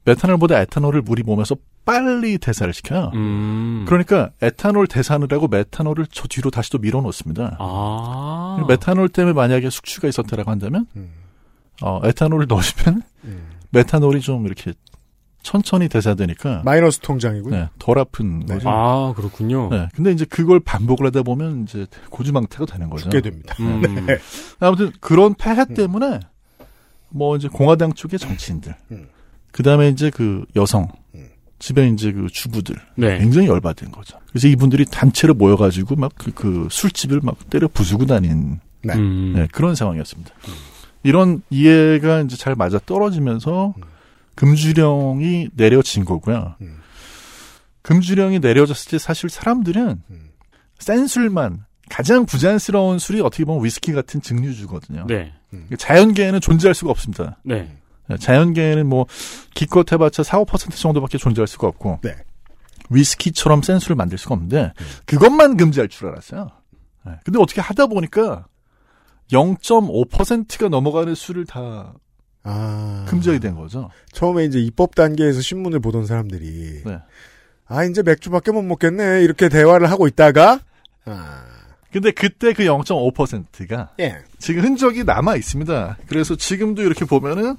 메탄올보다 0.05 0.59
에탄올을 0.61 1.03
우리 1.07 1.23
몸에서 1.23 1.55
빨리 1.85 2.37
대사를 2.37 2.71
시켜요. 2.73 3.11
음. 3.15 3.85
그러니까 3.87 4.29
에탄올 4.41 4.87
대사하느라고 4.87 5.47
메탄올을 5.47 6.07
저 6.11 6.27
뒤로 6.27 6.51
다시 6.51 6.69
또 6.69 6.77
밀어놓습니다. 6.77 7.57
아. 7.59 8.65
메탄올 8.67 9.09
때문에 9.09 9.33
만약에 9.33 9.69
숙취가 9.69 10.07
있었다라고 10.07 10.51
한다면 10.51 10.85
음. 10.95 11.09
어, 11.81 11.99
에탄올을 12.03 12.45
넣으시면 12.47 13.01
음. 13.23 13.49
메탄올이 13.71 14.21
좀 14.21 14.45
이렇게 14.45 14.73
천천히 15.43 15.89
대사되니까 15.89 16.61
마이너스 16.63 16.99
통장이고요. 16.99 17.55
네, 17.55 17.69
덜 17.79 17.99
아픈 17.99 18.45
네. 18.45 18.55
거죠. 18.55 18.69
아, 18.69 19.13
그렇군요. 19.13 19.69
네, 19.69 19.89
근데 19.95 20.11
이제 20.11 20.25
그걸 20.25 20.59
반복을 20.59 21.07
하다 21.07 21.23
보면 21.23 21.63
이제 21.63 21.87
고주망태가 22.09 22.65
되는 22.65 22.89
거죠. 22.89 23.03
죽게 23.03 23.21
됩니다. 23.21 23.55
음. 23.59 24.05
네. 24.05 24.17
아무튼 24.59 24.91
그런 24.99 25.33
폐해 25.35 25.65
때문에 25.65 26.19
뭐 27.09 27.35
이제 27.35 27.47
공화당 27.47 27.93
쪽의 27.93 28.19
정치인들, 28.19 28.75
음. 28.91 29.07
그 29.51 29.63
다음에 29.63 29.89
이제 29.89 30.09
그 30.09 30.45
여성, 30.55 30.87
음. 31.15 31.27
집에 31.59 31.87
이제 31.89 32.11
그 32.11 32.27
주부들 32.31 32.75
네. 32.95 33.17
굉장히 33.19 33.47
열받은 33.47 33.91
거죠. 33.91 34.17
그래서 34.29 34.47
이분들이 34.47 34.85
단체로 34.85 35.33
모여가지고 35.33 35.95
막그 35.95 36.67
술집을 36.71 37.21
막 37.23 37.49
때려 37.49 37.67
부수고 37.67 38.05
다닌 38.05 38.59
네. 38.83 38.95
음. 38.95 39.33
네, 39.35 39.47
그런 39.51 39.75
상황이었습니다. 39.75 40.31
이런 41.03 41.41
이해가 41.49 42.21
이제 42.21 42.37
잘 42.37 42.55
맞아 42.55 42.79
떨어지면서 42.85 43.73
음. 43.77 43.83
금주령이 44.36 45.49
내려진 45.55 46.05
거고요. 46.05 46.55
음. 46.61 46.79
금주령이 47.82 48.39
내려졌을 48.39 48.91
때 48.91 48.97
사실 48.97 49.29
사람들은 49.29 50.03
음. 50.09 50.29
센 50.79 51.07
술만 51.07 51.65
가장 51.89 52.25
부자연스러운 52.25 52.99
술이 52.99 53.21
어떻게 53.21 53.43
보면 53.43 53.63
위스키 53.63 53.91
같은 53.91 54.21
증류주거든요. 54.21 55.05
네. 55.07 55.34
자연계에는 55.77 56.39
존재할 56.39 56.73
수가 56.73 56.91
없습니다. 56.91 57.38
네. 57.43 57.77
자연계에는 58.17 58.88
뭐 58.88 59.05
기껏 59.53 59.91
해봤자 59.91 60.23
4, 60.23 60.43
5% 60.43 60.75
정도밖에 60.75 61.17
존재할 61.17 61.47
수가 61.47 61.67
없고 61.67 61.99
네. 62.01 62.15
위스키처럼 62.89 63.61
센 63.61 63.79
술을 63.79 63.95
만들 63.95 64.17
수가 64.17 64.36
없는데 64.36 64.71
그것만 65.05 65.57
금지할 65.57 65.89
줄 65.89 66.07
알았어요. 66.07 66.51
네. 67.05 67.13
근데 67.25 67.39
어떻게 67.39 67.59
하다 67.59 67.88
보니까 67.88 68.47
0.5%가 69.32 70.69
넘어가는 70.69 71.13
술을 71.15 71.45
다 71.45 71.93
아. 72.43 73.05
금지하게 73.07 73.39
된 73.39 73.55
거죠. 73.55 73.89
처음에 74.11 74.45
이제 74.45 74.59
입법 74.59 74.95
단계에서 74.95 75.41
신문을 75.41 75.79
보던 75.79 76.05
사람들이 76.05 76.83
네. 76.85 76.99
아 77.67 77.83
이제 77.83 78.01
맥주밖에 78.03 78.51
못 78.51 78.63
먹겠네 78.63 79.23
이렇게 79.23 79.49
대화를 79.49 79.89
하고 79.89 80.07
있다가 80.07 80.59
아. 81.05 81.43
근데 81.91 82.11
그때 82.11 82.53
그 82.53 82.63
0.5%가 82.63 83.91
예. 83.99 84.19
지금 84.39 84.63
흔적이 84.63 85.03
남아 85.03 85.35
있습니다. 85.35 85.97
그래서 86.07 86.35
지금도 86.35 86.83
이렇게 86.83 87.03
보면은 87.03 87.57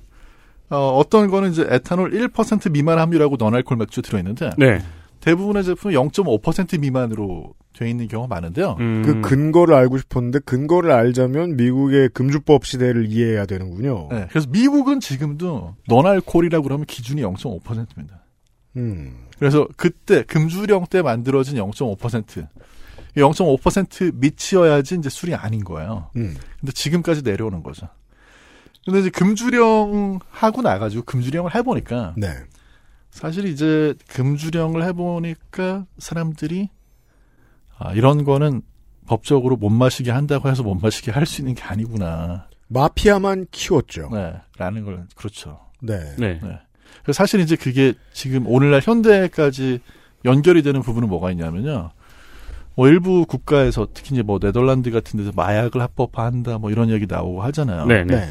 어, 0.71 0.97
어떤 0.97 1.29
거는 1.29 1.51
이제 1.51 1.67
에탄올 1.69 2.13
1% 2.13 2.71
미만 2.73 2.99
함유라고 2.99 3.37
너알콜 3.39 3.77
맥주 3.77 4.01
들어있는데 4.01 4.51
네. 4.57 4.83
대부분의 5.21 5.65
제품은 5.65 5.95
0.5% 5.95 6.81
미만으로 6.81 7.55
돼 7.73 7.89
있는 7.89 8.09
경우가 8.09 8.35
많은데요. 8.35 8.77
음. 8.81 9.03
그 9.05 9.21
근거를 9.21 9.75
알고 9.75 9.99
싶었는데 9.99 10.41
근거를 10.41 10.93
알자면 10.93 11.57
미국의 11.57 12.11
금주법 12.11 12.67
시대를 12.67 13.07
이해해야 13.11 13.47
되는군요. 13.47 14.09
네, 14.11 14.27
그래서 14.31 14.49
미국은 14.51 15.01
지금도 15.01 15.77
너알콜이라고 15.89 16.63
그러면 16.63 16.87
기준이 16.87 17.23
0.5%입니다. 17.23 18.23
음. 18.77 19.27
그래서 19.39 19.67
그때 19.77 20.23
금주령 20.23 20.87
때 20.89 21.03
만들어진 21.03 21.57
0.5%. 21.57 22.47
0.5% 23.17 24.15
밑이어야지 24.15 24.97
이제 24.97 25.09
술이 25.09 25.35
아닌 25.35 25.65
거예요. 25.65 26.11
음. 26.17 26.37
근데 26.61 26.73
지금까지 26.73 27.23
내려오는 27.23 27.63
거죠. 27.63 27.89
근데 28.85 29.01
이제 29.01 29.11
금주령 29.11 30.19
하고 30.31 30.63
나가지고 30.63 31.05
금주령을 31.05 31.55
해보니까 31.55 32.15
네. 32.17 32.29
사실 33.11 33.47
이제 33.47 33.95
금주령을 34.09 34.83
해보니까 34.85 35.87
사람들이 35.99 36.71
아, 37.85 37.93
이런 37.93 38.25
거는 38.25 38.63
법적으로 39.07 39.57
못 39.57 39.71
마시게 39.71 40.11
한다고 40.11 40.49
해서 40.49 40.63
못 40.63 40.75
마시게 40.75 41.11
할 41.11 41.27
수 41.27 41.41
있는 41.41 41.55
게 41.55 41.63
아니구나. 41.63 42.47
마피아만 42.69 43.47
키웠죠. 43.51 44.09
네. 44.13 44.35
라는 44.57 44.85
걸, 44.85 45.05
그렇죠. 45.15 45.59
네. 45.81 45.99
네. 46.19 46.39
네. 46.43 46.59
그래서 47.03 47.17
사실 47.17 47.41
이제 47.41 47.57
그게 47.57 47.95
지금 48.13 48.47
오늘날 48.47 48.81
현대까지 48.83 49.81
연결이 50.25 50.63
되는 50.63 50.81
부분은 50.83 51.09
뭐가 51.09 51.31
있냐면요. 51.33 51.91
뭐 52.75 52.89
일부 52.89 53.27
국가에서 53.27 53.89
특히 53.93 54.15
이제 54.15 54.23
뭐 54.23 54.39
네덜란드 54.39 54.91
같은 54.91 55.19
데서 55.19 55.33
마약을 55.35 55.81
합법화한다 55.83 56.59
뭐 56.59 56.71
이런 56.71 56.89
얘기 56.91 57.07
나오고 57.07 57.43
하잖아요. 57.43 57.87
네, 57.87 58.05
네. 58.05 58.17
네. 58.17 58.31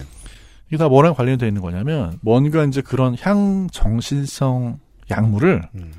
이게 0.67 0.77
다 0.77 0.87
뭐랑 0.87 1.13
관련이 1.13 1.37
돼 1.37 1.47
있는 1.47 1.61
거냐면 1.61 2.17
뭔가 2.21 2.63
이제 2.63 2.81
그런 2.81 3.15
향 3.19 3.67
정신성 3.71 4.79
약물을 5.11 5.61
음. 5.75 5.91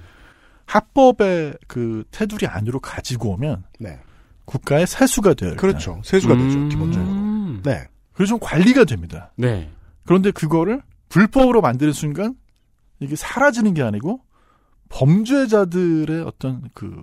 합법의 0.76 1.54
그 1.68 2.04
테두리 2.10 2.46
안으로 2.46 2.80
가지고 2.80 3.30
오면 3.32 3.64
네. 3.78 3.98
국가의 4.46 4.86
세수가 4.86 5.34
돼요. 5.34 5.54
그렇죠. 5.56 6.00
세수가 6.04 6.34
되죠, 6.34 6.58
음. 6.58 6.68
기본적으로. 6.70 7.62
네. 7.62 7.86
그래서 8.14 8.30
좀 8.30 8.38
관리가 8.40 8.84
됩니다. 8.84 9.32
네. 9.36 9.70
그런데 10.06 10.30
그거를 10.30 10.80
불법으로 11.10 11.60
만드는 11.60 11.92
순간 11.92 12.34
이게 13.00 13.16
사라지는 13.16 13.74
게 13.74 13.82
아니고 13.82 14.20
범죄자들의 14.88 16.22
어떤 16.22 16.62
그, 16.74 17.02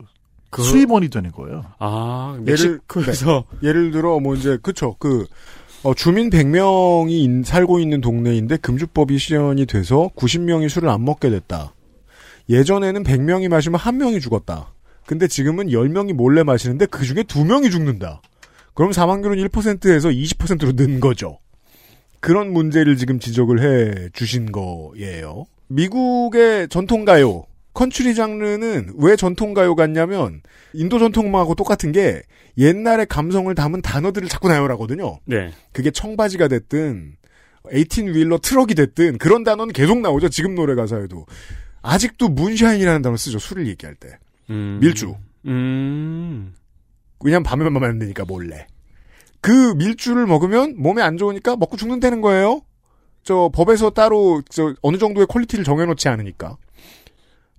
그- 0.50 0.64
수입원이 0.64 1.10
되는 1.10 1.32
거예요. 1.32 1.64
아, 1.80 2.36
예를- 2.40 2.46
멕시코에서 2.46 3.46
예를 3.64 3.92
들어 3.92 4.20
뭐 4.20 4.36
이제 4.36 4.58
그쵸 4.62 4.96
그 5.00 5.26
어, 5.84 5.94
주민 5.94 6.30
100명이 6.30 7.44
살고 7.46 7.80
있는 7.80 8.02
동네인데 8.02 8.58
금주법이 8.58 9.18
시연이 9.18 9.66
돼서 9.66 10.10
90명이 10.16 10.68
술을 10.70 10.90
안 10.90 11.06
먹게 11.06 11.30
됐다. 11.30 11.74
예전에는 12.50 13.04
100명이 13.04 13.48
마시면 13.48 13.80
한 13.80 13.98
명이 13.98 14.20
죽었다. 14.20 14.74
근데 15.06 15.28
지금은 15.28 15.68
10명이 15.68 16.14
몰래 16.14 16.44
마시는데 16.44 16.88
그 16.88 17.06
중에 17.06 17.24
2명이 17.24 17.72
죽는다. 17.72 18.22
그럼 18.74 18.92
사망률은 18.92 19.38
1%에서 19.48 20.10
20%로 20.10 20.74
는 20.74 21.00
거죠. 21.00 21.40
그런 22.20 22.52
문제를 22.52 22.98
지금 22.98 23.20
지적을 23.20 23.62
해 23.62 24.10
주신 24.14 24.52
거예요. 24.52 25.46
미국의 25.68 26.68
전통가요, 26.70 27.46
컨츄리 27.74 28.16
장르는 28.16 28.94
왜 28.98 29.16
전통가요 29.16 29.76
같냐면 29.76 30.42
인도 30.74 31.00
전통음악하고 31.00 31.56
똑같은 31.56 31.92
게 31.92 32.22
옛날의 32.58 33.06
감성을 33.06 33.54
담은 33.54 33.82
단어들을 33.82 34.28
자꾸 34.28 34.50
나열하거든요. 34.50 35.20
네. 35.26 35.52
그게 35.72 35.92
청바지가 35.92 36.48
됐든 36.50 37.16
18 37.72 38.16
wheeler 38.16 38.38
트럭이 38.38 38.76
됐든 38.76 39.18
그런 39.18 39.44
단어는 39.44 39.74
계속 39.74 40.00
나오죠. 40.00 40.30
지금 40.30 40.56
노래 40.56 40.76
가사에도. 40.76 41.26
아직도 41.82 42.30
moonshine이라는 42.30 43.02
단어 43.02 43.16
쓰죠. 43.16 43.40
술을 43.40 43.68
얘기할 43.68 43.96
때. 43.96 44.18
음. 44.50 44.80
밀주. 44.82 45.16
음. 45.46 46.54
왜냐면 47.24 47.44
밤에만 47.44 47.74
마면 47.74 48.00
되니까 48.00 48.26
몰래. 48.26 48.68
그 49.42 49.74
밀주를 49.76 50.26
먹으면 50.26 50.76
몸에 50.78 51.02
안 51.02 51.18
좋으니까 51.18 51.56
먹고 51.56 51.78
죽는다는 51.78 52.22
거예요. 52.22 52.62
저 53.24 53.50
법에서 53.54 53.92
따로 53.92 54.42
저 54.50 54.74
어느 54.82 54.98
정도의 54.98 55.28
퀄리티를 55.28 55.64
정해놓지 55.64 56.08
않으니까. 56.10 56.58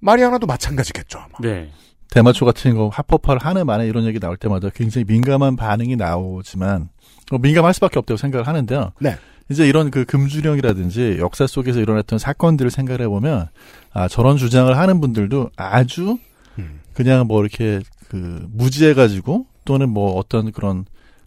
마리아나도 0.01 0.47
마찬가지겠죠 0.47 1.19
아마. 1.19 1.39
네. 1.41 1.71
대마초 2.11 2.45
같은 2.45 2.75
거 2.75 2.89
합법화를 2.89 3.41
하는 3.45 3.67
만에 3.67 3.87
이런 3.87 4.05
얘기 4.05 4.19
나올 4.19 4.37
때마다 4.37 4.69
굉장히 4.71 5.05
민감한 5.05 5.57
반응이 5.57 5.97
나오지만 5.97 6.89
어, 7.31 7.39
민감할 7.39 7.73
수밖에 7.75 7.99
없다고 7.99 8.17
생각을 8.17 8.49
하는데요. 8.49 8.93
네. 9.01 9.17
이제 9.51 9.67
이런 9.67 9.91
그 9.91 10.05
금주령이라든지 10.05 11.17
역사 11.19 11.47
속에서 11.47 11.81
일어났던 11.81 12.19
사건들을 12.19 12.71
생각해 12.71 13.09
보면 13.09 13.49
아 13.93 14.09
저런 14.09 14.37
주장을 14.37 14.77
하는 14.77 15.01
분들도 15.01 15.51
아주 15.57 16.19
음. 16.59 16.81
그냥 16.95 17.27
뭐 17.27 17.41
이렇게 17.43 17.81
그 18.09 18.47
무지해 18.53 18.95
가지고 18.95 19.47
또는 19.65 19.89
뭐 19.89 20.15
어떤 20.15 20.53
그런 20.53 20.85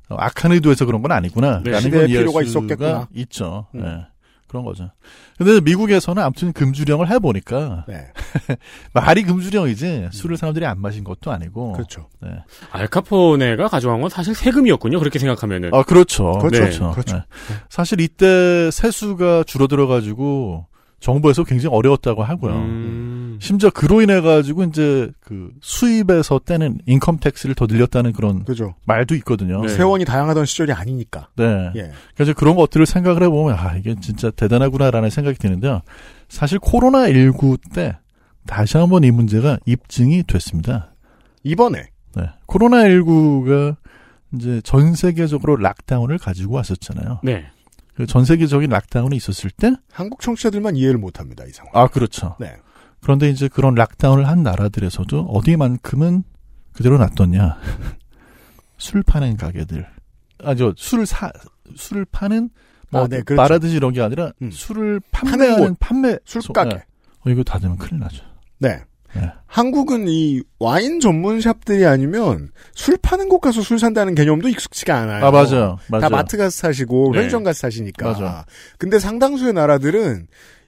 어, 0.10 0.16
악한 0.16 0.54
의도에서 0.54 0.86
그런 0.86 1.02
건 1.02 1.12
아니구나. 1.12 1.62
네, 1.64 1.72
라는 1.72 1.92
건 1.92 2.00
이해할 2.10 2.26
필요가 2.26 2.42
있었겠구나. 2.42 3.08
있죠. 3.14 3.68
음. 3.76 3.82
네. 3.82 4.06
그런 4.54 4.64
거죠. 4.64 4.92
근데 5.40 5.60
미국에서는 5.62 6.22
아무튼 6.22 6.54
금주령을 6.54 7.10
해보니까 7.10 7.86
네. 7.88 8.06
말이 8.94 9.24
금주령이지 9.24 10.10
술을 10.12 10.38
사람들이 10.38 10.64
안 10.68 10.80
마신 10.80 11.04
것도 11.04 11.32
아니고. 11.32 11.74
그렇죠. 11.74 12.08
네. 12.22 12.30
알카포네가 12.72 13.68
가져간 13.68 14.02
건 14.02 14.12
사실 14.12 14.36
세금이었군요. 14.36 15.00
그렇게 15.00 15.18
생각하면은. 15.18 15.74
아 15.74 15.82
그렇죠. 15.82 16.34
그렇죠. 16.34 16.92
그렇죠. 16.92 17.16
네. 17.16 17.24
사실 17.68 18.00
이때 18.00 18.70
세수가 18.70 19.46
줄어들어 19.48 19.88
가지고 19.88 20.68
정부에서 21.00 21.44
굉장히 21.44 21.76
어려웠다고 21.76 22.24
하고요. 22.24 22.54
음. 22.54 23.13
심지어 23.44 23.70
그로 23.70 24.02
인해 24.02 24.22
가지고 24.22 24.64
이제 24.64 25.12
그 25.20 25.52
수입에서 25.62 26.40
떼는 26.40 26.80
인컴 26.86 27.18
텍스를 27.18 27.56
더 27.56 27.66
늘렸다는 27.66 28.14
그런 28.14 28.46
그죠. 28.46 28.76
말도 28.86 29.16
있거든요. 29.16 29.62
네. 29.62 29.68
세원이 29.68 30.06
다양하던 30.06 30.46
시절이 30.46 30.72
아니니까. 30.72 31.28
네. 31.36 31.70
예. 31.76 31.92
그래서 32.16 32.32
그런 32.32 32.56
것들을 32.56 32.86
생각을 32.86 33.22
해보면 33.24 33.54
아 33.58 33.76
이게 33.76 33.96
진짜 34.00 34.32
대단하구나라는 34.32 35.10
생각이 35.10 35.38
드는데요. 35.40 35.82
사실 36.30 36.58
코로나 36.58 37.10
19 37.10 37.58
때 37.74 37.98
다시 38.48 38.78
한번 38.78 39.04
이 39.04 39.12
문제가 39.12 39.58
입증이 39.66 40.24
됐습니다. 40.24 40.94
이번에 41.44 41.90
네. 42.16 42.30
코로나 42.46 42.84
19가 42.86 43.76
이제 44.36 44.62
전 44.64 44.96
세계적으로 44.96 45.58
락다운을 45.58 46.18
가지고 46.18 46.56
왔었잖아요. 46.56 47.20
네. 47.24 47.48
그 47.96 48.06
전 48.08 48.26
세계적인 48.26 48.70
락다운이 48.70 49.16
있었을 49.16 49.52
때, 49.52 49.76
한국 49.92 50.22
청취자들만 50.22 50.76
이해를 50.78 50.98
못합니다. 50.98 51.44
이 51.46 51.50
상황. 51.52 51.72
아 51.76 51.88
그렇죠. 51.88 52.36
네. 52.40 52.56
그런데 53.04 53.30
이제 53.30 53.48
그런 53.48 53.76
락다운을 53.76 54.28
한 54.28 54.44
나라들에서도 54.44 55.20
어디만큼은 55.22 56.24
그대로 56.74 56.98
놨뒀냐. 56.98 57.58
술 58.78 59.04
파는 59.04 59.38
가게들. 59.38 59.86
아, 60.44 60.56
저, 60.56 60.74
술을 60.76 61.06
사, 61.06 61.32
술을 61.76 62.06
파는, 62.12 62.50
뭐, 62.90 63.04
아, 63.04 63.08
네, 63.08 63.22
그렇죠. 63.22 63.42
말하듯이 63.42 63.76
이런 63.76 63.94
게 63.94 64.02
아니라, 64.02 64.32
음. 64.42 64.52
술을 64.52 65.00
판매하는 65.12 65.70
곳. 65.70 65.78
판매. 65.80 66.18
술가게. 66.26 66.70
소- 66.72 66.76
네. 66.78 66.84
어, 67.26 67.30
이거 67.30 67.44
닫으면 67.44 67.78
큰일 67.78 68.00
나죠. 68.00 68.24
네. 68.60 68.80
네. 69.16 69.32
한국은 69.46 70.08
이 70.08 70.42
와인 70.58 71.00
전문 71.00 71.40
샵들이 71.40 71.86
아니면 71.86 72.50
술 72.74 72.98
파는 72.98 73.30
곳 73.30 73.40
가서 73.42 73.62
술 73.62 73.78
산다는 73.78 74.16
개념도 74.16 74.50
익숙치가 74.50 74.98
않아요. 74.98 75.24
아, 75.26 75.30
맞아요. 75.30 75.78
맞아요. 75.88 76.02
다 76.02 76.10
마트 76.10 76.36
가서 76.36 76.50
사시고 76.50 77.12
네. 77.12 77.20
편의점 77.20 77.44
가서 77.44 77.60
사시니까. 77.60 78.08
맞아. 78.08 78.46
근데 78.80 78.98
상당수의 78.98 79.54
나라들은 79.54 80.26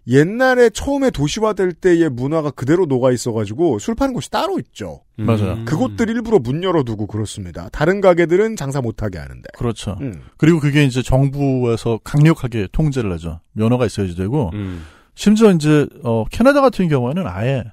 옛날에 0.08 0.70
처음에 0.70 1.10
도시화될 1.10 1.74
때의 1.74 2.10
문화가 2.10 2.52
그대로 2.52 2.86
녹아 2.86 3.12
있어가지고 3.12 3.80
술 3.80 3.96
파는 3.96 4.14
곳이 4.14 4.30
따로 4.30 4.60
있죠. 4.60 5.02
맞아요. 5.18 5.54
음. 5.54 5.66
그곳들 5.66 6.10
일부러 6.10 6.40
문 6.40 6.64
열어두고 6.64 7.08
그렇습니다. 7.08 7.70
다른 7.70 8.02
가게들은 8.02 8.56
장사 8.56 8.82
못하게 8.82 9.18
하는데. 9.18 9.44
그렇죠. 9.58 9.98
음. 10.02 10.22
그리고 10.38 10.60
그게 10.60 10.84
이제 10.84 11.02
정부에서 11.02 12.00
강력하게 12.04 12.68
통제를 12.72 13.12
하죠. 13.14 13.40
면허가 13.54 13.86
있어야지 13.86 14.16
되고, 14.16 14.52
음. 14.54 14.84
심지어 15.16 15.52
이제, 15.52 15.88
어, 16.04 16.26
캐나다 16.30 16.62
같은 16.62 16.88
경우에는 16.88 17.26
아예 17.26 17.64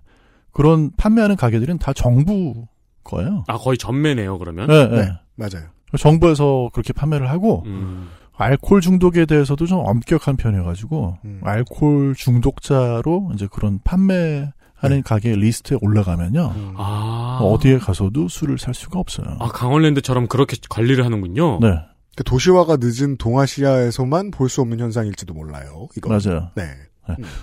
그런 0.52 0.90
판매하는 0.96 1.36
가게들은 1.36 1.78
다 1.78 1.92
정부 1.92 2.66
거예요. 3.04 3.44
아, 3.48 3.58
거의 3.58 3.76
전매네요, 3.76 4.38
그러면. 4.38 4.68
네, 4.68 4.88
네. 4.88 4.96
네. 4.96 5.12
맞아요. 5.34 5.68
정부에서 5.98 6.70
그렇게 6.72 6.92
판매를 6.92 7.28
하고, 7.28 7.64
음. 7.66 8.08
알코올 8.34 8.80
중독에 8.80 9.26
대해서도 9.26 9.66
좀 9.66 9.80
엄격한 9.84 10.36
편이어가지고 10.36 11.18
음. 11.24 11.40
알코올 11.42 12.14
중독자로 12.14 13.32
이제 13.34 13.46
그런 13.52 13.78
판매하는 13.84 15.02
가게 15.04 15.36
리스트에 15.36 15.78
올라가면요 15.80 16.52
음. 16.56 16.74
아. 16.76 17.38
어디에 17.42 17.78
가서도 17.78 18.28
술을 18.28 18.58
살 18.58 18.74
수가 18.74 18.98
없어요. 18.98 19.36
아, 19.38 19.48
강원랜드처럼 19.48 20.26
그렇게 20.28 20.56
관리를 20.68 21.04
하는군요. 21.04 21.60
네, 21.60 21.74
그 22.16 22.24
도시화가 22.24 22.78
늦은 22.80 23.16
동아시아에서만 23.18 24.30
볼 24.30 24.48
수 24.48 24.60
없는 24.60 24.80
현상일지도 24.80 25.34
몰라요. 25.34 25.88
이거. 25.96 26.08
맞아요. 26.10 26.50
네. 26.54 26.64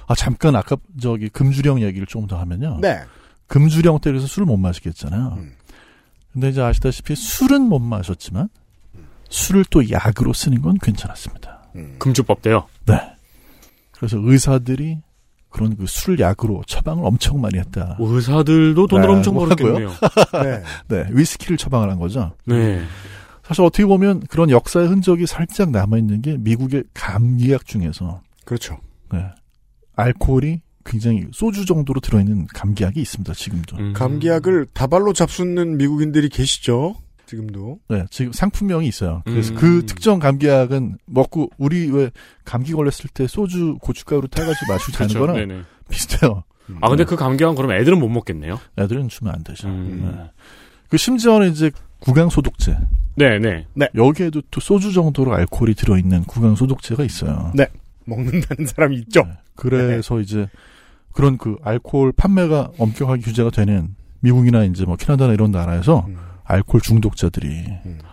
아 0.08 0.16
잠깐 0.16 0.56
아까 0.56 0.78
저기 1.00 1.30
금주령 1.30 1.82
얘기를 1.82 2.08
좀더 2.08 2.38
하면요. 2.40 2.80
네. 2.82 3.02
금주령 3.48 4.00
때려서 4.00 4.26
술을 4.28 4.46
못 4.46 4.58
마시겠잖아요. 4.58 5.36
음. 5.38 5.54
근데 6.32 6.50
이제 6.50 6.62
아시다시피 6.62 7.16
술은 7.16 7.64
못 7.64 7.80
마셨지만 7.80 8.50
술을 9.30 9.66
또 9.70 9.90
약으로 9.90 10.34
쓰는 10.34 10.62
건 10.62 10.78
괜찮았습니다. 10.82 11.70
음. 11.76 11.96
금주법 12.00 12.42
때요. 12.42 12.68
네. 12.86 13.00
그래서 13.92 14.18
의사들이 14.22 15.00
그런 15.50 15.76
그 15.76 15.86
술 15.88 16.20
약으로 16.20 16.64
처방을 16.68 17.04
엄청 17.06 17.42
많이 17.42 17.58
했다. 17.58 17.98
의사들도 18.00 18.86
돈을 18.88 19.08
네, 19.08 19.14
엄청 19.14 19.34
뭐 19.34 19.44
벌었겠네요. 19.46 19.90
네. 20.44 20.64
네, 20.88 21.06
위스키를 21.12 21.58
처방을 21.58 21.90
한 21.90 22.00
거죠. 22.00 22.34
네. 22.46 22.84
사실 23.44 23.64
어떻게 23.64 23.84
보면 23.86 24.22
그런 24.30 24.52
역사의 24.52 24.88
흔적이 24.88 25.26
살짝 25.26 25.72
남아 25.72 25.98
있는 25.98 26.22
게 26.22 26.38
미국의 26.38 26.84
감기약 26.94 27.66
중에서 27.66 28.22
그렇죠. 28.46 28.78
네, 29.12 29.26
알코올이 29.96 30.62
굉장히 30.86 31.26
소주 31.32 31.66
정도로 31.66 32.00
들어있는 32.00 32.48
감기약이 32.54 33.02
있습니다. 33.02 33.34
지금도. 33.34 33.78
음. 33.78 33.94
감기약을 33.94 34.68
다발로 34.74 35.14
잡수는 35.14 35.78
미국인들이 35.78 36.30
계시죠. 36.30 36.96
지금도. 37.30 37.80
네, 37.90 38.06
지금 38.10 38.32
상품명이 38.32 38.88
있어요. 38.88 39.22
그래서 39.26 39.54
음. 39.54 39.56
그 39.56 39.86
특정 39.86 40.20
감기약은 40.20 40.98
먹고 41.06 41.52
우리 41.58 41.90
왜 41.92 42.10
감기 42.44 42.74
걸렸을 42.74 43.10
때 43.14 43.28
소주 43.28 43.78
고춧가루 43.82 44.28
타가지고 44.30 44.74
마시고 44.74 44.92
자는 44.94 45.08
그렇죠. 45.10 45.20
거랑 45.20 45.36
네네. 45.36 45.62
비슷해요. 45.90 46.44
아 46.82 46.90
근데 46.90 47.04
그 47.04 47.16
감기약은 47.16 47.56
그럼 47.56 47.72
애들은 47.72 48.00
못 48.00 48.10
먹겠네요. 48.10 48.60
애들은 48.78 49.10
주면 49.10 49.34
안 49.34 49.44
되죠. 49.44 49.68
음. 49.68 50.12
네. 50.12 50.32
그 50.90 50.98
심지어는 50.98 51.52
이제 51.52 51.72
구강 52.00 52.30
소독제 52.30 52.78
네네. 53.16 53.68
여기에도 53.96 54.42
또 54.50 54.60
소주 54.60 54.94
정도로 54.94 55.36
알코올이 55.36 55.76
들어있는 55.76 56.24
구강 56.24 56.56
소독제가 56.56 57.04
있어요. 57.04 57.52
네. 57.54 57.68
먹는다는 58.06 58.66
사람이 58.66 58.98
있죠. 58.98 59.24
네. 59.24 59.34
그래서 59.56 60.20
이제 60.20 60.48
그런 61.12 61.38
그 61.38 61.58
알코올 61.64 62.14
판매가 62.14 62.72
엄격하게 62.78 63.22
규제가 63.22 63.52
되는 63.52 63.96
미국이나 64.22 64.64
이제 64.64 64.86
뭐 64.86 64.96
캐나다나 64.96 65.34
이런 65.34 65.52
나라에서 65.52 66.06
음. 66.08 66.18
알코올 66.50 66.82
중독자들이 66.82 67.64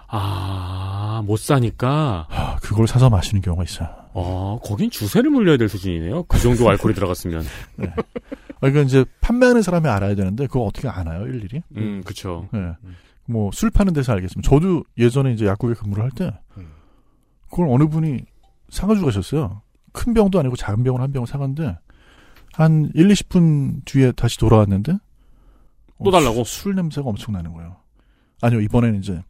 아못 0.08 1.40
사니까. 1.40 2.26
아, 2.30 2.56
그걸 2.62 2.86
사서 2.86 3.08
마시는 3.08 3.40
경우가 3.40 3.64
있어요. 3.64 3.88
어 4.12 4.58
거긴 4.62 4.90
주세를 4.90 5.30
물려야 5.30 5.56
될 5.56 5.68
수준이네요. 5.68 6.24
그 6.24 6.38
정도 6.38 6.68
알코올이 6.70 6.94
들어갔으면. 6.94 7.44
그러니까 8.60 8.82
이제 8.82 9.04
판매하는 9.22 9.62
사람이 9.62 9.88
알아야 9.88 10.14
되는데 10.14 10.46
그거 10.46 10.60
어떻게 10.64 10.88
아나요 10.88 11.26
일일이? 11.26 11.62
음 11.76 12.02
그쵸. 12.04 12.48
네. 12.52 12.72
뭐술 13.24 13.70
파는 13.70 13.94
데서 13.94 14.12
알겠습니다. 14.12 14.48
저도 14.48 14.84
예전에 14.98 15.32
이제 15.32 15.46
약국에 15.46 15.74
근무를 15.74 16.04
할때 16.04 16.30
음. 16.58 16.68
그걸 17.50 17.68
어느 17.70 17.86
분이 17.88 18.20
사가지고 18.68 19.06
가셨어요. 19.06 19.62
큰 19.92 20.12
병도 20.12 20.38
아니고 20.38 20.56
작은 20.56 20.84
병을 20.84 21.00
한 21.00 21.10
병을 21.10 21.26
사갔는데 21.26 21.78
한 22.52 22.90
1, 22.94 23.08
20분 23.08 23.84
뒤에 23.86 24.12
다시 24.12 24.38
돌아왔는데 24.38 24.98
또 26.04 26.10
달라고? 26.10 26.44
술, 26.44 26.44
술 26.44 26.74
냄새가 26.74 27.08
엄청 27.08 27.32
나는 27.32 27.52
거예요. 27.54 27.76
아니요 28.40 28.60
이번에는 28.60 28.98
이제 29.00 29.22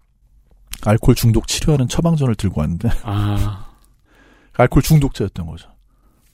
알코올 0.85 1.15
중독 1.15 1.47
치료하는 1.47 1.89
처방전을 1.89 2.35
들고 2.35 2.61
왔는데 2.61 2.91
아 3.03 3.67
알코올 4.55 4.83
중독자였던 4.83 5.47
거죠. 5.47 5.69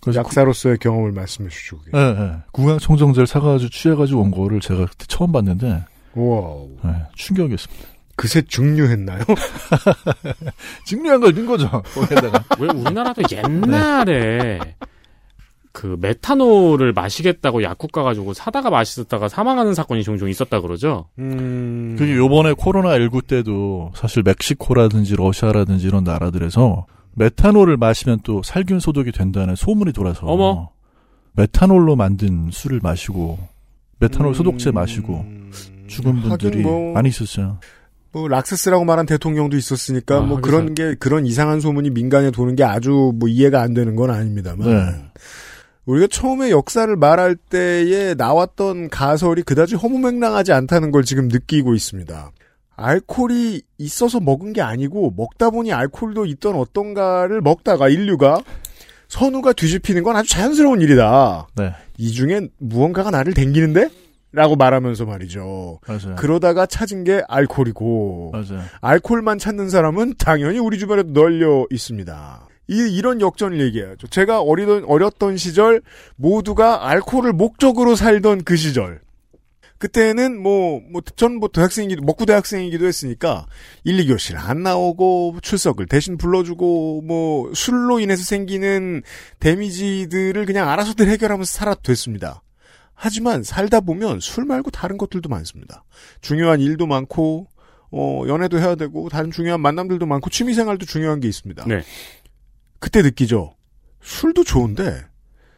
그래서 0.01 0.19
약사로서의 0.21 0.79
경험을 0.79 1.13
말씀해 1.13 1.49
주시고 1.49 1.83
계세요. 1.83 2.03
예, 2.03 2.21
예. 2.23 2.37
구강청정제를 2.53 3.27
사가지고 3.27 3.71
취해가지고 3.71 4.21
온 4.21 4.31
거를 4.33 4.61
제가 4.61 4.87
그때 4.87 5.05
처음 5.07 5.31
봤는데 5.31 5.85
와우. 6.15 6.71
예, 6.85 7.07
충격이었습니다. 7.15 7.85
그새 8.17 8.43
증류했나요? 8.43 9.23
증류한 10.87 11.21
걸 11.21 11.35
넣은 11.35 11.47
거죠. 11.47 11.69
거기다가 11.95 12.45
왜 12.59 12.69
우리나라도 12.69 13.23
옛날에 13.33 14.59
그 15.73 15.97
메탄올을 16.01 16.93
마시겠다고 16.93 17.63
약국 17.63 17.93
가가지고 17.93 18.35
사다가 18.35 18.69
마시다가 18.71 19.29
사망하는 19.29 19.75
사건이 19.75 20.03
종종 20.05 20.29
있었다 20.29 20.61
그러죠. 20.61 21.07
음. 21.19 21.97
그게 21.99 22.15
요번에 22.15 22.53
코로나 22.53 22.95
19 22.99 23.23
때도 23.23 23.93
사실 23.95 24.23
멕시코라든지 24.23 25.17
러시아라든지 25.17 25.87
이런 25.87 26.05
나라들에서 26.05 26.87
메탄올을 27.15 27.77
마시면 27.79 28.21
또 28.23 28.43
살균 28.43 28.81
소독이 28.81 29.13
된다는 29.13 29.55
소문이 29.57 29.93
돌아서 29.93 30.27
어머. 30.27 30.71
메탄올로 31.35 31.97
만든 31.97 32.51
술을 32.53 32.81
마시고 32.83 33.39
메탄올 33.99 34.35
소독제 34.35 34.71
마시고 34.73 35.25
죽은 35.89 36.21
분들이 36.21 36.59
음. 36.59 36.63
뭐- 36.63 36.93
많이 36.93 37.09
있었어요. 37.09 37.59
뭐 38.13 38.29
락세스라고 38.29 38.85
말한 38.85 39.07
대통령도 39.07 39.57
있었으니까 39.57 40.19
아, 40.19 40.21
뭐 40.21 40.39
그런 40.43 40.75
게 40.75 40.95
그런 40.97 41.25
이상한 41.25 41.61
소문이 41.61 41.89
민간에 41.91 42.31
도는 42.31 42.57
게 42.57 42.65
아주 42.65 43.13
뭐 43.15 43.27
이해가 43.27 43.63
안 43.63 43.73
되는 43.73 43.97
건 43.97 44.11
아닙니다만 44.11 44.69
네. 44.69 45.05
우리가 45.87 46.07
처음에 46.11 46.51
역사를 46.51 46.95
말할 46.97 47.35
때에 47.37 48.15
나왔던 48.15 48.89
가설이 48.89 49.43
그다지 49.43 49.75
허무맹랑하지 49.77 50.53
않다는 50.53 50.91
걸 50.93 51.03
지금 51.03 51.29
느끼고 51.29 51.75
있습니다. 51.75 52.31
알코올이 52.77 53.63
있어서 53.79 54.21
먹은 54.21 54.53
게 54.53 54.63
아니고 54.63 55.13
먹다 55.17 55.51
보니 55.51 55.73
알코올도 55.73 56.27
있던 56.27 56.55
어떤가를 56.55 57.41
먹다가 57.41 57.89
인류가 57.89 58.41
선우가 59.09 59.53
뒤집히는 59.53 60.03
건 60.03 60.17
아주 60.17 60.31
자연스러운 60.31 60.81
일이다. 60.81 61.49
네, 61.57 61.73
이 61.99 62.13
중엔 62.13 62.51
무언가가 62.59 63.11
나를 63.11 63.35
댕기는데? 63.35 63.91
라고 64.35 64.57
말하면서 64.57 65.05
말이죠. 65.05 65.81
맞아요. 65.87 66.17
그러다가 66.17 66.65
찾은 66.65 67.05
게 67.05 67.23
알코올이고 67.29 68.31
맞아요. 68.33 68.65
알코올만 68.81 69.39
찾는 69.39 69.69
사람은 69.69 70.15
당연히 70.19 70.59
우리 70.59 70.79
주변에도 70.79 71.13
널려 71.13 71.67
있습니다. 71.71 72.47
이, 72.69 72.75
이런 72.97 73.21
역전을 73.21 73.61
얘기해야죠. 73.61 74.07
제가 74.09 74.41
어리던, 74.43 74.85
어렸던 74.85 75.37
시절 75.37 75.83
모두가 76.17 76.89
알코올을 76.89 77.33
목적으로 77.33 77.97
살던 77.97 78.45
그 78.45 78.57
시절. 78.57 79.01
그때는 79.79 80.41
뭐, 80.41 80.81
뭐, 80.93 81.03
전 81.17 81.39
뭐 81.39 81.49
대학생이기도, 81.49 82.03
먹고 82.05 82.25
대학생이기도 82.25 82.87
했으니까 82.87 83.47
1, 83.83 83.97
2교실 84.07 84.37
안 84.37 84.63
나오고 84.63 85.39
출석을 85.43 85.87
대신 85.87 86.17
불러주고 86.17 87.03
뭐 87.03 87.53
술로 87.53 87.99
인해서 87.99 88.23
생기는 88.23 89.03
데미지들을 89.41 90.47
그냥 90.47 90.69
알아서들 90.69 91.09
해결하면서 91.09 91.51
살아도 91.51 91.83
됐습니다. 91.83 92.43
하지만 92.95 93.43
살다 93.43 93.81
보면 93.81 94.21
술 94.21 94.45
말고 94.45 94.71
다른 94.71 94.97
것들도 94.97 95.29
많습니다. 95.29 95.83
중요한 96.21 96.61
일도 96.61 96.87
많고, 96.87 97.49
어, 97.91 98.23
연애도 98.29 98.61
해야 98.61 98.77
되고, 98.77 99.09
다른 99.09 99.33
중요한 99.33 99.61
만남들도 99.61 100.07
많고, 100.07 100.31
취미생활도 100.31 100.87
중요한 100.87 101.19
게 101.19 101.27
있습니다. 101.27 101.65
네. 101.67 101.83
그때 102.83 103.01
느끼죠. 103.01 103.55
술도 104.01 104.43
좋은데, 104.43 105.05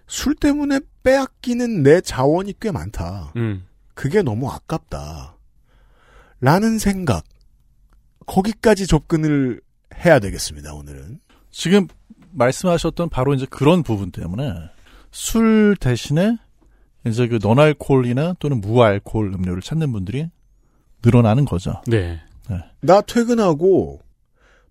술 0.06 0.34
때문에 0.34 0.80
빼앗기는 1.02 1.82
내 1.82 2.02
자원이 2.02 2.52
꽤 2.60 2.70
많다. 2.70 3.32
음. 3.36 3.64
그게 3.94 4.20
너무 4.20 4.50
아깝다. 4.50 5.38
라는 6.42 6.78
생각. 6.78 7.24
거기까지 8.26 8.86
접근을 8.86 9.62
해야 9.94 10.18
되겠습니다, 10.18 10.74
오늘은. 10.74 11.20
지금 11.50 11.88
말씀하셨던 12.32 13.08
바로 13.08 13.32
이제 13.32 13.46
그런 13.48 13.82
부분 13.82 14.10
때문에 14.10 14.52
술 15.10 15.76
대신에 15.80 16.36
이제 17.06 17.26
그 17.26 17.38
너알코올이나 17.40 18.34
또는 18.38 18.60
무알코올 18.60 19.32
음료를 19.32 19.62
찾는 19.62 19.92
분들이 19.92 20.28
늘어나는 21.02 21.46
거죠. 21.46 21.80
네. 21.86 22.20
나 22.80 23.00
퇴근하고, 23.00 24.02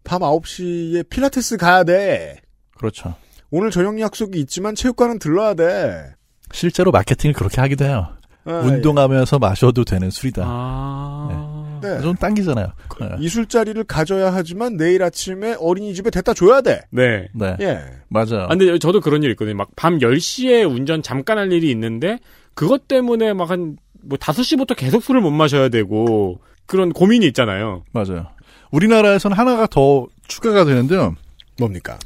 밤 0.04 0.22
9시에 0.22 1.10
필라테스 1.10 1.58
가야 1.58 1.84
돼. 1.84 2.43
그렇죠. 2.84 3.16
오늘 3.50 3.72
저녁 3.72 3.98
약속이 3.98 4.38
있지만 4.42 4.76
체육관은 4.76 5.20
들러야 5.20 5.54
돼. 5.54 6.14
실제로 6.52 6.92
마케팅을 6.92 7.34
그렇게 7.34 7.62
하기도 7.62 7.86
해요. 7.86 8.10
아, 8.44 8.52
운동하면서 8.56 9.40
마셔도 9.40 9.86
되는 9.86 10.10
술이다. 10.10 10.44
아. 10.46 11.80
네. 11.82 12.02
좀 12.02 12.14
당기잖아요. 12.16 12.68
네. 13.00 13.10
이 13.20 13.30
술자리를 13.30 13.82
가져야 13.86 14.34
하지만 14.34 14.76
내일 14.76 15.02
아침에 15.02 15.56
어린이집에 15.60 16.10
데려다 16.10 16.34
줘야 16.34 16.60
돼. 16.60 16.82
네. 16.90 17.28
네. 17.34 17.56
예. 17.62 17.80
맞아요. 18.10 18.44
아, 18.44 18.48
근데 18.50 18.78
저도 18.80 19.00
그런 19.00 19.24
일 19.24 19.32
있거든요. 19.32 19.56
막 19.56 19.70
밤 19.78 20.00
10시에 20.00 20.70
운전 20.70 21.02
잠깐 21.02 21.38
할 21.38 21.52
일이 21.54 21.72
있는데 21.72 22.20
그것 22.54 22.88
때문에 22.90 23.34
막 23.34 23.50
한 23.50 23.78
뭐 24.06 24.18
5시부터 24.18 24.76
계속 24.76 25.02
술을 25.02 25.22
못 25.22 25.32
마셔야 25.32 25.70
되고 25.70 26.42
그런 26.66 26.92
고민이 26.92 27.26
있잖아요. 27.28 27.84
맞아요. 27.94 28.28
우리나라에서는 28.72 29.38
하나가 29.38 29.68
더 29.68 30.08
추가가 30.28 30.66
되는데요. 30.66 31.16
뭡니까? 31.58 31.98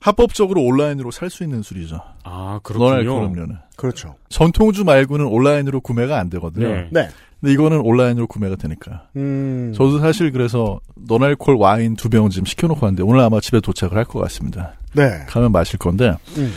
합법적으로 0.00 0.62
온라인으로 0.62 1.10
살 1.10 1.28
수 1.30 1.42
있는 1.44 1.62
술이죠. 1.62 2.00
아, 2.24 2.60
그렇군요. 2.62 3.26
음료는. 3.26 3.56
그렇죠. 3.76 4.14
전통주 4.28 4.84
말고는 4.84 5.26
온라인으로 5.26 5.80
구매가 5.80 6.18
안 6.18 6.30
되거든요. 6.30 6.68
네. 6.68 6.88
네. 6.90 7.08
근데 7.40 7.52
이거는 7.52 7.80
온라인으로 7.80 8.26
구매가 8.26 8.56
되니까. 8.56 9.04
음. 9.16 9.72
저도 9.76 9.98
사실 10.00 10.32
그래서 10.32 10.80
너알콜 10.96 11.56
와인 11.56 11.94
두 11.94 12.08
병 12.08 12.30
지금 12.30 12.44
시켜놓고 12.46 12.84
왔는데 12.84 13.02
오늘 13.02 13.20
아마 13.20 13.40
집에 13.40 13.60
도착을 13.60 13.96
할 13.96 14.04
것 14.04 14.18
같습니다. 14.20 14.74
네. 14.94 15.20
가면 15.28 15.52
마실 15.52 15.78
건데 15.78 16.14
음. 16.36 16.52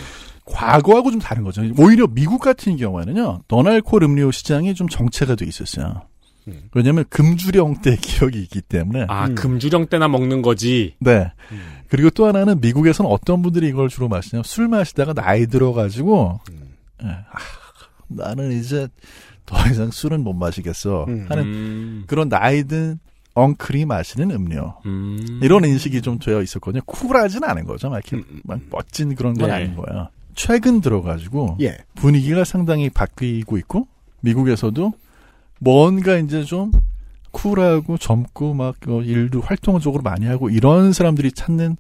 과거하고 0.46 1.12
좀 1.12 1.20
다른 1.20 1.44
거죠. 1.44 1.62
오히려 1.78 2.08
미국 2.08 2.42
같은 2.42 2.76
경우에는요, 2.78 3.42
너알콜 3.48 4.04
음료 4.04 4.32
시장이 4.32 4.74
좀 4.74 4.88
정체가 4.90 5.36
돼 5.36 5.46
있었어요. 5.46 6.02
음. 6.52 6.70
왜냐하면 6.74 7.06
금주령 7.10 7.82
때 7.82 7.96
기억이 8.02 8.42
있기 8.42 8.62
때문에. 8.62 9.06
아, 9.10 9.28
음. 9.28 9.36
금주령 9.36 9.88
때나 9.88 10.08
먹는 10.08 10.42
거지. 10.42 10.96
네. 11.00 11.32
그리고 11.90 12.10
또 12.10 12.26
하나는 12.26 12.62
미국에서는 12.62 13.10
어떤 13.10 13.42
분들이 13.42 13.68
이걸 13.68 13.90
주로 13.90 14.08
마시냐면 14.08 14.44
술 14.44 14.68
마시다가 14.68 15.14
나이 15.14 15.48
들어가지고 15.48 16.40
음. 16.52 16.62
예, 17.04 17.08
아, 17.08 17.38
나는 18.08 18.52
이제 18.54 18.88
더 19.46 19.58
이상 19.70 19.92
술은 19.92 20.24
못 20.24 20.34
마시겠어 20.34 21.06
음. 21.08 21.26
하는 21.30 21.44
음. 21.44 22.04
그런 22.08 22.30
나이 22.30 22.64
든 22.64 23.00
엉클이 23.34 23.86
마시는 23.86 24.32
음료 24.32 24.76
음. 24.86 25.40
이런 25.42 25.64
인식이 25.66 26.02
좀 26.02 26.20
되어 26.20 26.42
있었거든요. 26.42 26.82
쿨하진 26.86 27.44
않은 27.44 27.66
거죠. 27.66 27.90
막 27.90 27.98
이렇게 27.98 28.18
음, 28.18 28.42
막 28.44 28.60
멋진 28.70 29.16
그런 29.16 29.34
건 29.34 29.50
네. 29.50 29.56
아닌 29.56 29.76
거예요. 29.76 30.10
최근 30.36 30.82
들어가지고 30.82 31.58
예. 31.62 31.78
분위기가 31.96 32.44
상당히 32.44 32.90
바뀌고 32.90 33.58
있고 33.58 33.88
미국에서도 34.22 34.94
뭔가 35.62 36.18
이제 36.18 36.44
좀 36.44 36.72
쿨하고 37.30 37.98
젊고 37.98 38.56
막 38.56 38.76
어, 38.88 39.02
일도 39.02 39.42
활동적으로 39.42 40.02
많이 40.02 40.26
하고 40.26 40.50
이런 40.50 40.92
사람들이 40.92 41.32
찾는 41.32 41.78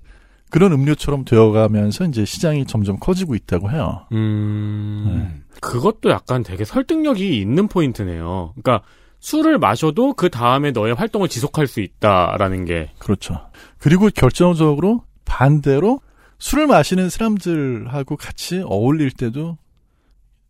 그런 0.52 0.72
음료처럼 0.72 1.26
되어가면서 1.26 2.06
이제 2.06 2.24
시장이 2.24 2.66
점점 2.68 2.98
커지고 3.00 3.36
있다고 3.36 3.72
해요. 3.72 4.06
음. 4.12 5.44
그것도 5.62 6.12
약간 6.12 6.44
되게 6.44 6.64
설득력이 6.64 7.40
있는 7.40 7.68
포인트네요. 7.68 8.54
그러니까 8.54 8.86
술을 9.20 9.58
마셔도 9.58 10.14
그 10.14 10.30
다음에 10.30 10.72
너의 10.72 10.94
활동을 10.94 11.28
지속할 11.28 11.68
수 11.68 11.80
있다라는 11.80 12.66
게. 12.66 12.92
그렇죠. 13.00 13.50
그리고 13.80 14.10
결정적으로 14.14 15.04
반대로 15.26 16.02
술을 16.38 16.68
마시는 16.68 17.10
사람들하고 17.10 18.16
같이 18.18 18.62
어울릴 18.66 19.12
때도 19.12 19.58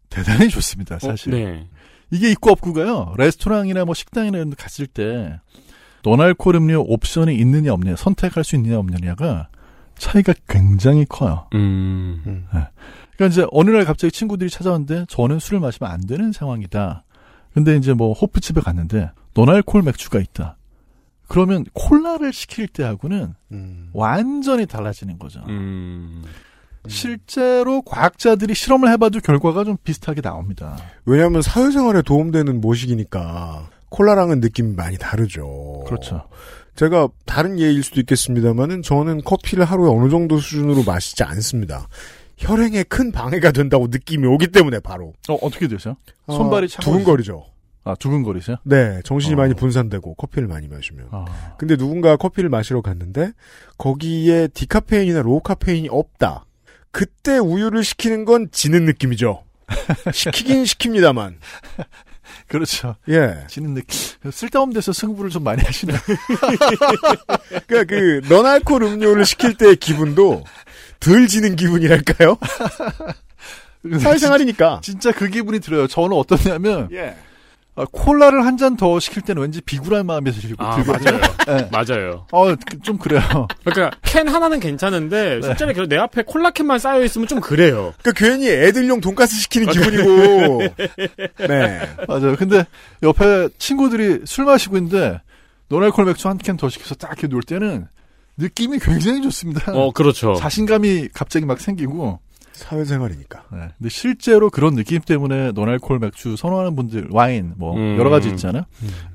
대단히 0.09 0.49
좋습니다, 0.49 0.99
사실. 0.99 1.33
어, 1.33 1.37
네. 1.37 1.67
이게 2.11 2.29
있고 2.31 2.51
없고가요. 2.51 3.15
레스토랑이나 3.17 3.85
뭐 3.85 3.93
식당이나 3.93 4.37
이런 4.37 4.49
데 4.49 4.55
갔을 4.57 4.85
때 4.85 5.39
노알콜 6.03 6.55
음료 6.55 6.81
옵션이 6.81 7.35
있느냐 7.35 7.73
없느냐 7.73 7.95
선택할 7.95 8.43
수 8.43 8.55
있느냐 8.55 8.77
없느냐가 8.79 9.49
차이가 9.97 10.33
굉장히 10.47 11.05
커요. 11.05 11.47
음. 11.53 12.45
그러니까 13.15 13.25
이제 13.27 13.45
어느 13.51 13.69
날 13.69 13.85
갑자기 13.85 14.11
친구들이 14.11 14.49
찾아왔는데 14.49 15.05
저는 15.09 15.39
술을 15.39 15.59
마시면 15.59 15.91
안 15.91 16.01
되는 16.05 16.31
상황이다. 16.31 17.03
근데 17.53 17.75
이제 17.77 17.93
뭐 17.93 18.13
호프집에 18.13 18.61
갔는데 18.61 19.11
노알콜 19.33 19.83
맥주가 19.83 20.19
있다. 20.19 20.57
그러면 21.27 21.63
콜라를 21.73 22.33
시킬 22.33 22.67
때하고는 22.67 23.35
음. 23.51 23.89
완전히 23.93 24.65
달라지는 24.65 25.17
거죠. 25.17 25.41
음. 25.47 26.23
실제로 26.87 27.81
과학자들이 27.83 28.53
실험을 28.53 28.89
해봐도 28.91 29.19
결과가 29.19 29.63
좀 29.63 29.77
비슷하게 29.83 30.21
나옵니다. 30.21 30.77
왜냐하면 31.05 31.41
사회생활에 31.41 32.01
도움되는 32.01 32.59
모식이니까 32.61 33.69
콜라랑은 33.89 34.39
느낌이 34.39 34.75
많이 34.75 34.97
다르죠. 34.97 35.83
그렇죠. 35.85 36.23
제가 36.75 37.09
다른 37.25 37.59
예일 37.59 37.83
수도 37.83 37.99
있겠습니다만은 37.99 38.81
저는 38.81 39.21
커피를 39.23 39.65
하루에 39.65 39.89
어느 39.89 40.09
정도 40.09 40.37
수준으로 40.37 40.83
마시지 40.83 41.23
않습니다. 41.23 41.87
혈행에 42.37 42.83
큰 42.83 43.11
방해가 43.11 43.51
된다고 43.51 43.87
느낌이 43.87 44.25
오기 44.25 44.47
때문에 44.47 44.79
바로 44.79 45.13
어, 45.29 45.35
어떻게 45.41 45.67
되세요? 45.67 45.95
어, 46.25 46.33
손발이? 46.35 46.67
두근거리죠. 46.69 47.45
아, 47.83 47.95
두근거리세요? 47.95 48.57
네, 48.63 49.01
정신이 49.03 49.33
어. 49.33 49.37
많이 49.37 49.53
분산되고 49.53 50.15
커피를 50.15 50.47
많이 50.47 50.67
마시면. 50.67 51.07
아, 51.11 51.55
근데 51.57 51.75
누군가 51.75 52.15
커피를 52.15 52.49
마시러 52.49 52.81
갔는데 52.81 53.31
거기에 53.77 54.47
디카페인이나 54.49 55.21
low 55.21 55.41
카페인이 55.41 55.89
없다. 55.89 56.45
그때 56.91 57.37
우유를 57.37 57.83
시키는 57.83 58.25
건 58.25 58.49
지는 58.51 58.85
느낌이죠. 58.85 59.43
시키긴 60.13 60.63
시킵니다만. 60.63 61.35
그렇죠. 62.47 62.95
예. 63.09 63.45
지는 63.47 63.73
느낌. 63.73 63.99
쓸데없는 64.29 64.73
데서 64.73 64.91
승부를 64.93 65.29
좀 65.29 65.43
많이 65.43 65.63
하시네요. 65.63 65.97
그러니까 67.67 67.83
그 67.85 68.21
non알콜 68.29 68.83
음료를 68.83 69.25
시킬 69.25 69.55
때의 69.55 69.77
기분도 69.77 70.43
덜 70.99 71.27
지는 71.27 71.55
기분이랄까요? 71.55 72.37
사회생활이니까. 73.99 74.81
진짜 74.83 75.11
그 75.11 75.27
기분이 75.27 75.59
들어요. 75.59 75.87
저는 75.87 76.15
어떠냐면 76.15 76.89
예. 76.91 77.15
아, 77.81 77.85
콜라를 77.91 78.45
한 78.45 78.57
잔 78.57 78.75
더 78.77 78.99
시킬 78.99 79.21
때는 79.23 79.41
왠지 79.41 79.59
비굴한 79.61 80.05
마음이 80.05 80.31
들고 80.31 80.55
아, 80.63 80.75
들거든요. 80.75 81.17
맞아요. 81.45 81.57
네. 81.57 81.69
맞아요. 81.71 82.25
어, 82.31 82.55
그- 82.55 82.79
좀 82.83 82.97
그래요. 82.97 83.21
그러니까 83.63 83.97
캔 84.03 84.27
하나는 84.27 84.59
괜찮은데 84.59 85.39
네. 85.39 85.41
실제로 85.41 85.73
계속 85.73 85.87
내 85.87 85.97
앞에 85.97 86.23
콜라 86.23 86.51
캔만 86.51 86.77
쌓여 86.79 87.03
있으면 87.03 87.27
좀 87.27 87.39
그래요. 87.39 87.93
그러니까 88.01 88.11
괜히 88.25 88.49
애들용 88.49 89.01
돈가스 89.01 89.35
시키는 89.41 89.67
기분이고. 89.73 90.61
네. 91.47 91.79
맞아요. 92.07 92.35
근데 92.37 92.65
옆에 93.03 93.49
친구들이 93.57 94.21
술 94.25 94.45
마시고 94.45 94.77
있는데 94.77 95.19
노알콜 95.69 96.05
맥주 96.05 96.27
한 96.27 96.37
캔 96.37 96.57
더 96.57 96.69
시켜서 96.69 96.95
딱 96.95 97.11
이렇게 97.11 97.27
놀 97.27 97.41
때는 97.43 97.87
느낌이 98.37 98.79
굉장히 98.79 99.21
좋습니다. 99.21 99.71
어, 99.73 99.91
그렇죠. 99.91 100.33
자신감이 100.35 101.09
갑자기 101.13 101.45
막 101.45 101.59
생기고. 101.59 102.19
사회생활이니까. 102.61 103.43
네. 103.51 103.59
근데 103.77 103.89
실제로 103.89 104.49
그런 104.49 104.75
느낌 104.75 105.01
때문에 105.01 105.51
노알콜 105.51 105.99
맥주 105.99 106.35
선호하는 106.35 106.75
분들, 106.75 107.07
와인 107.11 107.53
뭐 107.57 107.75
음. 107.75 107.97
여러 107.97 108.09
가지 108.09 108.29
있잖아요. 108.29 108.63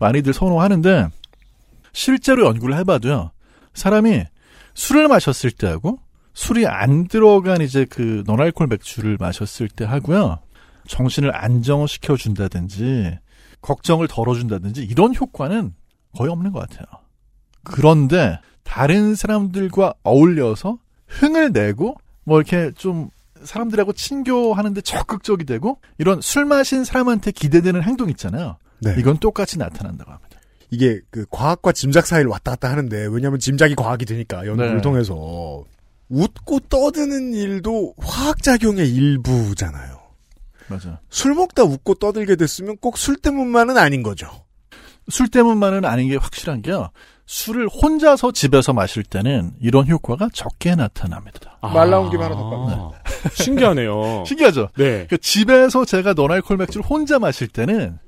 많이들 0.00 0.32
선호하는데 0.32 1.08
실제로 1.92 2.46
연구를 2.46 2.76
해봐도요. 2.78 3.30
사람이 3.74 4.24
술을 4.74 5.08
마셨을 5.08 5.50
때하고 5.50 5.98
술이 6.34 6.66
안 6.66 7.08
들어간 7.08 7.62
이제 7.62 7.86
그 7.88 8.22
노알콜 8.26 8.66
맥주를 8.66 9.16
마셨을 9.18 9.68
때 9.68 9.84
하고요. 9.84 10.38
정신을 10.86 11.34
안정시켜 11.34 12.16
준다든지 12.16 13.18
걱정을 13.62 14.06
덜어준다든지 14.08 14.84
이런 14.84 15.14
효과는 15.14 15.74
거의 16.16 16.30
없는 16.30 16.52
것 16.52 16.60
같아요. 16.60 16.86
그런데 17.64 18.38
다른 18.62 19.14
사람들과 19.14 19.94
어울려서 20.02 20.78
흥을 21.06 21.52
내고 21.52 21.96
뭐 22.24 22.38
이렇게 22.38 22.72
좀 22.72 23.08
사람들하고 23.46 23.92
친교하는데 23.92 24.80
적극적이 24.82 25.44
되고 25.46 25.80
이런 25.98 26.20
술 26.20 26.44
마신 26.44 26.84
사람한테 26.84 27.30
기대되는 27.30 27.82
행동 27.82 28.10
있잖아요. 28.10 28.58
네. 28.80 28.94
이건 28.98 29.18
똑같이 29.18 29.58
나타난다고 29.58 30.10
합니다. 30.10 30.38
이게 30.70 31.00
그 31.10 31.24
과학과 31.30 31.72
짐작 31.72 32.06
사이를 32.06 32.28
왔다 32.28 32.50
갔다 32.52 32.70
하는데 32.70 33.06
왜냐하면 33.10 33.38
짐작이 33.38 33.74
과학이 33.76 34.04
되니까 34.04 34.46
연구를 34.46 34.76
네. 34.76 34.80
통해서 34.82 35.64
웃고 36.08 36.60
떠드는 36.68 37.32
일도 37.34 37.94
화학작용의 37.98 38.92
일부잖아요. 38.92 39.96
맞아. 40.68 41.00
술 41.10 41.34
먹다 41.34 41.62
웃고 41.62 41.94
떠들게 41.94 42.36
됐으면 42.36 42.76
꼭 42.78 42.98
술 42.98 43.16
때문만은 43.16 43.78
아닌 43.78 44.02
거죠. 44.02 44.28
술 45.08 45.28
때문만은 45.28 45.84
아닌 45.84 46.08
게 46.08 46.16
확실한 46.16 46.62
게요. 46.62 46.90
술을 47.26 47.68
혼자서 47.68 48.30
집에서 48.32 48.72
마실 48.72 49.02
때는 49.02 49.52
이런 49.60 49.88
효과가 49.88 50.28
적게 50.32 50.76
나타납니다. 50.76 51.58
말 51.60 51.90
나온 51.90 52.08
김에 52.10 52.22
하나 52.22 52.36
더 52.36 52.92
아, 52.94 53.00
신기하네요. 53.34 54.24
신기하죠? 54.26 54.68
네. 54.76 55.06
그 55.10 55.18
집에서 55.18 55.84
제가 55.84 56.12
노알콜 56.12 56.56
맥주를 56.56 56.86
혼자 56.86 57.18
마실 57.18 57.48
때는 57.48 57.98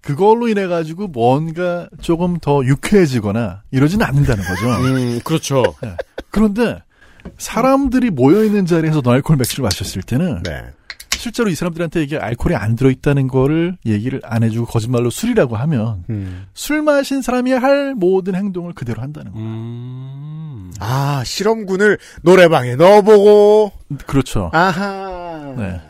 그걸로 0.00 0.48
인해 0.48 0.66
가지고 0.66 1.06
뭔가 1.06 1.88
조금 2.00 2.38
더 2.38 2.64
유쾌해지거나 2.64 3.62
이러지는 3.70 4.04
않는다는 4.04 4.42
거죠. 4.42 4.66
음, 4.82 5.20
그렇죠. 5.22 5.62
그런데 6.30 6.82
사람들이 7.38 8.10
모여 8.10 8.42
있는 8.44 8.66
자리에서 8.66 9.00
노알콜 9.02 9.36
맥주를 9.36 9.62
마셨을 9.62 10.02
때는 10.02 10.42
네. 10.42 10.64
실제로 11.20 11.50
이 11.50 11.54
사람들한테 11.54 12.02
이게 12.02 12.16
알코올이 12.16 12.56
안 12.56 12.76
들어있다는 12.76 13.28
거를 13.28 13.76
얘기를 13.84 14.22
안 14.24 14.42
해주고 14.42 14.64
거짓말로 14.64 15.10
술이라고 15.10 15.54
하면 15.54 16.04
음. 16.08 16.46
술 16.54 16.80
마신 16.80 17.20
사람이 17.20 17.52
할 17.52 17.94
모든 17.94 18.34
행동을 18.34 18.72
그대로 18.72 19.02
한다는 19.02 19.32
거예요. 19.32 19.46
음. 19.46 20.72
아 20.78 21.22
실험군을 21.24 21.98
노래방에 22.22 22.76
넣어보고 22.76 23.70
그렇죠. 24.06 24.50
아하. 24.54 25.54
네. 25.58 25.80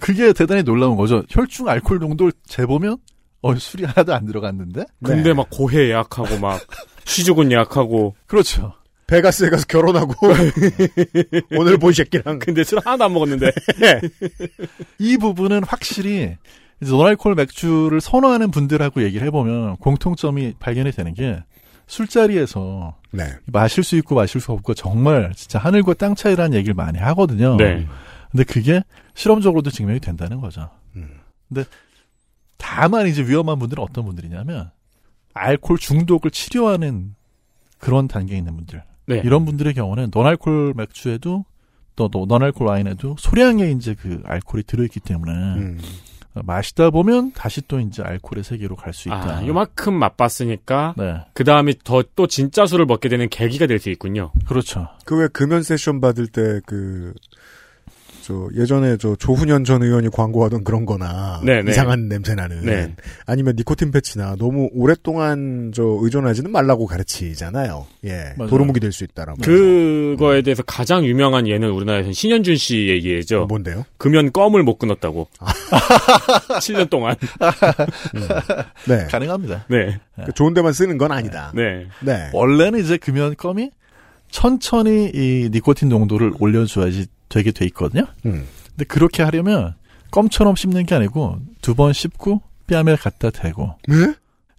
그게 0.00 0.32
대단히 0.32 0.64
놀라운 0.64 0.96
거죠. 0.96 1.22
혈중 1.30 1.68
알코올 1.68 2.00
농도를 2.00 2.32
재보면 2.46 2.96
어 3.42 3.54
술이 3.54 3.84
하나도 3.84 4.12
안 4.12 4.26
들어갔는데. 4.26 4.86
근데 5.04 5.22
네. 5.22 5.32
막 5.32 5.46
고해 5.50 5.88
예약하고 5.88 6.38
막 6.40 6.60
시주군 7.06 7.52
예약하고 7.52 8.16
그렇죠. 8.26 8.72
베가스에 9.10 9.50
가서 9.50 9.66
결혼하고 9.66 10.14
오늘 11.58 11.78
본 11.78 11.92
새끼랑 11.92 12.38
근데 12.38 12.62
술 12.62 12.78
하나도 12.78 13.04
안 13.04 13.12
먹었는데 13.12 13.50
이 14.98 15.16
부분은 15.16 15.64
확실히 15.64 16.36
이제 16.80 16.90
노알콜 16.90 17.34
맥주를 17.34 18.00
선호하는 18.00 18.52
분들하고 18.52 19.02
얘기를 19.02 19.26
해보면 19.26 19.76
공통점이 19.78 20.54
발견이 20.60 20.92
되는 20.92 21.12
게 21.12 21.42
술자리에서 21.88 22.96
네. 23.10 23.24
마실 23.46 23.82
수 23.82 23.96
있고 23.96 24.14
마실 24.14 24.40
수 24.40 24.52
없고 24.52 24.74
정말 24.74 25.32
진짜 25.34 25.58
하늘과 25.58 25.94
땅 25.94 26.14
차이라는 26.14 26.56
얘기를 26.56 26.74
많이 26.74 26.98
하거든요. 26.98 27.56
네. 27.56 27.86
근데 28.30 28.44
그게 28.44 28.84
실험적으로도 29.14 29.70
증명이 29.70 29.98
된다는 29.98 30.40
거죠. 30.40 30.70
음. 30.94 31.18
근데 31.48 31.64
다만 32.58 33.08
이제 33.08 33.22
위험한 33.22 33.58
분들은 33.58 33.82
어떤 33.82 34.04
분들이냐면 34.04 34.70
알코올 35.34 35.78
중독을 35.78 36.30
치료하는 36.30 37.16
그런 37.78 38.06
단계에 38.06 38.38
있는 38.38 38.54
분들. 38.54 38.84
네. 39.16 39.22
이런 39.24 39.44
분들의 39.44 39.74
경우는 39.74 40.10
노알콜 40.12 40.74
맥주에도 40.76 41.44
또 41.96 42.08
노알콜 42.12 42.66
와인에도 42.66 43.16
소량의 43.18 43.72
이제 43.72 43.94
그 43.94 44.22
알코올이 44.24 44.62
들어있기 44.64 45.00
때문에 45.00 45.32
음. 45.32 45.78
마시다 46.32 46.90
보면 46.90 47.32
다시 47.32 47.60
또 47.66 47.80
이제 47.80 48.02
알코올의 48.04 48.44
세계로 48.44 48.76
갈 48.76 48.92
수 48.94 49.08
있다. 49.08 49.38
아, 49.38 49.46
요만큼 49.46 49.94
맛봤으니까 49.94 50.94
네, 50.96 51.16
그 51.34 51.42
다음에 51.44 51.74
더 51.82 52.04
또 52.14 52.26
진짜 52.28 52.66
술을 52.66 52.86
먹게 52.86 53.08
되는 53.08 53.28
계기가 53.28 53.66
될 53.66 53.80
수 53.80 53.90
있군요. 53.90 54.30
그렇죠. 54.46 54.88
그 55.04 55.16
왜 55.16 55.26
금연 55.28 55.62
세션 55.64 56.00
받을 56.00 56.28
때 56.28 56.60
그 56.66 57.12
저 58.30 58.48
예전에 58.54 58.96
저 58.96 59.16
조훈현 59.16 59.64
전 59.64 59.82
의원이 59.82 60.08
광고하던 60.10 60.62
그런 60.62 60.86
거나 60.86 61.40
네, 61.44 61.62
네. 61.62 61.72
이상한 61.72 62.08
냄새 62.08 62.36
나는 62.36 62.60
네. 62.64 62.94
아니면 63.26 63.54
니코틴 63.56 63.90
패치나 63.90 64.36
너무 64.38 64.68
오랫동안 64.72 65.72
저 65.74 65.82
의존하지는 66.00 66.52
말라고 66.52 66.86
가르치잖아요. 66.86 67.86
예. 68.04 68.34
맞아요. 68.38 68.48
도루묵이 68.50 68.78
될 68.78 68.92
수 68.92 69.02
있다라고. 69.02 69.40
그거에 69.42 70.42
대해서 70.42 70.62
가장 70.62 71.04
유명한 71.04 71.48
예는 71.48 71.70
우리나라에서는 71.70 72.12
신현준 72.12 72.54
씨 72.56 72.88
얘기죠. 72.88 73.46
뭔데요? 73.46 73.84
금연 73.98 74.30
껌을 74.32 74.62
못 74.62 74.78
끊었다고. 74.78 75.26
7년 76.60 76.88
동안. 76.88 77.16
네. 78.88 79.06
가능합니다. 79.06 79.64
네. 79.68 79.98
그 80.24 80.32
좋은 80.32 80.54
데만 80.54 80.72
쓰는 80.72 80.98
건 80.98 81.10
아니다. 81.12 81.52
네. 81.54 81.86
네. 82.00 82.30
원래는 82.32 82.78
이제 82.80 82.96
금연 82.96 83.34
껌이 83.36 83.70
천천히 84.30 85.10
이 85.14 85.48
니코틴 85.52 85.88
농도를 85.88 86.32
올려줘야지 86.38 87.06
되게 87.30 87.50
돼 87.52 87.64
있거든요. 87.66 88.04
음. 88.26 88.46
근데 88.70 88.84
그렇게 88.84 89.22
하려면 89.22 89.74
껌처럼 90.10 90.56
씹는 90.56 90.84
게 90.84 90.94
아니고 90.94 91.38
두 91.62 91.74
번 91.74 91.92
씹고 91.94 92.42
뺨에 92.66 92.96
갖다 92.96 93.30
대고 93.30 93.74
네? 93.88 94.14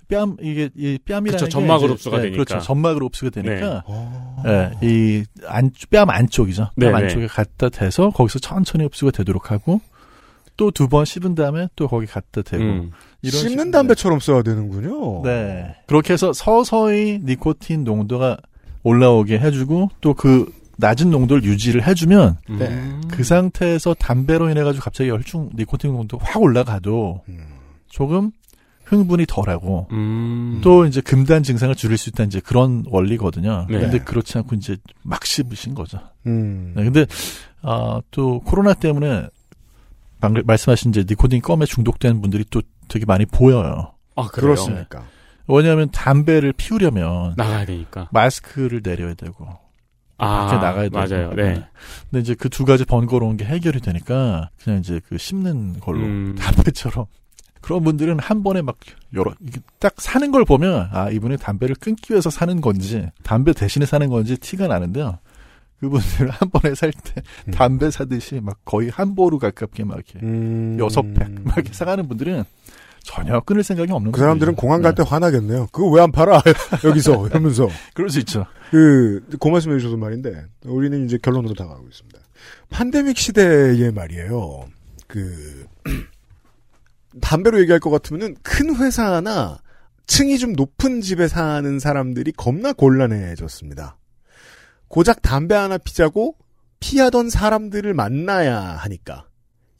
뺨 0.09 0.35
이게 0.41 0.69
이 0.75 0.97
뺨이라는 1.05 1.31
그쵸, 1.31 1.45
게 1.45 1.49
점막으로 1.49 1.85
이제- 1.89 1.93
흡수가 1.93 2.17
네, 2.17 2.23
되니까. 2.23 2.43
그렇죠. 2.43 2.65
점막으로 2.65 3.05
흡수가 3.07 3.29
되니까 3.31 3.83
어. 3.85 4.43
예, 4.47 4.71
이안뺨 4.85 6.09
안쪽이죠. 6.09 6.63
뺨 6.63 6.71
네네. 6.75 6.93
안쪽에 6.93 7.27
갖다 7.27 7.69
대서 7.69 8.09
거기서 8.09 8.39
천천히 8.39 8.83
흡수가 8.85 9.11
되도록 9.11 9.51
하고 9.51 9.79
또 10.57 10.69
두 10.71 10.87
번 10.89 11.05
씹은 11.05 11.35
다음에 11.35 11.67
또 11.75 11.87
거기 11.87 12.05
갖다 12.05 12.41
대고 12.41 12.63
음. 12.63 12.91
이런 13.21 13.41
씹는 13.41 13.67
식으로- 13.67 13.71
담배처럼 13.71 14.19
써야 14.19 14.41
되는군요. 14.43 15.23
네. 15.23 15.75
그렇게 15.87 16.13
해서 16.13 16.33
서서히 16.33 17.19
니코틴 17.23 17.83
농도가 17.85 18.37
올라오게 18.83 19.39
해주고 19.39 19.89
또 20.01 20.13
그 20.13 20.51
낮은 20.81 21.09
농도를 21.11 21.43
유지를 21.43 21.87
해주면 21.87 22.37
네. 22.49 22.67
음. 22.67 23.01
그 23.09 23.23
상태에서 23.23 23.93
담배로 23.93 24.49
인해 24.49 24.63
가지고 24.63 24.83
갑자기 24.83 25.09
혈중 25.09 25.51
니코틴 25.55 25.91
농도가 25.93 26.25
확 26.25 26.41
올라가도 26.41 27.23
음. 27.29 27.45
조금 27.87 28.31
흥분이 28.83 29.25
덜하고 29.27 29.87
음. 29.91 30.59
또 30.61 30.85
이제 30.85 30.99
금단 30.99 31.43
증상을 31.43 31.73
줄일 31.75 31.97
수 31.97 32.09
있다는 32.09 32.27
이제 32.27 32.41
그런 32.41 32.83
원리거든요. 32.87 33.67
네. 33.69 33.79
근데 33.79 33.99
그렇지 33.99 34.37
않고 34.39 34.55
이제 34.55 34.75
막 35.03 35.25
씹으신 35.25 35.75
거죠. 35.75 35.99
음. 36.25 36.73
네, 36.75 36.83
근데 36.83 37.05
아, 37.61 38.01
또 38.11 38.41
코로나 38.41 38.73
때문에 38.73 39.27
방금 40.19 40.43
말씀하신 40.45 40.91
이제 40.91 41.05
니코틴 41.07 41.41
껌에 41.41 41.65
중독된 41.65 42.21
분들이 42.21 42.43
또 42.49 42.61
되게 42.89 43.05
많이 43.05 43.25
보여요. 43.25 43.93
아, 44.15 44.27
그래요? 44.27 44.55
그렇습니까? 44.55 45.05
왜냐하면 45.47 45.89
담배를 45.91 46.53
피우려면 46.53 47.33
나가야 47.37 47.65
되니까. 47.65 48.09
마스크를 48.11 48.81
내려야 48.83 49.13
되고 49.13 49.47
아, 50.21 50.45
밖에 50.45 50.55
나가야 50.65 50.89
되고 50.89 50.97
맞아요. 50.97 51.33
네. 51.35 51.65
근데 52.09 52.21
이제 52.21 52.33
그 52.35 52.49
두 52.49 52.65
가지 52.65 52.85
번거로운 52.85 53.37
게 53.37 53.45
해결이 53.45 53.79
되니까 53.79 54.49
그냥 54.63 54.79
이제 54.79 54.99
그 55.07 55.17
씹는 55.17 55.79
걸로 55.79 55.99
음. 56.01 56.35
담배처럼 56.39 57.05
그런 57.61 57.83
분들은 57.83 58.19
한 58.19 58.43
번에 58.43 58.61
막 58.61 58.77
여러 59.13 59.33
딱 59.79 59.93
사는 59.99 60.31
걸 60.31 60.45
보면 60.45 60.89
아 60.91 61.09
이분이 61.09 61.37
담배를 61.37 61.75
끊기 61.79 62.11
위해서 62.13 62.29
사는 62.29 62.59
건지 62.61 63.07
담배 63.23 63.53
대신에 63.53 63.85
사는 63.85 64.07
건지 64.09 64.37
티가 64.37 64.67
나는데요. 64.67 65.19
그분들은 65.79 66.29
한 66.29 66.49
번에 66.49 66.75
살때 66.75 67.21
음. 67.47 67.51
담배 67.51 67.89
사듯이 67.89 68.39
막 68.41 68.59
거의 68.65 68.89
한 68.89 69.15
보루 69.15 69.39
가깝게 69.39 69.83
막 69.83 69.95
이렇게 69.95 70.19
음. 70.21 70.77
여섯 70.79 71.01
팩막 71.01 71.55
이렇게 71.57 71.73
사가는 71.73 72.07
분들은 72.07 72.43
전혀 73.03 73.39
끊을 73.41 73.63
생각이 73.63 73.91
없는 73.91 74.11
그 74.11 74.19
사람들은 74.19 74.53
분들이죠. 74.53 74.61
공항 74.61 74.81
갈때 74.81 75.03
네. 75.03 75.09
화나겠네요. 75.09 75.67
그거 75.71 75.87
왜 75.89 76.01
안 76.01 76.11
팔아? 76.11 76.41
여기서 76.85 77.27
이러면서 77.27 77.67
그럴 77.93 78.09
수 78.09 78.19
있죠. 78.19 78.45
그, 78.69 79.25
그 79.39 79.47
말씀해 79.47 79.77
주셔서 79.79 79.97
말인데 79.97 80.45
우리는 80.65 81.05
이제 81.05 81.17
결론으로 81.21 81.53
다가가고 81.53 81.87
있습니다. 81.87 82.19
팬데믹 82.69 83.17
시대에 83.17 83.91
말이에요. 83.91 84.65
그 85.07 85.65
담배로 87.21 87.59
얘기할 87.61 87.79
것 87.79 87.89
같으면은 87.89 88.35
큰 88.43 88.75
회사나 88.75 89.59
층이 90.07 90.37
좀 90.39 90.53
높은 90.53 91.01
집에 91.01 91.27
사는 91.27 91.79
사람들이 91.79 92.31
겁나 92.33 92.73
곤란해졌습니다. 92.73 93.97
고작 94.87 95.21
담배 95.21 95.55
하나 95.55 95.77
피자고 95.77 96.35
피하던 96.79 97.29
사람들을 97.29 97.93
만나야 97.93 98.59
하니까. 98.59 99.25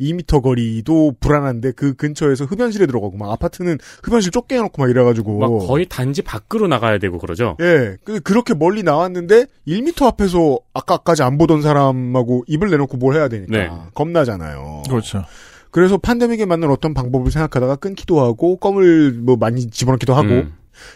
2미터 0.02 0.42
거리도 0.42 1.16
불안한데 1.20 1.72
그 1.74 1.94
근처에서 1.94 2.46
흡연실에 2.46 2.88
들어가고 2.88 3.18
막 3.18 3.32
아파트는 3.32 3.78
흡연실 4.04 4.32
쫓게 4.32 4.56
해놓고 4.56 4.82
막 4.82 4.90
이래가지고 4.90 5.40
막 5.40 5.68
거의 5.68 5.86
단지 5.88 6.22
밖으로 6.22 6.68
나가야 6.68 6.98
되고 6.98 7.18
그러죠. 7.20 7.56
예, 7.62 7.98
그, 8.04 8.20
그렇게 8.20 8.54
멀리 8.54 8.84
나왔는데 8.84 9.46
1미터 9.68 10.06
앞에서 10.08 10.60
아까까지 10.74 11.24
안 11.24 11.38
보던 11.38 11.62
사람하고 11.62 12.46
입을 12.48 12.70
내놓고 12.70 12.98
뭘 12.98 13.16
해야 13.16 13.28
되니까 13.28 13.58
네. 13.58 13.70
겁나잖아요. 13.94 14.84
그렇죠. 14.90 15.24
그래서 15.70 15.98
팬데믹에 15.98 16.46
맞는 16.46 16.70
어떤 16.70 16.94
방법을 16.94 17.32
생각하다가 17.32 17.78
끊기도 17.78 18.22
하고 18.22 18.58
껌을 18.58 19.14
뭐 19.14 19.38
많이 19.38 19.70
집어넣기도 19.70 20.14
하고 20.14 20.28
음. 20.28 20.54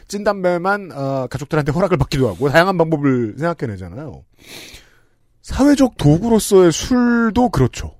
찐 0.08 0.24
담배만 0.24 0.92
어, 0.94 1.28
가족들한테 1.30 1.72
허락을 1.72 1.98
받기도 1.98 2.28
하고 2.28 2.50
다양한 2.50 2.78
방법을 2.78 3.36
생각해내잖아요. 3.38 4.24
사회적 5.42 5.98
도구로서의 5.98 6.72
술도 6.72 7.50
그렇죠. 7.50 7.92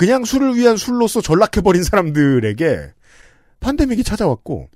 그냥 0.00 0.24
술을 0.24 0.56
위한 0.56 0.78
술로서 0.78 1.20
전락해버린 1.20 1.82
사람들에게 1.82 2.94
팬데믹이 3.60 4.02
찾아왔고 4.02 4.70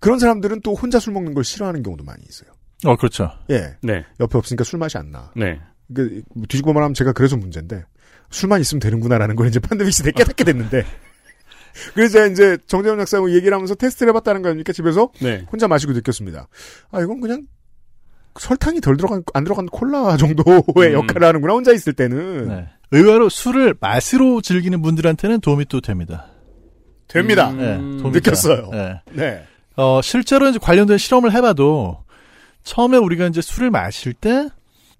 그런 0.00 0.18
사람들은 0.18 0.62
또 0.62 0.72
혼자 0.72 0.98
술 0.98 1.12
먹는 1.12 1.34
걸 1.34 1.44
싫어하는 1.44 1.82
경우도 1.82 2.04
많이 2.04 2.22
있어요. 2.26 2.50
어 2.86 2.96
그렇죠. 2.96 3.30
예. 3.50 3.76
네. 3.82 4.02
옆에 4.18 4.38
없으니까 4.38 4.64
술 4.64 4.78
맛이 4.78 4.96
안 4.96 5.10
나. 5.10 5.30
네. 5.36 5.60
그 5.94 6.22
뒤집어 6.48 6.72
말하면 6.72 6.94
제가 6.94 7.12
그래서 7.12 7.36
문제인데 7.36 7.84
술만 8.30 8.62
있으면 8.62 8.80
되는구나라는 8.80 9.36
걸 9.36 9.48
이제 9.48 9.60
팬데믹 9.60 9.92
시대에 9.92 10.12
깨닫게 10.12 10.42
됐는데 10.42 10.86
그래서 11.92 12.14
제가 12.14 12.26
이제 12.28 12.56
정재훈 12.66 12.98
약사하고 12.98 13.30
얘기를 13.34 13.52
하면서 13.52 13.74
테스트를 13.74 14.08
해봤다는 14.12 14.40
거 14.40 14.48
아닙니까 14.48 14.72
집에서 14.72 15.10
네. 15.20 15.44
혼자 15.52 15.68
마시고 15.68 15.92
느꼈습니다. 15.92 16.48
아 16.92 17.00
이건 17.02 17.20
그냥 17.20 17.46
설탕이 18.40 18.80
덜 18.80 18.96
들어간 18.96 19.22
안 19.34 19.44
들어간 19.44 19.66
콜라 19.66 20.16
정도의 20.16 20.88
음. 20.88 20.92
역할을 20.94 21.28
하는구나 21.28 21.52
혼자 21.52 21.72
있을 21.72 21.92
때는 21.92 22.48
네. 22.48 22.68
의외로 22.92 23.28
술을 23.28 23.74
맛으로 23.80 24.40
즐기는 24.40 24.80
분들한테는 24.80 25.40
도움이 25.40 25.64
또 25.64 25.80
됩니다. 25.80 26.26
됩니다. 27.08 27.50
음. 27.50 27.58
네, 27.58 28.02
도움이 28.02 28.14
느꼈어요. 28.16 28.68
네. 28.70 29.00
네. 29.12 29.44
어, 29.76 30.00
실제로 30.02 30.48
이제 30.48 30.58
관련된 30.60 30.98
실험을 30.98 31.32
해봐도 31.32 32.04
처음에 32.62 32.98
우리가 32.98 33.26
이제 33.26 33.40
술을 33.40 33.70
마실 33.70 34.12
때 34.12 34.48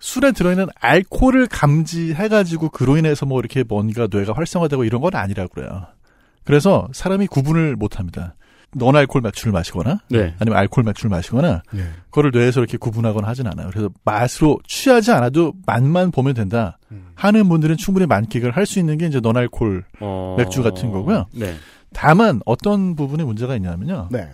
술에 0.00 0.32
들어있는 0.32 0.66
알코올을 0.80 1.46
감지해가지고 1.46 2.70
그로 2.70 2.96
인해서 2.96 3.24
뭐 3.24 3.38
이렇게 3.38 3.62
뭔가 3.62 4.08
뇌가 4.10 4.32
활성화되고 4.32 4.84
이런 4.84 5.00
건 5.00 5.14
아니라고 5.14 5.50
그래요. 5.54 5.86
그래서 6.44 6.88
사람이 6.92 7.28
구분을 7.28 7.76
못 7.76 7.98
합니다. 7.98 8.34
넌 8.74 8.96
알코올 8.96 9.20
맥주를 9.22 9.52
마시거나 9.52 10.00
네. 10.08 10.34
아니면 10.38 10.58
알코올 10.58 10.84
맥주를 10.84 11.10
마시거나 11.10 11.62
네. 11.72 11.82
그거를 12.06 12.30
뇌에서 12.32 12.60
이렇게 12.60 12.78
구분하거나 12.78 13.28
하진 13.28 13.46
않아요. 13.46 13.68
그래서 13.70 13.90
맛으로 14.02 14.58
취하지 14.66 15.12
않아도 15.12 15.52
맛만 15.66 16.10
보면 16.10 16.34
된다 16.34 16.78
음. 16.90 17.11
하는 17.14 17.48
분들은 17.48 17.76
충분히 17.76 18.06
만끽을 18.06 18.50
할 18.56 18.66
수 18.66 18.78
있는 18.78 18.98
게 18.98 19.06
이제 19.06 19.20
넌 19.20 19.36
알코올 19.36 19.84
어... 20.00 20.36
맥주 20.38 20.62
같은 20.62 20.90
거고요. 20.90 21.26
네. 21.32 21.54
다만 21.92 22.40
어떤 22.46 22.96
부분에 22.96 23.24
문제가 23.24 23.54
있냐면요. 23.56 24.08
네. 24.10 24.30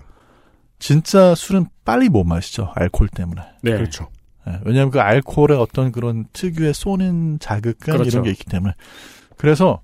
진짜 0.79 1.35
술은 1.35 1.67
빨리 1.85 2.09
못 2.09 2.25
마시죠. 2.25 2.71
알코올 2.75 3.09
때문에. 3.09 3.43
네. 3.63 3.73
그렇죠. 3.73 4.09
예, 4.47 4.61
왜냐하면 4.65 4.91
그 4.91 5.01
알코올의 5.01 5.59
어떤 5.59 5.91
그런 5.91 6.27
특유의 6.33 6.73
쏘는 6.75 7.39
자극감 7.41 7.97
그렇죠. 7.97 8.09
이런 8.09 8.23
게 8.23 8.31
있기 8.31 8.45
때문에. 8.45 8.75
그래서 9.37 9.81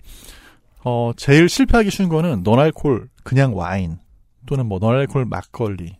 어 0.84 1.10
제일 1.16 1.48
실패하기 1.48 1.90
쉬운 1.90 2.08
거는 2.08 2.42
논알코올 2.44 3.08
그냥 3.24 3.56
와인 3.56 3.98
또는 4.46 4.66
뭐 4.66 4.78
논알코올 4.78 5.24
막걸리 5.24 5.96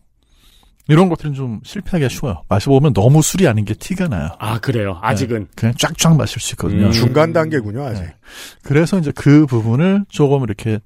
이런 0.87 1.09
것들은 1.09 1.33
좀 1.33 1.59
실패하기가 1.63 2.09
쉬워요. 2.09 2.43
마셔보면 2.47 2.93
너무 2.93 3.21
술이 3.21 3.47
아닌 3.47 3.65
게 3.65 3.73
티가 3.73 4.07
나요. 4.07 4.29
아, 4.39 4.59
그래요. 4.59 4.99
아직은. 5.01 5.47
그냥 5.55 5.73
쫙쫙 5.77 6.15
마실 6.15 6.39
수 6.39 6.53
있거든요. 6.53 6.87
음. 6.87 6.91
중간 6.91 7.33
단계군요 7.33 7.83
아직. 7.83 8.01
네. 8.03 8.15
그래서 8.63 8.99
이제 8.99 9.11
그 9.15 9.45
부분을 9.47 10.05
조금 10.09 10.43
이렇게 10.43 10.79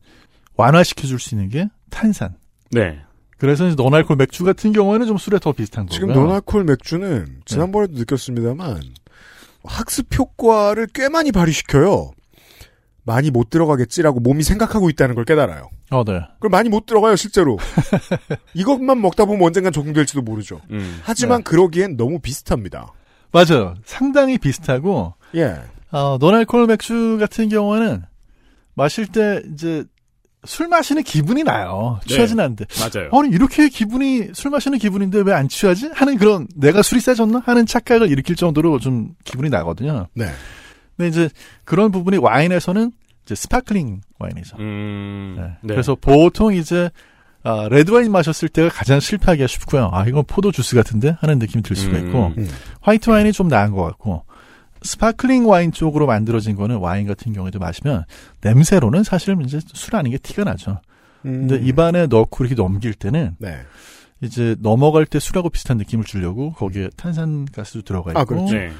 완화시켜 0.55 1.07
줄 1.07 1.19
수 1.19 1.35
있는 1.35 1.49
게 1.49 1.67
탄산. 1.89 2.35
네. 2.71 2.99
그래서 3.37 3.65
이제 3.67 3.75
논알코올 3.75 4.17
맥주 4.17 4.43
같은 4.43 4.71
경우에는 4.73 5.05
좀 5.07 5.17
술에 5.17 5.39
더 5.39 5.51
비슷한 5.53 5.85
거고요. 5.85 5.95
지금 5.95 6.13
노나콜 6.13 6.65
맥주는 6.65 7.25
지난번에도 7.45 7.93
느꼈습니다만 7.93 8.81
학습 9.63 10.07
효과를 10.17 10.87
꽤 10.93 11.07
많이 11.09 11.31
발휘시켜요. 11.31 12.11
많이 13.09 13.31
못 13.31 13.49
들어가겠지라고 13.49 14.19
몸이 14.19 14.43
생각하고 14.43 14.89
있다는 14.91 15.15
걸 15.15 15.25
깨달아요. 15.25 15.69
어, 15.89 16.03
네. 16.03 16.21
그걸 16.35 16.49
많이 16.51 16.69
못 16.69 16.85
들어가요 16.85 17.15
실제로. 17.15 17.57
이것만 18.53 19.01
먹다 19.01 19.25
보면 19.25 19.43
언젠간 19.45 19.73
적응될지도 19.73 20.21
모르죠. 20.21 20.61
음. 20.69 20.99
하지만 21.03 21.41
그러기엔 21.43 21.97
너무 21.97 22.19
비슷합니다. 22.19 22.93
맞아요. 23.31 23.73
상당히 23.83 24.37
비슷하고 24.37 25.15
예. 25.35 25.55
어, 25.91 26.17
논알코올 26.19 26.67
맥주 26.67 27.17
같은 27.19 27.49
경우에는 27.49 28.03
마실 28.75 29.07
때 29.07 29.41
이제 29.53 29.83
술 30.45 30.67
마시는 30.67 31.03
기분이 31.03 31.43
나요. 31.43 31.99
네. 32.07 32.13
취하진 32.13 32.39
않는데. 32.39 32.65
맞아요. 32.79 33.09
아니 33.11 33.29
이렇게 33.33 33.67
기분이 33.69 34.29
술 34.33 34.51
마시는 34.51 34.77
기분인데 34.77 35.21
왜 35.25 35.33
안 35.33 35.49
취하지? 35.49 35.89
하는 35.93 36.17
그런 36.17 36.47
내가 36.55 36.81
술이 36.83 37.01
세졌나 37.01 37.41
하는 37.45 37.65
착각을 37.65 38.09
일으킬 38.09 38.35
정도로 38.35 38.79
좀 38.79 39.15
기분이 39.25 39.49
나거든요. 39.49 40.07
네. 40.13 40.27
근데 40.99 41.07
이제 41.07 41.29
그런 41.63 41.91
부분이 41.91 42.17
와인에서는 42.17 42.91
이제 43.23 43.33
스파클링 43.33 44.01
와인이죠. 44.19 44.57
음. 44.59 45.35
네. 45.37 45.43
네. 45.61 45.73
그래서 45.73 45.95
보통 45.95 46.53
이제 46.53 46.89
아, 47.41 47.69
레드 47.71 47.91
와인 47.91 48.11
마셨을 48.11 48.49
때가 48.49 48.67
가장 48.67 48.99
실패하기가 48.99 49.47
쉽고요. 49.47 49.91
아 49.93 50.05
이건 50.07 50.25
포도 50.27 50.51
주스 50.51 50.75
같은데 50.75 51.15
하는 51.21 51.39
느낌이 51.39 51.63
들 51.63 51.77
수가 51.77 51.97
있고 51.99 52.33
음. 52.37 52.49
화이트 52.81 53.09
와인이 53.09 53.31
좀 53.31 53.47
나은 53.47 53.71
것 53.71 53.81
같고 53.83 54.25
스파클링 54.81 55.47
와인 55.47 55.71
쪽으로 55.71 56.05
만들어진 56.05 56.57
거는 56.57 56.79
와인 56.79 57.07
같은 57.07 57.31
경우에도 57.31 57.59
마시면 57.59 58.03
냄새로는 58.41 59.03
사실 59.03 59.37
이제 59.41 59.61
술 59.73 59.95
아닌 59.95 60.11
게 60.11 60.17
티가 60.17 60.43
나죠. 60.43 60.81
근데 61.21 61.55
음. 61.55 61.65
입안에 61.65 62.07
넣고 62.07 62.43
이렇게 62.43 62.61
넘길 62.61 62.93
때는 62.93 63.37
네. 63.39 63.57
이제 64.19 64.57
넘어갈 64.59 65.05
때 65.05 65.19
술하고 65.19 65.49
비슷한 65.49 65.77
느낌을 65.77 66.03
주려고 66.03 66.51
거기에 66.51 66.89
탄산가스도 66.97 67.83
들어가 67.83 68.11
있고 68.11 68.19
아, 68.19 68.25
그렇죠. 68.25 68.53
네. 68.53 68.71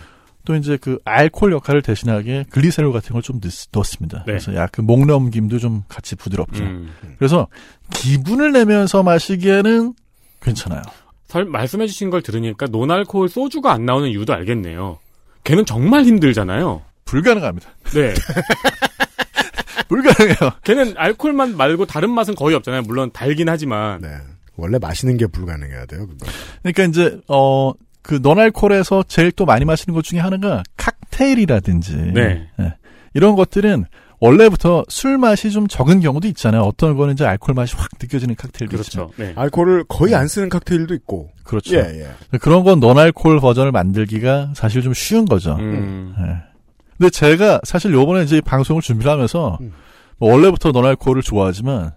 또 0.50 0.56
이제 0.56 0.78
그 0.82 0.98
알코올 1.06 1.52
역할을 1.54 1.84
대신하게 1.84 2.46
글리세롤 2.50 2.92
같은 2.92 3.14
걸 3.14 3.22
좀 3.22 3.40
넣습니다. 3.72 4.20
네. 4.26 4.32
그래서 4.34 4.56
약간 4.56 4.86
목 4.88 5.06
넘김도 5.06 5.60
좀 5.60 5.84
같이 5.88 6.16
부드럽죠. 6.16 6.64
음. 6.64 6.92
그래서 7.20 7.48
기분을 7.94 8.52
내면서 8.54 9.04
마시기에는 9.04 9.94
괜찮아요. 10.42 10.82
설, 11.28 11.46
말씀해 11.46 11.86
주신 11.86 12.10
걸 12.10 12.24
들으니까 12.24 12.66
노알코올 12.66 13.30
소주가 13.30 13.72
안 13.74 13.86
나오는 13.86 14.10
이유도 14.10 14.34
알겠네요. 14.34 14.98
걔는 15.44 15.66
정말 15.68 16.04
힘들잖아요. 16.06 16.82
불가능합니다. 17.06 17.70
네. 17.94 18.14
불가능해요. 19.88 20.52
걔는 20.64 20.94
알코올만 20.98 21.58
말고 21.58 21.86
다른 21.86 22.10
맛은 22.10 22.34
거의 22.34 22.56
없잖아요. 22.56 22.82
물론 22.84 23.12
달긴 23.14 23.50
하지만. 23.50 24.02
네. 24.02 24.10
원래 24.56 24.80
마시는 24.80 25.18
게 25.18 25.28
불가능해야 25.28 25.86
돼요. 25.86 26.08
그거. 26.08 26.26
그러니까 26.64 26.84
이제 26.86 27.20
어 27.28 27.72
그 28.02 28.20
논알콜에서 28.22 29.04
제일 29.08 29.32
또 29.32 29.46
많이 29.46 29.66
마시는 29.66 29.94
것 29.94 30.04
중에 30.04 30.20
하나가 30.20 30.64
칵테일이라든지 30.78 32.12
네. 32.14 32.48
예. 32.60 32.74
이런 33.14 33.36
것들은 33.36 33.86
원래부터 34.22 34.86
술 34.90 35.18
맛이 35.18 35.50
좀 35.52 35.68
적은 35.68 36.02
경우도 36.02 36.28
있잖아요. 36.30 36.62
어떤 36.64 36.98
거는 36.98 37.14
이제 37.14 37.26
알코올 37.26 37.56
맛이 37.56 37.76
확 37.78 37.90
느껴지는 38.02 38.36
칵테일도 38.36 38.78
있죠. 38.78 39.08
그렇죠. 39.08 39.14
네. 39.16 39.34
알코올을 39.36 39.86
거의 39.88 40.14
안 40.14 40.28
쓰는 40.28 40.50
칵테일도 40.50 40.94
있고. 40.96 41.30
그렇죠. 41.44 41.76
예, 41.78 42.06
예. 42.34 42.38
그런 42.38 42.64
건 42.64 42.80
논알코올 42.80 43.40
버전을 43.40 43.72
만들기가 43.72 44.52
사실 44.56 44.82
좀 44.82 44.94
쉬운 44.94 45.26
거죠. 45.26 45.56
음. 45.56 46.16
예. 46.20 46.50
근데 46.98 47.10
제가 47.10 47.62
사실 47.64 47.94
요번에 47.94 48.24
이제 48.24 48.42
방송을 48.42 48.82
준비를 48.82 49.10
하면서 49.10 49.58
음. 49.62 49.72
뭐 50.18 50.34
원래부터 50.34 50.72
논알코올을 50.72 51.22
좋아하지만 51.22 51.92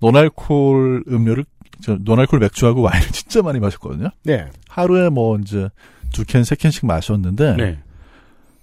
논알코올 0.00 1.04
음료를 1.08 1.44
저 1.82 1.96
논알코올 2.00 2.40
맥주하고 2.40 2.82
와인을 2.82 3.08
진짜 3.08 3.42
많이 3.42 3.60
마셨거든요. 3.60 4.10
네. 4.24 4.48
하루에 4.68 5.08
뭐 5.08 5.38
이제 5.38 5.68
두 6.12 6.24
캔, 6.24 6.44
세 6.44 6.54
캔씩 6.54 6.86
마셨는데 6.86 7.56
네. 7.56 7.78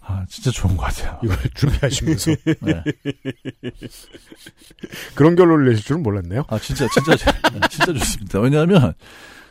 아 0.02 0.26
진짜 0.28 0.50
좋은 0.50 0.76
것 0.76 0.84
같아요. 0.86 1.20
이걸 1.24 1.38
준비하시면서 1.54 2.32
네. 2.62 2.84
그런 5.14 5.36
결론을 5.36 5.70
내실 5.70 5.86
줄은 5.86 6.02
몰랐네요. 6.02 6.46
아 6.48 6.58
진짜 6.58 6.88
진짜 6.88 7.16
네, 7.54 7.60
진짜 7.70 7.94
좋습니다. 7.94 8.40
왜냐하면 8.40 8.94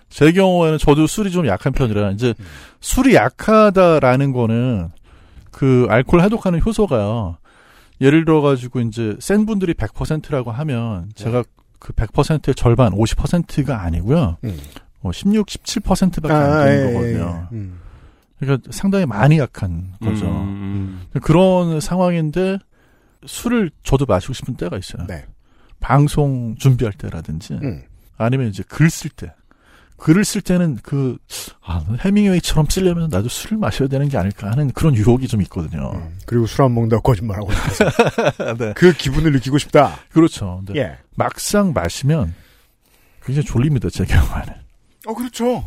제 0.09 0.33
경우에는 0.33 0.79
저도 0.79 1.07
술이 1.07 1.31
좀 1.31 1.47
약한 1.47 1.73
편이라 1.73 2.11
이제 2.13 2.35
술이 2.81 3.15
약하다라는 3.15 4.33
거는 4.33 4.89
그 5.51 5.87
알코올 5.91 6.23
해독하는 6.23 6.61
효소가요. 6.65 7.39
예를 8.01 8.25
들어 8.25 8.41
가지고 8.41 8.81
이제 8.81 9.17
센 9.21 9.45
분들이 9.45 9.75
100%라고 9.75 10.51
하면 10.53 11.11
제가 11.15 11.43
그 11.79 11.93
100%의 11.93 12.55
절반 12.55 12.93
50%가 12.93 13.83
아니고요. 13.83 14.39
음. 14.45 14.59
뭐 15.01 15.13
16, 15.13 15.47
17%밖에 15.47 16.35
안 16.35 16.65
되는 16.67 16.89
예, 16.91 16.93
거거든요. 16.93 17.49
예, 17.53 17.57
예. 17.57 17.61
음. 17.61 17.81
그러니까 18.39 18.69
상당히 18.73 19.07
많이 19.07 19.39
약한 19.39 19.95
거죠. 20.01 20.27
음, 20.27 21.03
그런 21.23 21.81
상황인데 21.81 22.59
술을 23.27 23.71
저도 23.83 24.07
마시고 24.07 24.33
싶은 24.33 24.55
때가 24.57 24.79
있어요. 24.79 25.07
네. 25.07 25.27
방송 25.81 26.55
준비할 26.57 26.93
때라든지 26.93 27.55
음. 27.55 27.83
아니면 28.17 28.49
이제 28.49 28.63
글 28.67 28.89
쓸 28.91 29.11
때. 29.11 29.33
글을 29.99 30.25
쓸 30.25 30.41
때는 30.41 30.79
그, 30.83 31.19
아, 31.61 31.85
해밍웨이처럼 32.01 32.67
쓰려면 32.71 33.09
나도 33.11 33.29
술을 33.29 33.59
마셔야 33.59 33.89
되는 33.89 34.09
게 34.09 34.17
아닐까 34.17 34.51
하는 34.51 34.71
그런 34.71 34.95
유혹이 34.95 35.27
좀 35.29 35.43
있거든요. 35.43 35.91
음. 35.95 36.17
그리고 36.25 36.47
술 36.47 36.65
안 36.65 36.73
먹는다고 36.75 37.03
거짓말하고 37.03 37.49
네. 38.59 38.73
그 38.75 38.93
기분을 38.93 39.33
느끼고 39.33 39.59
싶다. 39.59 39.97
그렇죠. 40.13 40.63
근데 40.65 40.81
예. 40.81 40.99
막상 41.17 41.73
마시면 41.73 42.33
굉장히 43.25 43.45
졸립니다, 43.47 43.89
제 43.91 44.05
경우에는. 44.05 44.55
어, 45.07 45.15
그렇죠. 45.15 45.65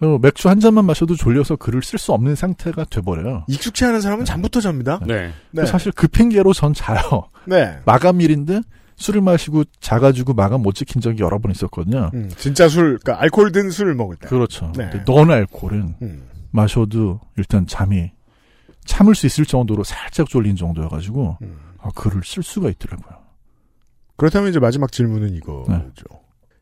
어, 0.00 0.18
맥주 0.22 0.48
한 0.48 0.60
잔만 0.60 0.84
마셔도 0.84 1.16
졸려서 1.16 1.56
글을 1.56 1.82
쓸 1.82 1.98
수 1.98 2.12
없는 2.12 2.36
상태가 2.36 2.84
돼버려요. 2.84 3.44
익숙치 3.48 3.84
않은 3.84 4.00
사람은 4.00 4.24
잠부터 4.24 4.60
잡니다. 4.60 5.00
네. 5.04 5.32
네. 5.50 5.66
사실 5.66 5.90
그 5.92 6.06
핑계로 6.06 6.52
전 6.52 6.72
자요. 6.74 7.28
네. 7.46 7.78
마감일인데 7.84 8.60
술을 8.98 9.20
마시고 9.20 9.64
자가지고 9.80 10.34
마감 10.34 10.62
못 10.62 10.74
지킨 10.74 11.00
적이 11.00 11.22
여러 11.22 11.38
번 11.38 11.52
있었거든요. 11.52 12.10
음, 12.14 12.28
진짜 12.36 12.68
술, 12.68 12.98
그러니까 12.98 13.22
알코올 13.22 13.52
든 13.52 13.70
술을 13.70 13.94
먹을 13.94 14.16
때. 14.16 14.26
그렇죠. 14.26 14.72
네. 14.76 14.90
넌 15.06 15.30
알코올은 15.30 15.94
음. 16.02 16.28
마셔도 16.50 17.20
일단 17.36 17.66
잠이 17.66 18.10
참을 18.84 19.14
수 19.14 19.26
있을 19.26 19.44
정도로 19.44 19.84
살짝 19.84 20.28
졸린 20.28 20.56
정도여가지고 20.56 21.38
음. 21.42 21.58
아, 21.80 21.90
글을 21.94 22.22
쓸 22.24 22.42
수가 22.42 22.68
있더라고요. 22.70 23.18
그렇다면 24.16 24.50
이제 24.50 24.58
마지막 24.58 24.90
질문은 24.90 25.34
이거죠. 25.34 25.64
네. 25.68 25.86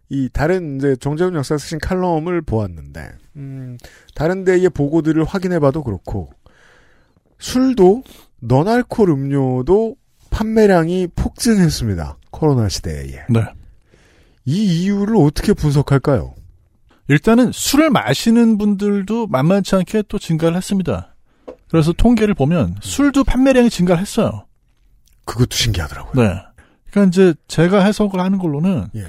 이 0.08 0.28
다른 0.32 0.76
이제 0.76 0.94
정재훈 0.96 1.34
역사 1.34 1.56
쓰신 1.56 1.78
칼럼을 1.78 2.42
보았는데, 2.42 3.12
음, 3.36 3.78
다른 4.14 4.44
데의 4.44 4.68
보고들을 4.68 5.24
확인해봐도 5.24 5.82
그렇고, 5.82 6.30
술도 7.38 8.02
너알코올 8.40 9.10
음료도 9.10 9.96
판매량이 10.30 11.08
폭증했습니다. 11.16 12.18
코로나 12.36 12.68
시대에. 12.68 13.24
네. 13.30 13.44
이 14.44 14.82
이유를 14.82 15.16
어떻게 15.16 15.54
분석할까요? 15.54 16.34
일단은 17.08 17.50
술을 17.52 17.88
마시는 17.90 18.58
분들도 18.58 19.28
만만치 19.28 19.74
않게 19.74 20.04
또 20.08 20.18
증가를 20.18 20.56
했습니다. 20.56 21.14
그래서 21.68 21.92
통계를 21.92 22.34
보면 22.34 22.76
술도 22.80 23.24
판매량이 23.24 23.70
증가를 23.70 24.00
했어요. 24.02 24.46
그것도 25.24 25.56
신기하더라고요. 25.56 26.22
네. 26.22 26.42
그러니까 26.90 27.08
이제 27.08 27.34
제가 27.48 27.82
해석을 27.82 28.20
하는 28.20 28.38
걸로는 28.38 28.88
예. 28.94 29.06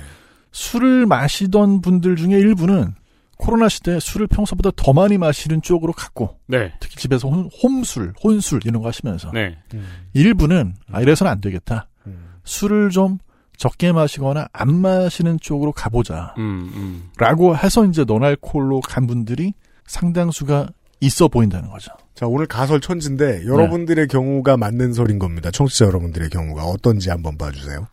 술을 0.52 1.06
마시던 1.06 1.82
분들 1.82 2.16
중에 2.16 2.32
일부는 2.32 2.96
코로나 3.38 3.68
시대에 3.68 4.00
술을 4.00 4.28
평소보다 4.28 4.72
더 4.76 4.94
많이 4.94 5.18
마시는 5.18 5.62
쪽으로 5.62 5.92
갔고 5.94 6.40
네. 6.48 6.74
특히 6.80 6.96
집에서 6.96 7.28
혼, 7.28 7.50
홈술, 7.62 8.14
혼술 8.24 8.62
이런 8.66 8.82
거 8.82 8.88
하시면서 8.88 9.32
네. 9.32 9.58
일부는 10.14 10.76
아 10.92 11.02
이래서는 11.02 11.32
안 11.32 11.42
되겠다. 11.42 11.88
음. 12.48 12.50
술을 12.50 12.90
좀 12.90 13.20
적게 13.58 13.92
마시거나 13.92 14.48
안 14.54 14.76
마시는 14.76 15.40
쪽으로 15.42 15.72
가보자. 15.72 16.36
음, 16.38 16.72
음. 16.76 17.10
라고 17.18 17.58
해서 17.58 17.86
이제 17.86 18.04
노알콜로 18.06 18.82
간 18.82 19.08
분들이 19.08 19.54
상당수가 19.86 20.70
있어 21.02 21.28
보인다는 21.28 21.70
거죠. 21.70 21.92
자, 22.16 22.26
오늘 22.26 22.48
가설 22.48 22.82
천지인데, 22.82 23.46
여러분들의 23.46 24.08
경우가 24.08 24.58
맞는 24.58 24.94
설인 24.94 25.20
겁니다. 25.20 25.52
청취자 25.52 25.86
여러분들의 25.86 26.30
경우가 26.30 26.64
어떤지 26.64 27.10
한번 27.10 27.38
봐주세요. 27.38 27.88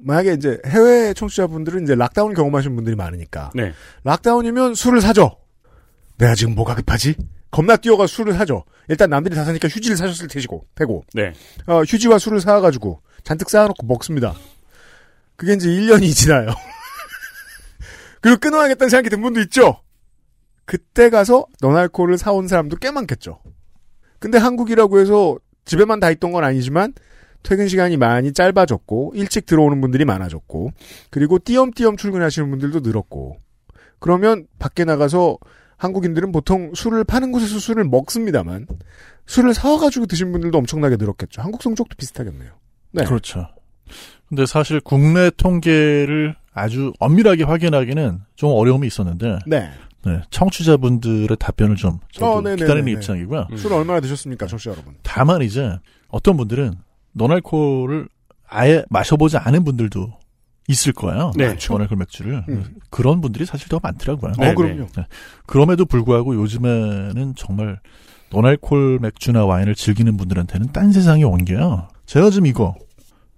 만약에 0.00 0.32
이제 0.32 0.58
해외 0.66 1.14
청취자분들은 1.14 1.84
이제 1.84 1.94
락다운 1.94 2.34
경험하신 2.34 2.74
분들이 2.74 2.96
많으니까. 2.96 3.52
네. 3.54 3.72
락다운이면 4.02 4.74
술을 4.74 5.00
사죠. 5.00 5.36
내가 6.18 6.34
지금 6.34 6.54
뭐가 6.54 6.74
급하지? 6.74 7.14
겁나 7.52 7.76
뛰어가 7.76 8.06
술을 8.06 8.32
사죠. 8.32 8.64
일단 8.88 9.10
남들이 9.10 9.36
다 9.36 9.44
사니까 9.44 9.68
휴지를 9.68 9.96
사셨을 9.96 10.26
테시고, 10.26 10.66
테고. 10.74 11.04
네. 11.14 11.32
어, 11.66 11.82
휴지와 11.82 12.18
술을 12.18 12.40
사가지고 12.40 13.00
잔뜩 13.24 13.50
쌓아놓고 13.50 13.86
먹습니다. 13.86 14.34
그게 15.36 15.54
이제 15.54 15.68
1년이 15.68 16.14
지나요. 16.14 16.48
그리고 18.20 18.38
끊어야겠다는 18.38 18.90
생각이 18.90 19.10
든 19.10 19.22
분도 19.22 19.40
있죠? 19.40 19.80
그때 20.64 21.10
가서 21.10 21.46
너알코올을 21.60 22.18
사온 22.18 22.48
사람도 22.48 22.76
꽤 22.76 22.90
많겠죠. 22.90 23.40
근데 24.18 24.38
한국이라고 24.38 25.00
해서 25.00 25.36
집에만 25.64 26.00
다 26.00 26.10
있던 26.10 26.32
건 26.32 26.44
아니지만 26.44 26.92
퇴근 27.42 27.66
시간이 27.68 27.96
많이 27.96 28.32
짧아졌고 28.32 29.12
일찍 29.16 29.46
들어오는 29.46 29.80
분들이 29.80 30.04
많아졌고 30.04 30.70
그리고 31.10 31.38
띄엄띄엄 31.40 31.96
출근하시는 31.96 32.48
분들도 32.50 32.80
늘었고 32.80 33.38
그러면 33.98 34.46
밖에 34.58 34.84
나가서 34.84 35.38
한국인들은 35.76 36.30
보통 36.30 36.72
술을 36.74 37.02
파는 37.02 37.32
곳에서 37.32 37.58
술을 37.58 37.84
먹습니다만 37.84 38.68
술을 39.26 39.54
사와가지고 39.54 40.06
드신 40.06 40.30
분들도 40.30 40.56
엄청나게 40.58 40.96
늘었겠죠. 40.96 41.42
한국 41.42 41.62
성적도 41.62 41.96
비슷하겠네요. 41.96 42.52
네. 42.92 43.04
그렇죠. 43.04 43.48
근데 44.28 44.46
사실 44.46 44.80
국내 44.80 45.30
통계를 45.30 46.34
아주 46.54 46.92
엄밀하게 46.98 47.44
확인하기는 47.44 48.20
좀 48.36 48.50
어려움이 48.50 48.86
있었는데 48.86 49.40
네. 49.46 49.70
네, 50.04 50.20
청취자분들의 50.30 51.36
답변을 51.38 51.76
좀 51.76 52.00
저도 52.12 52.26
어, 52.26 52.40
네네네네. 52.40 52.56
기다리는 52.56 52.92
입장이고요. 52.92 53.46
음. 53.52 53.56
술 53.56 53.72
얼마나 53.72 54.00
드셨습니까, 54.00 54.46
청취자 54.46 54.72
여러분? 54.72 54.94
다만 55.02 55.42
이제 55.42 55.78
어떤 56.08 56.36
분들은 56.36 56.74
노알코올을 57.12 58.08
아예 58.48 58.84
마셔보지 58.90 59.36
않은 59.36 59.64
분들도 59.64 60.12
있을 60.68 60.92
거예요. 60.92 61.32
네. 61.36 61.56
노알콜 61.68 61.98
맥주를 61.98 62.44
음. 62.48 62.74
그런 62.90 63.20
분들이 63.20 63.46
사실 63.46 63.68
더 63.68 63.78
많더라고요. 63.82 64.32
네, 64.38 64.50
어, 64.50 64.54
그럼요. 64.54 64.86
그럼에도 65.46 65.84
불구하고 65.84 66.34
요즘에는 66.34 67.34
정말 67.36 67.78
노알콜 68.30 68.98
맥주나 69.00 69.44
와인을 69.44 69.74
즐기는 69.74 70.16
분들한테는 70.16 70.72
딴 70.72 70.90
세상이 70.92 71.24
온 71.24 71.44
게요. 71.44 71.88
제가 72.06 72.30
지금 72.30 72.46
이거 72.46 72.74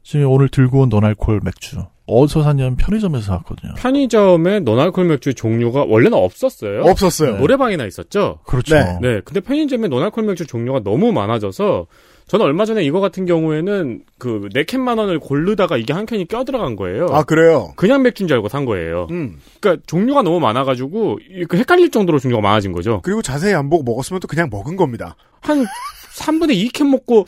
지금 0.02 0.26
오늘 0.30 0.48
들고 0.48 0.80
온 0.80 0.88
노알콜 0.88 1.40
맥주 1.44 1.76
어디서 2.06 2.42
샀냐면 2.42 2.76
편의점에서 2.76 3.24
샀거든요. 3.38 3.72
편의점에 3.78 4.60
노알콜 4.60 5.06
맥주 5.06 5.32
종류가 5.32 5.84
원래는 5.88 6.18
없었어요. 6.18 6.82
없었어요. 6.82 7.36
노래방이나 7.38 7.86
있었죠. 7.86 8.40
그렇죠. 8.44 8.74
네. 8.74 8.98
네, 9.00 9.20
근데 9.24 9.40
편의점에 9.40 9.88
노알콜 9.88 10.24
맥주 10.24 10.46
종류가 10.46 10.80
너무 10.84 11.12
많아져서 11.12 11.86
저는 12.26 12.44
얼마 12.46 12.64
전에 12.66 12.82
이거 12.84 13.00
같은 13.00 13.24
경우에는 13.26 14.02
그 14.18 14.48
네 14.52 14.64
캔만 14.64 14.98
원을 14.98 15.18
고르다가 15.18 15.76
이게 15.78 15.92
한 15.94 16.04
캔이 16.04 16.26
껴 16.26 16.44
들어간 16.44 16.76
거예요. 16.76 17.06
아 17.10 17.22
그래요. 17.22 17.72
그냥 17.76 18.02
맥주인 18.02 18.28
줄 18.28 18.34
알고 18.36 18.48
산 18.48 18.64
거예요. 18.66 19.06
음. 19.10 19.38
그러니까 19.60 19.82
종류가 19.86 20.22
너무 20.22 20.40
많아가지고 20.40 21.20
헷갈릴 21.54 21.90
정도로 21.90 22.18
종류가 22.18 22.42
많아진 22.42 22.72
거죠. 22.72 23.00
그리고 23.02 23.22
자세히 23.22 23.54
안 23.54 23.70
보고 23.70 23.82
먹었으면 23.82 24.20
또 24.20 24.28
그냥 24.28 24.48
먹은 24.50 24.76
겁니다. 24.76 25.16
한 25.40 25.64
3분의 26.18 26.70
2캔 26.70 26.88
먹고 26.90 27.24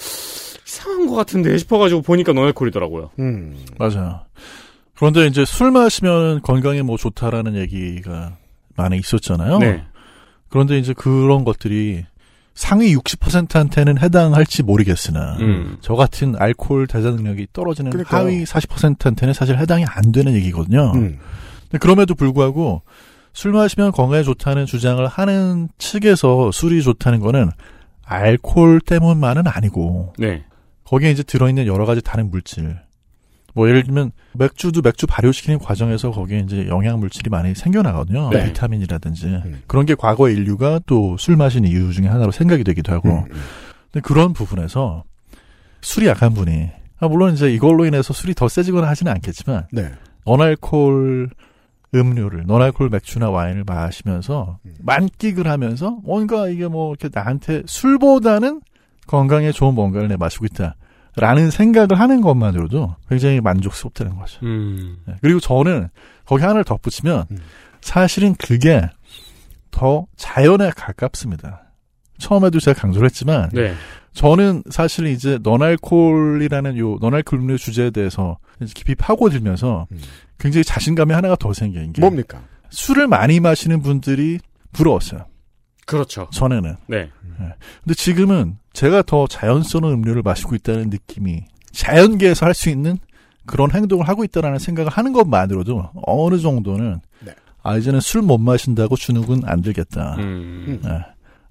이상한 0.67 1.07
것 1.07 1.15
같은데 1.15 1.57
싶어가지고 1.59 2.03
보니까 2.03 2.33
노알콜이더라고요. 2.33 3.11
음. 3.19 3.57
맞아요. 3.79 4.21
그런데 4.97 5.27
이제 5.27 5.45
술 5.45 5.71
마시면 5.71 6.43
건강에 6.43 6.83
뭐 6.83 6.97
좋다라는 6.97 7.55
얘기가 7.57 8.37
많이 8.77 8.99
있었잖아요. 8.99 9.59
네. 9.59 9.85
그런데 10.49 10.79
이제 10.79 10.93
그런 10.93 11.45
것들이 11.45 12.05
상위 12.55 12.97
60%한테는 12.97 13.99
해당할지 13.99 14.63
모르겠으나 14.63 15.37
음. 15.41 15.77
저 15.83 15.95
같은 15.95 16.35
알코올 16.39 16.87
대사 16.87 17.11
능력이 17.11 17.49
떨어지는 17.53 17.91
그러니까요. 17.91 18.23
하위 18.23 18.45
40%한테는 18.45 19.35
사실 19.35 19.59
해당이 19.59 19.85
안 19.87 20.11
되는 20.11 20.33
얘기거든요. 20.35 20.93
음. 20.95 21.19
근데 21.65 21.79
그럼에도 21.79 22.15
불구하고 22.15 22.83
술 23.35 23.53
마시면 23.53 23.93
건강에 23.93 24.23
좋다는 24.23 24.65
주장을 24.65 25.07
하는 25.07 25.69
측에서 25.77 26.51
술이 26.51 26.83
좋다는 26.83 27.21
거는 27.21 27.51
알코올 28.07 28.81
때문만은 28.81 29.47
아니고 29.47 30.15
네. 30.17 30.45
거기에 30.87 31.11
이제 31.11 31.23
들어있는 31.23 31.67
여러 31.67 31.85
가지 31.85 32.01
다른 32.03 32.31
물질. 32.31 32.77
뭐 33.55 33.69
예를 33.69 33.85
들면 33.85 34.13
맥주도 34.35 34.83
맥주 34.83 35.07
발효시키는 35.07 35.59
과정에서 35.59 36.11
거기에 36.11 36.41
이제 36.41 36.67
영양 36.69 37.01
물질이 37.01 37.31
많이 37.31 37.55
생겨나거든요. 37.55 38.29
네. 38.31 38.45
비타민이라든지 38.47 39.27
음. 39.27 39.63
그런 39.67 39.87
게 39.87 39.95
과거 39.95 40.29
인류가 40.29 40.81
또 40.87 41.17
술 41.19 41.37
마시는 41.37 41.69
이유 41.71 41.93
중에 41.93 42.07
하나로 42.07 42.33
생각이 42.33 42.65
되기도 42.65 42.93
하고. 42.93 43.09
음, 43.09 43.25
음. 43.31 43.41
근데 43.93 44.07
그런 44.07 44.35
부분에서 44.35 45.05
술이 45.81 46.07
약한 46.07 46.35
분이 46.35 46.69
아, 46.99 47.09
물론 47.09 47.33
이제 47.33 47.51
이걸로 47.51 47.87
인해서 47.87 48.13
술이 48.13 48.35
더 48.35 48.47
세지거나 48.49 48.87
하지는 48.89 49.11
않겠지만 49.13 49.69
네. 49.73 49.91
너날콜 50.27 51.31
음료를 51.95 52.45
너날콜 52.47 52.91
맥주나 52.91 53.31
와인을 53.31 53.65
마시면서 53.65 54.59
음. 54.67 54.75
만끽을 54.81 55.47
하면서 55.49 55.99
뭔가 56.05 56.49
이게 56.49 56.69
뭐 56.69 56.95
이렇게 56.95 57.09
나한테 57.13 57.63
술보다는 57.65 58.61
건강에 59.07 59.53
좋은 59.53 59.75
뭔가를 59.75 60.09
내 60.09 60.17
마시고 60.17 60.47
있다 60.47 60.77
라는 61.17 61.51
생각을 61.51 61.99
하는 61.99 62.21
것만으로도 62.21 62.97
굉장히 63.09 63.41
만족스럽다는 63.41 64.17
거죠. 64.17 64.39
음. 64.45 64.99
네. 65.07 65.15
그리고 65.23 65.41
저는 65.41 65.89
거기 66.27 66.43
하나를 66.43 66.65
덧붙이면 66.65 67.25
음. 67.31 67.39
사실은 67.81 68.35
그게 68.35 68.83
더 69.71 70.07
자연에 70.17 70.71
가깝습니다. 70.77 71.63
처음에도 72.19 72.61
제가 72.61 72.81
강조를 72.81 73.07
했지만 73.07 73.51
네. 73.53 73.75
저는 74.13 74.63
사실 74.71 75.07
이제 75.07 75.39
너날콜이라는 75.43 76.79
요 76.79 76.97
너날콜 77.01 77.39
음료 77.39 77.57
주제에 77.57 77.91
대해서 77.91 78.39
깊이 78.75 78.95
파고들면서 78.95 79.87
음. 79.91 79.99
굉장히 80.39 80.65
자신감이 80.65 81.13
하나가 81.13 81.37
더 81.37 81.53
생긴 81.53 81.93
게 81.93 82.01
뭡니까? 82.01 82.43
술을 82.71 83.07
많이 83.07 83.41
마시는 83.41 83.83
분들이 83.83 84.39
부러웠어요. 84.73 85.27
그렇죠. 85.87 86.29
전에는. 86.33 86.77
네. 86.89 87.11
근데 87.85 87.95
지금은 87.95 88.59
제가 88.77 89.01
더 89.03 89.27
자연스러운 89.27 89.95
음료를 89.95 90.21
마시고 90.23 90.55
있다는 90.55 90.91
느낌이 90.91 91.45
자연계에서 91.73 92.45
할 92.45 92.53
수 92.55 92.69
있는 92.69 92.99
그런 93.47 93.71
행동을 93.71 94.07
하고 94.09 94.23
있다라는 94.25 94.59
생각을 94.59 94.91
하는 94.91 95.13
것만으로도 95.15 95.91
어느 96.07 96.39
정도는 96.39 97.01
네. 97.25 97.33
아 97.63 97.77
이제는 97.79 98.01
술 98.01 98.21
못 98.23 98.37
마신다고 98.39 98.97
주눅은 98.97 99.43
안 99.47 99.63
들겠다. 99.63 100.17
음. 100.19 100.81
네. 100.85 100.91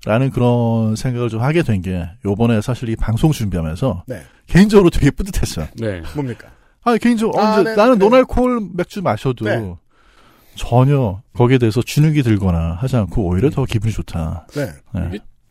라는 0.05 0.29
그런 0.29 0.95
생각을 0.95 1.29
좀 1.29 1.41
하게 1.41 1.63
된 1.63 1.81
게 1.81 2.07
요번에 2.25 2.61
사실 2.61 2.89
이 2.89 2.95
방송 2.95 3.31
준비하면서 3.31 4.03
네. 4.05 4.21
개인적으로 4.45 4.91
되게 4.91 5.09
뿌듯했어요. 5.09 5.67
네. 5.77 6.01
뭡니까? 6.13 6.47
아 6.83 6.95
개인적으로 6.97 7.41
아, 7.41 7.57
어, 7.57 7.61
이제 7.61 7.71
네, 7.71 7.75
나는 7.75 7.93
네. 7.97 8.05
노날콜 8.05 8.69
맥주 8.75 9.01
마셔도 9.01 9.45
네. 9.45 9.73
전혀 10.55 11.21
거기에 11.33 11.57
대해서 11.57 11.81
주눅이 11.81 12.21
들거나 12.21 12.73
하지 12.79 12.95
않고 12.97 13.23
오히려 13.23 13.49
더 13.49 13.65
기분이 13.65 13.91
좋다. 13.93 14.45
네. 14.53 14.67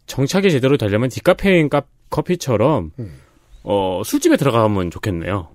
네. 0.06 0.14
정착이 0.14 0.50
제대로 0.50 0.76
되려면 0.76 1.08
디카페인 1.08 1.68
카, 1.68 1.82
커피처럼 2.10 2.90
음. 2.98 3.14
어, 3.62 4.02
술집에 4.04 4.36
들어가면 4.36 4.90
좋겠네요. 4.90 5.48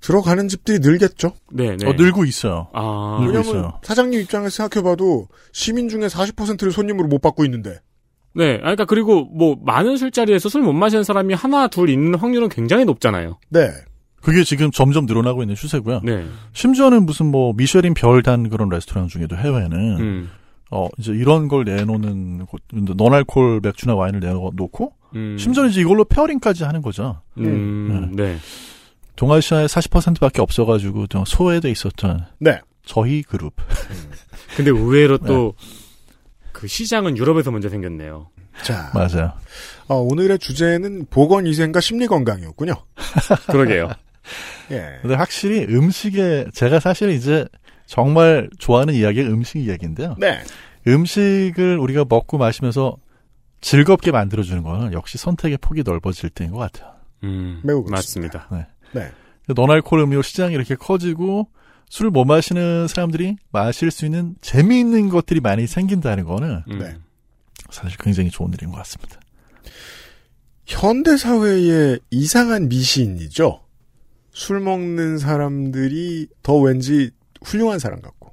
들어가는 0.00 0.48
집들이 0.48 0.78
늘겠죠. 0.80 1.32
네, 1.52 1.76
네. 1.76 1.88
어, 1.88 1.92
늘고 1.92 2.24
있어요. 2.24 2.68
아, 2.74 3.18
늘고 3.20 3.32
왜냐면 3.32 3.42
있어요. 3.42 3.80
사장님 3.82 4.20
입장에서 4.20 4.50
생각해봐도 4.64 5.28
시민 5.52 5.88
중에 5.88 6.06
40%를 6.06 6.72
손님으로 6.72 7.08
못 7.08 7.20
받고 7.20 7.44
있는데. 7.44 7.78
네. 8.34 8.56
아, 8.56 8.58
그러니까 8.62 8.84
그리고 8.84 9.24
뭐 9.24 9.56
많은 9.64 9.96
술자리에서 9.96 10.48
술 10.50 10.60
못 10.62 10.72
마시는 10.74 11.04
사람이 11.04 11.32
하나 11.34 11.68
둘 11.68 11.88
있는 11.88 12.18
확률은 12.18 12.48
굉장히 12.50 12.84
높잖아요. 12.84 13.38
네. 13.48 13.70
그게 14.20 14.42
지금 14.42 14.70
점점 14.72 15.06
늘어나고 15.06 15.42
있는 15.42 15.54
추세고요. 15.54 16.00
네. 16.04 16.26
심지어는 16.52 17.06
무슨 17.06 17.26
뭐 17.26 17.54
미쉐린 17.56 17.94
별단 17.94 18.50
그런 18.50 18.68
레스토랑 18.68 19.06
중에도 19.08 19.36
해외는 19.36 20.00
음. 20.00 20.30
어 20.76 20.88
이제 20.98 21.12
이런 21.12 21.48
걸 21.48 21.64
내놓는 21.64 22.44
곳, 22.44 22.60
노알콜 22.70 23.60
맥주나 23.62 23.94
와인을 23.94 24.20
내놓고 24.20 24.92
음. 25.14 25.38
심지어는 25.38 25.70
이제 25.70 25.80
이걸로 25.80 26.04
페어링까지 26.04 26.64
하는 26.64 26.82
거죠. 26.82 27.22
음. 27.38 28.12
네. 28.14 28.36
동아시아에 29.16 29.64
40%밖에 29.64 30.42
없어가지고 30.42 31.06
좀 31.06 31.24
소외돼 31.24 31.70
있었던 31.70 32.26
네. 32.38 32.60
저희 32.84 33.22
그룹. 33.22 33.54
근데 34.54 34.70
의외로 34.70 35.16
네. 35.16 35.26
또그 35.26 36.66
시장은 36.66 37.16
유럽에서 37.16 37.50
먼저 37.50 37.70
생겼네요. 37.70 38.28
자, 38.62 38.90
맞아요. 38.92 39.32
어, 39.88 39.96
오늘의 39.96 40.38
주제는 40.38 41.06
보건 41.08 41.46
위생과 41.46 41.80
심리 41.80 42.06
건강이었군요. 42.06 42.74
그러게요. 43.50 43.88
예. 44.72 44.98
근데 45.00 45.14
확실히 45.14 45.64
음식에 45.74 46.46
제가 46.52 46.80
사실 46.80 47.10
이제 47.10 47.46
정말 47.86 48.50
좋아하는 48.58 48.94
이야기가 48.94 49.28
음식 49.28 49.58
이야기인데요. 49.58 50.16
네. 50.18 50.40
음식을 50.86 51.78
우리가 51.78 52.04
먹고 52.08 52.38
마시면서 52.38 52.96
즐겁게 53.60 54.10
만들어주는 54.10 54.62
거는 54.62 54.92
역시 54.92 55.18
선택의 55.18 55.58
폭이 55.60 55.82
넓어질 55.84 56.30
때인 56.30 56.50
것 56.50 56.58
같아요. 56.58 56.92
음. 57.24 57.60
매우 57.64 57.82
그렇습니다. 57.82 58.46
맞습니다. 58.50 58.68
네. 58.92 59.10
너날콜 59.54 60.00
음료 60.00 60.22
시장이 60.22 60.54
이렇게 60.54 60.74
커지고 60.74 61.48
술을 61.88 62.10
못 62.10 62.24
마시는 62.24 62.88
사람들이 62.88 63.36
마실 63.50 63.90
수 63.90 64.04
있는 64.04 64.34
재미있는 64.40 65.08
것들이 65.08 65.40
많이 65.40 65.66
생긴다는 65.66 66.24
거는 66.24 66.62
음. 66.70 66.78
네. 66.78 66.96
사실 67.70 67.96
굉장히 67.98 68.30
좋은 68.30 68.52
일인 68.52 68.70
것 68.70 68.76
같습니다. 68.78 69.20
현대 70.66 71.16
사회의 71.16 72.00
이상한 72.10 72.68
미신이죠. 72.68 73.62
술 74.32 74.60
먹는 74.60 75.18
사람들이 75.18 76.28
더 76.42 76.56
왠지 76.56 77.10
훌륭한 77.46 77.78
사람 77.78 78.00
같고, 78.00 78.32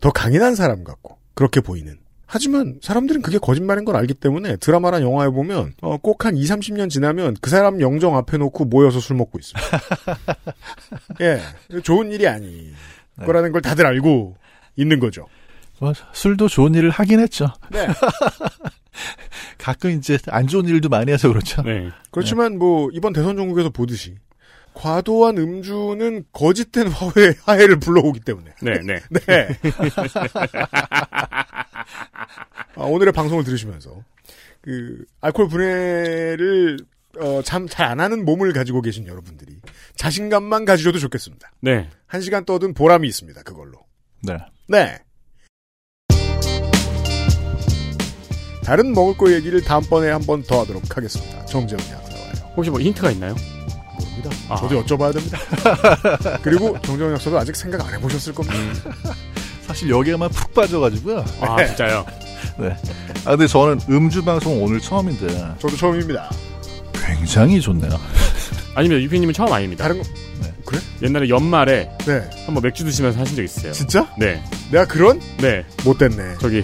더 0.00 0.10
강인한 0.10 0.54
사람 0.54 0.84
같고, 0.84 1.18
그렇게 1.34 1.60
보이는. 1.60 1.96
하지만 2.30 2.78
사람들은 2.82 3.22
그게 3.22 3.38
거짓말인 3.38 3.86
걸 3.86 3.96
알기 3.96 4.12
때문에 4.12 4.56
드라마나 4.56 5.00
영화에 5.00 5.30
보면 5.30 5.72
어, 5.80 5.96
꼭 5.96 6.26
한 6.26 6.36
2, 6.36 6.44
30년 6.44 6.90
지나면 6.90 7.36
그 7.40 7.48
사람 7.48 7.80
영정 7.80 8.16
앞에 8.18 8.36
놓고 8.36 8.66
모여서 8.66 9.00
술 9.00 9.16
먹고 9.16 9.38
있습니다. 9.38 9.80
예. 11.22 11.40
좋은 11.80 12.12
일이 12.12 12.28
아니. 12.28 12.70
거라는 13.24 13.50
걸 13.52 13.62
다들 13.62 13.86
알고 13.86 14.36
있는 14.76 15.00
거죠. 15.00 15.26
맞아. 15.80 16.06
술도 16.12 16.48
좋은 16.48 16.74
일을 16.74 16.90
하긴 16.90 17.20
했죠. 17.20 17.46
네. 17.70 17.86
가끔 19.56 19.90
이제 19.92 20.18
안 20.28 20.46
좋은 20.48 20.66
일도 20.66 20.88
많이 20.90 21.10
해서 21.12 21.28
그렇죠. 21.28 21.62
네. 21.62 21.88
그렇지만 22.10 22.58
뭐 22.58 22.90
이번 22.92 23.12
대선 23.14 23.36
전국에서 23.36 23.70
보듯이 23.70 24.16
과도한 24.78 25.36
음주는 25.38 26.24
거짓된 26.32 26.86
화해, 26.86 27.34
화해를 27.42 27.80
불러오기 27.80 28.20
때문에. 28.20 28.52
네, 28.62 28.78
네. 28.84 29.00
네. 29.26 29.48
아, 32.76 32.82
오늘의 32.84 33.12
방송을 33.12 33.42
들으시면서 33.42 34.04
그 34.60 35.04
알코올 35.20 35.48
분해를 35.48 36.78
어, 37.18 37.42
참잘 37.42 37.86
안 37.86 37.98
하는 37.98 38.24
몸을 38.24 38.52
가지고 38.52 38.80
계신 38.80 39.08
여러분들이 39.08 39.60
자신감만 39.96 40.64
가지셔도 40.64 41.00
좋겠습니다. 41.00 41.50
네. 41.60 41.88
한 42.06 42.20
시간 42.20 42.44
떠든 42.44 42.72
보람이 42.74 43.08
있습니다. 43.08 43.42
그걸로. 43.42 43.80
네. 44.22 44.36
네. 44.68 44.98
다른 48.64 48.92
먹을 48.92 49.16
거 49.16 49.32
얘기를 49.32 49.60
다음번에 49.62 50.10
한 50.10 50.22
번 50.22 50.42
더 50.44 50.60
하도록 50.60 50.96
하겠습니다. 50.96 51.44
정재훈이 51.46 51.88
나와요. 51.90 52.06
혹시 52.54 52.70
뭐 52.70 52.78
힌트가 52.80 53.10
있나요? 53.10 53.34
모릅니다. 54.18 54.30
아. 54.48 54.56
저도 54.56 54.82
여쭤봐야 54.84 55.12
됩니다. 55.12 55.38
그리고 56.42 56.78
정재훈 56.82 57.12
약사도 57.14 57.38
아직 57.38 57.54
생각 57.56 57.86
안 57.86 57.94
해보셨을 57.94 58.34
겁니다. 58.34 58.56
사실 59.66 59.90
여기에만 59.90 60.30
푹 60.30 60.52
빠져가지고요. 60.54 61.24
아, 61.40 61.64
진짜요? 61.66 62.04
네. 62.58 62.76
아, 63.24 63.30
근데 63.30 63.46
저는 63.46 63.80
음주 63.88 64.24
방송 64.24 64.62
오늘 64.62 64.80
처음인데 64.80 65.26
저도 65.58 65.76
처음입니다. 65.76 66.30
굉장히 66.94 67.60
좋네요. 67.60 67.90
아니면 68.74 69.00
유피님은 69.02 69.34
처음 69.34 69.52
아닙니다. 69.52 69.84
다른 69.84 70.02
거 70.02 70.08
그래? 70.64 70.78
옛날에 71.02 71.28
연말에 71.28 71.90
네. 72.06 72.30
한번 72.44 72.62
맥주 72.62 72.84
드시면서 72.84 73.18
하신 73.20 73.36
적 73.36 73.42
있어요. 73.42 73.72
진짜? 73.72 74.06
네. 74.18 74.42
내가 74.70 74.84
그런? 74.86 75.20
네. 75.38 75.64
못됐네. 75.84 76.36
저기 76.40 76.62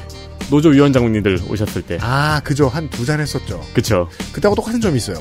노조 0.50 0.68
위원장님들 0.68 1.38
오셨을 1.48 1.82
때. 1.82 1.98
아, 2.02 2.40
그죠. 2.44 2.68
한 2.68 2.90
두 2.90 3.06
잔 3.06 3.20
했었죠. 3.20 3.62
그쵸. 3.72 4.08
그때하고 4.32 4.54
똑같은 4.56 4.80
점이 4.80 4.98
있어요. 4.98 5.16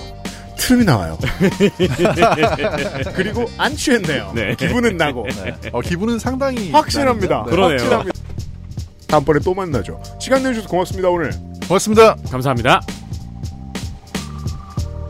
트름이 0.64 0.86
나와요. 0.86 1.18
그리고 3.16 3.46
안 3.58 3.76
취했네요. 3.76 4.32
네. 4.34 4.56
기분은 4.56 4.96
나고. 4.96 5.28
어, 5.74 5.82
기분은 5.82 6.20
상당히 6.20 6.72
확실합니다. 6.72 7.36
나는데. 7.36 7.52
그러네요. 7.52 7.78
확실합니다. 7.80 8.20
다음번에 9.08 9.40
또 9.42 9.54
만나죠. 9.54 10.02
시간 10.20 10.42
내주셔서 10.42 10.70
고맙습니다, 10.70 11.10
오늘. 11.10 11.32
고맙습니다. 11.68 12.16
감사합니다. 12.32 12.80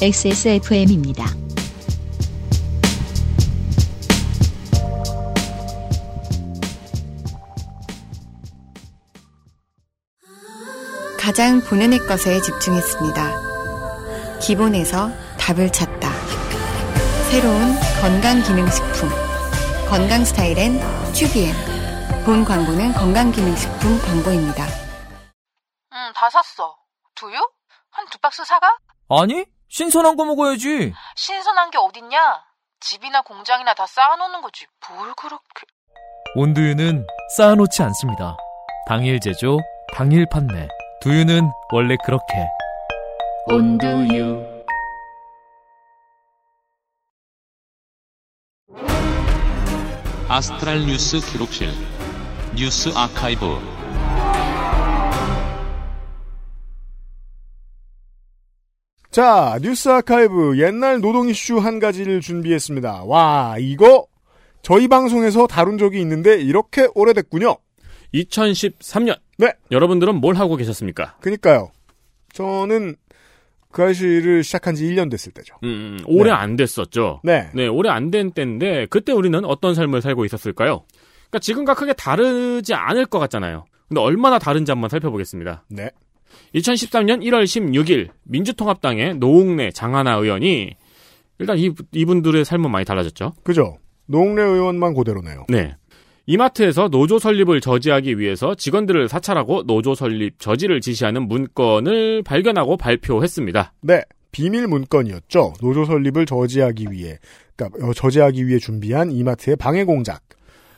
XSFM입니다. 0.02 1.26
가장 11.20 11.62
본연의 11.62 12.00
것에 12.00 12.42
집중했습니다. 12.42 14.40
기본에서 14.42 15.23
답을 15.46 15.70
찾다. 15.72 16.10
새로운 17.30 17.76
건강기능식품. 18.02 19.10
건강 19.90 20.24
스타일엔 20.24 20.80
튜비엔. 21.14 21.54
본 22.26 22.46
광고는 22.46 22.94
건강기능식품 22.94 24.00
광고입니다. 24.00 24.64
응, 25.92 26.14
다 26.16 26.30
샀어. 26.30 26.78
두유? 27.16 27.36
한 27.92 28.06
두 28.10 28.18
박스 28.20 28.44
사가? 28.46 28.78
아니, 29.10 29.46
신선한 29.68 30.16
거 30.16 30.24
먹어야지. 30.26 30.94
신선한 31.16 31.72
게 31.72 31.78
어딨냐? 31.78 32.42
집이나 32.80 33.22
공장이나 33.22 33.74
다 33.74 33.86
쌓아놓는 33.86 34.42
거지. 34.42 34.66
뭘 34.90 35.14
그렇게... 35.16 35.66
온두유는 36.36 37.06
쌓아놓지 37.36 37.84
않습니다. 37.84 38.36
당일 38.88 39.20
제조, 39.20 39.60
당일 39.94 40.26
판매. 40.32 40.68
두유는 41.02 41.52
원래 41.72 41.96
그렇게. 42.06 42.48
온두유. 43.48 44.53
아스트랄 50.36 50.88
뉴스 50.88 51.20
기록실 51.20 51.70
뉴스 52.56 52.90
아카이브 52.96 53.46
자, 59.12 59.60
뉴스 59.62 59.90
아카이브 59.90 60.58
옛날 60.58 61.02
노동 61.02 61.30
이슈 61.30 61.60
한 61.60 61.78
가지를 61.78 62.20
준비했습니다. 62.20 63.04
와, 63.04 63.58
이거 63.60 64.08
저희 64.64 64.88
방송에서 64.88 65.46
다룬 65.46 65.78
적이 65.78 66.02
있는데 66.02 66.42
이렇게 66.42 66.88
오래됐군요. 66.96 67.56
2013년. 68.16 69.20
네. 69.38 69.54
여러분들은 69.70 70.16
뭘 70.16 70.34
하고 70.34 70.56
계셨습니까? 70.56 71.18
그니까요. 71.20 71.70
저는 72.34 72.96
그 73.74 73.84
아시를 73.84 74.44
시작한 74.44 74.76
지 74.76 74.86
1년 74.86 75.12
됐을 75.12 75.34
때죠. 75.34 75.56
음, 75.64 75.98
오래 76.06 76.30
네. 76.30 76.36
안 76.36 76.56
됐었죠. 76.56 77.20
네. 77.24 77.50
네, 77.54 77.68
오래 77.68 77.90
안 77.90 78.12
된 78.12 78.32
때인데 78.32 78.86
그때 78.90 79.12
우리는 79.12 79.44
어떤 79.44 79.74
삶을 79.76 80.02
살고 80.02 80.24
있었을까요? 80.26 80.86
그러니까 81.30 81.40
지금과 81.40 81.74
크게 81.74 81.94
다르지 81.94 82.74
않을 82.76 83.08
것 83.08 83.20
같잖아요. 83.20 83.66
근데 83.90 84.00
얼마나 84.00 84.40
다른지 84.40 84.72
한번 84.72 84.90
살펴보겠습니다. 84.90 85.66
네. 85.70 85.90
2013년 86.56 87.22
1월 87.24 87.44
16일 87.44 88.10
민주통합당의 88.24 89.16
노웅래 89.18 89.72
장하나 89.72 90.16
의원이 90.16 90.76
일단 91.40 91.58
이, 91.58 91.72
이분들의 91.92 92.46
삶은 92.46 92.72
많이 92.72 92.86
달라졌죠. 92.86 93.34
그죠. 93.44 93.78
노웅래 94.06 94.44
의원만 94.44 94.94
그대로네요. 94.94 95.46
네. 95.50 95.76
이마트에서 96.26 96.88
노조 96.88 97.20
설립을 97.20 97.60
저지하기 97.60 98.18
위해서 98.18 98.56
직원들을 98.56 99.10
사찰하고 99.10 99.64
노조 99.64 99.94
설립 99.94 100.40
저지를 100.40 100.80
지시하는 100.80 101.28
문건을 101.28 102.24
발견하고 102.24 102.78
발표했습니다. 102.78 103.74
네. 103.82 104.02
비밀 104.32 104.68
문건이었죠. 104.68 105.54
노조 105.62 105.86
설립을 105.86 106.26
저지하기 106.26 106.88
위해, 106.92 107.20
그러니까 107.56 107.86
어, 107.86 107.94
저지하기 107.94 108.48
위해 108.48 108.58
준비한 108.58 109.12
이마트의 109.12 109.58
방해 109.58 109.84
공작. 109.84 110.22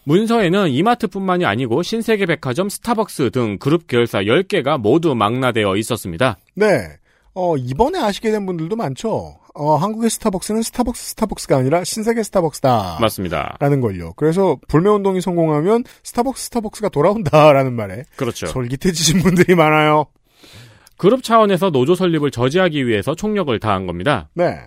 문서에는 0.03 0.69
이마트뿐만이 0.69 1.45
아니고 1.45 1.81
신세계백화점, 1.81 2.69
스타벅스 2.69 3.31
등 3.31 3.57
그룹 3.57 3.88
계열사 3.88 4.23
10개가 4.23 4.80
모두 4.80 5.15
망라되어 5.15 5.77
있었습니다. 5.77 6.38
네. 6.55 6.97
어, 7.36 7.57
이번에 7.57 7.99
아시게 7.99 8.32
된 8.32 8.45
분들도 8.45 8.76
많죠. 8.76 9.38
어, 9.53 9.76
한국의 9.76 10.10
스타벅스는 10.10 10.62
스타벅스 10.64 11.12
스타벅스가 11.12 11.57
아니라 11.57 11.84
신세계 11.84 12.24
스타벅스다. 12.24 12.98
맞습니다. 12.99 13.57
라는 13.60 13.82
걸요. 13.82 14.14
그래서 14.16 14.57
불매운동이 14.68 15.22
성공하면 15.22 15.84
스타벅스 16.03 16.45
스타벅스가 16.45 16.90
돌아온다라는 16.90 17.74
말에 17.74 18.03
그렇죠. 18.16 18.48
솔깃해지신 18.48 19.22
분들이 19.22 19.56
많아요. 19.56 20.06
그룹 20.98 21.24
차원에서 21.24 21.72
노조 21.72 21.94
설립을 21.94 22.32
저지하기 22.32 22.88
위해서 22.88 23.16
총력을 23.16 23.57
다한 23.60 23.86
겁니다. 23.86 24.30
네. 24.34 24.57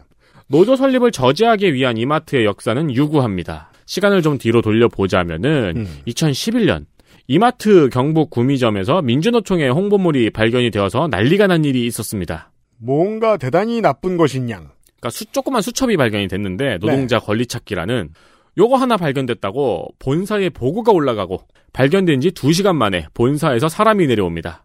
노조 0.47 0.77
설립을 0.77 1.11
저지하기 1.11 1.73
위한 1.75 1.97
이마트의 1.97 2.45
역사는 2.45 2.95
유구합니다. 2.95 3.71
시간을 3.87 4.21
좀 4.21 4.37
뒤로 4.37 4.61
돌려보자면은 4.61 5.77
음. 5.77 5.99
2011년 6.07 6.85
이마트 7.27 7.91
경북 7.91 8.31
구미점에서 8.31 9.03
민주노총의 9.03 9.71
홍보물이 9.71 10.31
발견이 10.31 10.71
되어서 10.71 11.09
난리가 11.09 11.47
난 11.47 11.65
일이 11.65 11.87
있었습니다. 11.87 12.48
뭔가 12.79 13.37
대단히 13.37 13.81
나쁜 13.81 14.17
것인 14.17 14.51
양. 14.51 14.71
그러니까 14.99 15.11
수, 15.11 15.27
조그만 15.27 15.63
수첩이 15.63 15.97
발견이 15.97 16.29
됐는데 16.29 16.79
노동자 16.79 17.19
권리 17.19 17.47
찾기라는 17.47 18.11
요거 18.57 18.77
하나 18.77 18.97
발견됐다고 18.97 19.95
본사에 19.99 20.49
보고가 20.51 20.93
올라가고 20.93 21.43
발견된 21.73 22.21
지 22.21 22.31
2시간 22.31 22.75
만에 22.75 23.07
본사에서 23.15 23.69
사람이 23.69 24.07
내려옵니다. 24.07 24.65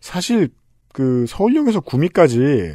사실 0.00 0.48
그 0.92 1.26
서울역에서 1.28 1.80
구미까지 1.80 2.74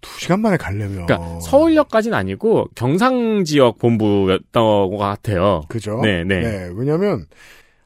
두 0.00 0.20
시간 0.20 0.40
만에 0.40 0.56
가려면 0.56 1.06
그러니까 1.06 1.40
서울역까지는 1.40 2.16
아니고 2.16 2.68
경상 2.74 3.44
지역 3.44 3.78
본부였던 3.78 4.90
것 4.90 4.96
같아요. 4.96 5.62
그죠? 5.68 6.00
네, 6.02 6.24
네. 6.24 6.70
왜냐하면 6.74 7.26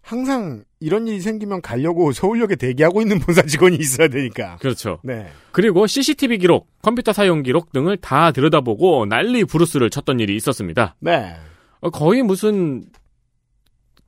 항상 0.02 0.64
이런 0.84 1.08
일이 1.08 1.18
생기면 1.20 1.62
가려고 1.62 2.12
서울역에 2.12 2.56
대기하고 2.56 3.00
있는 3.00 3.18
본사 3.18 3.40
직원이 3.42 3.76
있어야 3.76 4.08
되니까. 4.08 4.56
그렇죠. 4.60 5.00
네. 5.02 5.30
그리고 5.50 5.86
CCTV 5.86 6.36
기록, 6.38 6.68
컴퓨터 6.82 7.14
사용 7.14 7.42
기록 7.42 7.72
등을 7.72 7.96
다 7.96 8.32
들여다보고 8.32 9.06
난리 9.06 9.44
부르스를 9.44 9.88
쳤던 9.88 10.20
일이 10.20 10.36
있었습니다. 10.36 10.94
네. 11.00 11.36
어, 11.80 11.88
거의 11.88 12.22
무슨 12.22 12.84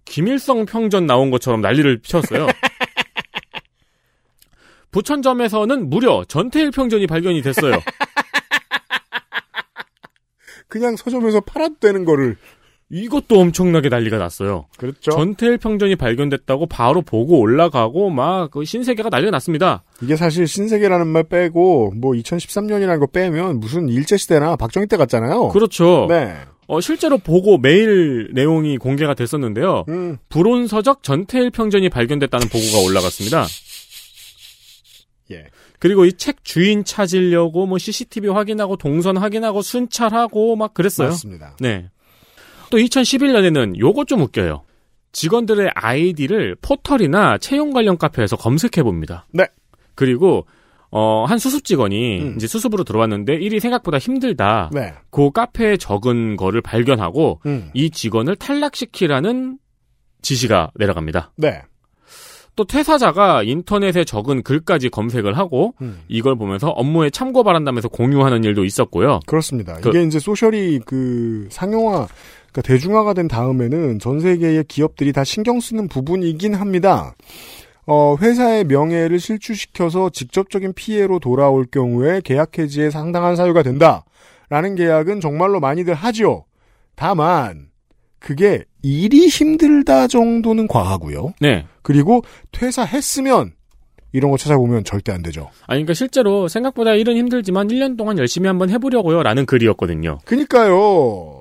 김일성 0.04 0.66
평전 0.66 1.06
나온 1.06 1.30
것처럼 1.30 1.62
난리를 1.62 2.00
피웠어요. 2.02 2.46
부천점에서는 4.92 5.88
무려 5.88 6.24
전태일 6.26 6.70
평전이 6.72 7.06
발견이 7.06 7.40
됐어요. 7.42 7.80
그냥 10.68 10.96
서점에서 10.96 11.40
팔아도 11.40 11.76
되는 11.80 12.04
거를 12.04 12.36
이것도 12.88 13.40
엄청나게 13.40 13.88
난리가 13.88 14.16
났어요. 14.18 14.66
그렇죠. 14.78 15.10
전태일 15.10 15.58
평전이 15.58 15.96
발견됐다고 15.96 16.66
바로 16.66 17.02
보고 17.02 17.40
올라가고 17.40 18.10
막 18.10 18.50
그 18.52 18.64
신세계가 18.64 19.08
난리가 19.08 19.32
났습니다. 19.32 19.82
이게 20.02 20.14
사실 20.14 20.46
신세계라는 20.46 21.06
말 21.08 21.24
빼고 21.24 21.94
뭐 21.96 22.12
2013년이라는 22.12 23.00
거 23.00 23.06
빼면 23.06 23.58
무슨 23.58 23.88
일제 23.88 24.16
시대나 24.16 24.54
박정희 24.56 24.86
때 24.86 24.96
같잖아요. 24.96 25.48
그렇죠. 25.48 26.06
네. 26.08 26.34
어, 26.68 26.80
실제로 26.80 27.18
보고 27.18 27.58
메일 27.58 28.30
내용이 28.34 28.76
공개가 28.78 29.14
됐었는데요. 29.14 29.84
음. 29.88 30.18
불온서적 30.28 31.02
전태일 31.02 31.50
평전이 31.50 31.88
발견됐다는 31.90 32.48
보고가 32.48 32.84
올라갔습니다. 32.86 33.46
예. 35.32 35.44
그리고 35.78 36.04
이 36.04 36.12
책 36.12 36.44
주인 36.44 36.84
찾으려고 36.84 37.66
뭐 37.66 37.78
CCTV 37.78 38.30
확인하고 38.30 38.76
동선 38.76 39.16
확인하고 39.16 39.60
순찰하고 39.62 40.56
막 40.56 40.72
그랬어요. 40.72 41.08
맞습니다. 41.08 41.56
네. 41.60 41.88
또 42.76 42.80
2011년에는 42.80 43.78
요거 43.78 44.04
좀 44.04 44.20
웃겨요. 44.20 44.62
직원들의 45.12 45.70
아이디를 45.74 46.56
포털이나 46.60 47.38
채용 47.38 47.72
관련 47.72 47.96
카페에서 47.96 48.36
검색해 48.36 48.82
봅니다. 48.82 49.26
네. 49.32 49.46
그리고 49.94 50.46
어, 50.90 51.24
한 51.26 51.38
수습 51.38 51.64
직원이 51.64 52.20
음. 52.20 52.34
이제 52.36 52.46
수습으로 52.46 52.84
들어왔는데 52.84 53.36
일이 53.36 53.60
생각보다 53.60 53.96
힘들다. 53.96 54.70
네. 54.74 54.92
그 55.10 55.30
카페에 55.30 55.78
적은 55.78 56.36
거를 56.36 56.60
발견하고 56.60 57.40
음. 57.46 57.70
이 57.72 57.88
직원을 57.90 58.36
탈락시키라는 58.36 59.58
지시가 60.20 60.72
내려갑니다. 60.74 61.32
네. 61.38 61.62
또 62.56 62.64
퇴사자가 62.64 63.42
인터넷에 63.42 64.04
적은 64.04 64.42
글까지 64.42 64.88
검색을 64.88 65.36
하고 65.36 65.74
음. 65.82 66.00
이걸 66.08 66.36
보면서 66.36 66.68
업무에 66.70 67.10
참고 67.10 67.42
바란다면서 67.44 67.88
공유하는 67.88 68.44
일도 68.44 68.64
있었고요. 68.64 69.20
그렇습니다. 69.26 69.74
그- 69.82 69.90
이게 69.90 70.02
이제 70.04 70.18
소셜이 70.18 70.80
그 70.86 71.48
상용화, 71.50 72.08
그러니까 72.56 72.62
대중화가 72.62 73.12
된 73.12 73.28
다음에는 73.28 73.98
전 73.98 74.20
세계의 74.20 74.64
기업들이 74.64 75.12
다 75.12 75.24
신경 75.24 75.60
쓰는 75.60 75.88
부분이긴 75.88 76.54
합니다. 76.54 77.14
어, 77.86 78.16
회사의 78.20 78.64
명예를 78.64 79.20
실추시켜서 79.20 80.10
직접적인 80.10 80.72
피해로 80.72 81.18
돌아올 81.18 81.66
경우에 81.66 82.20
계약 82.24 82.58
해지에 82.58 82.90
상당한 82.90 83.36
사유가 83.36 83.62
된다. 83.62 84.04
라는 84.48 84.74
계약은 84.74 85.20
정말로 85.20 85.60
많이들 85.60 85.92
하죠. 85.92 86.46
다만 86.94 87.66
그게 88.18 88.64
일이 88.82 89.26
힘들다 89.26 90.06
정도는 90.06 90.66
과하고요. 90.66 91.34
네. 91.40 91.66
그리고 91.82 92.22
퇴사했으면 92.52 93.52
이런 94.12 94.30
거 94.30 94.38
찾아보면 94.38 94.84
절대 94.84 95.12
안 95.12 95.20
되죠. 95.22 95.50
아니, 95.66 95.80
그러니까 95.80 95.92
실제로 95.92 96.48
생각보다 96.48 96.94
일은 96.94 97.16
힘들지만 97.16 97.68
1년 97.68 97.98
동안 97.98 98.18
열심히 98.18 98.48
한번 98.48 98.70
해보려고요. 98.70 99.22
라는 99.22 99.44
글이었거든요. 99.44 100.20
그니까요. 100.24 101.35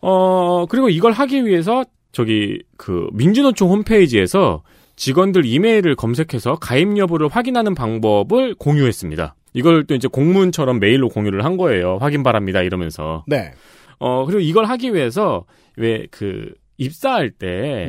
어, 0.00 0.66
그리고 0.66 0.88
이걸 0.88 1.12
하기 1.12 1.44
위해서 1.46 1.84
저기 2.12 2.62
그 2.76 3.08
민주노총 3.12 3.70
홈페이지에서 3.70 4.62
직원들 4.96 5.44
이메일을 5.44 5.94
검색해서 5.96 6.56
가입 6.56 6.96
여부를 6.96 7.28
확인하는 7.28 7.74
방법을 7.74 8.54
공유했습니다. 8.54 9.34
이걸 9.54 9.84
또 9.86 9.94
이제 9.94 10.08
공문처럼 10.08 10.80
메일로 10.80 11.08
공유를 11.08 11.44
한 11.44 11.56
거예요. 11.56 11.98
확인 12.00 12.22
바랍니다. 12.22 12.62
이러면서. 12.62 13.24
네. 13.26 13.52
어, 13.98 14.24
그리고 14.26 14.40
이걸 14.40 14.64
하기 14.66 14.94
위해서 14.94 15.44
왜 15.76 16.06
그 16.10 16.52
입사할 16.78 17.30
때 17.30 17.88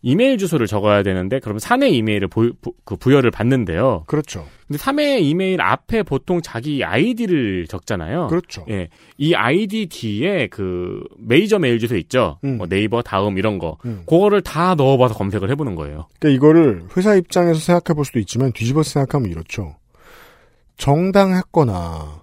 이메일 0.00 0.38
주소를 0.38 0.66
적어야 0.66 1.02
되는데 1.02 1.40
그럼 1.40 1.58
사내 1.58 1.88
이메일을 1.88 2.28
부, 2.28 2.52
부, 2.60 2.72
그 2.84 2.96
부여를 2.96 3.30
받는데요. 3.30 4.04
그렇죠. 4.06 4.46
근데 4.66 4.78
사내 4.78 5.18
이메일 5.18 5.60
앞에 5.60 6.02
보통 6.04 6.40
자기 6.40 6.84
아이디를 6.84 7.66
적잖아요. 7.66 8.28
그렇죠. 8.28 8.64
예. 8.68 8.88
이 9.16 9.34
아이디 9.34 9.86
뒤에 9.86 10.48
그 10.48 11.02
메이저 11.18 11.58
메일 11.58 11.78
주소 11.78 11.96
있죠. 11.96 12.38
뭐 12.42 12.66
네이버, 12.68 13.02
다음 13.02 13.38
이런 13.38 13.58
거. 13.58 13.78
음. 13.86 14.02
그거를 14.06 14.42
다 14.42 14.74
넣어 14.76 14.96
봐서 14.98 15.14
검색을 15.14 15.50
해 15.50 15.54
보는 15.54 15.74
거예요. 15.74 16.06
그러니까 16.20 16.36
이거를 16.36 16.84
회사 16.96 17.14
입장에서 17.14 17.58
생각해 17.58 17.96
볼 17.96 18.04
수도 18.04 18.18
있지만 18.20 18.52
뒤집어서 18.52 18.90
생각하면 18.90 19.30
이렇죠. 19.30 19.76
정당했거나 20.76 22.22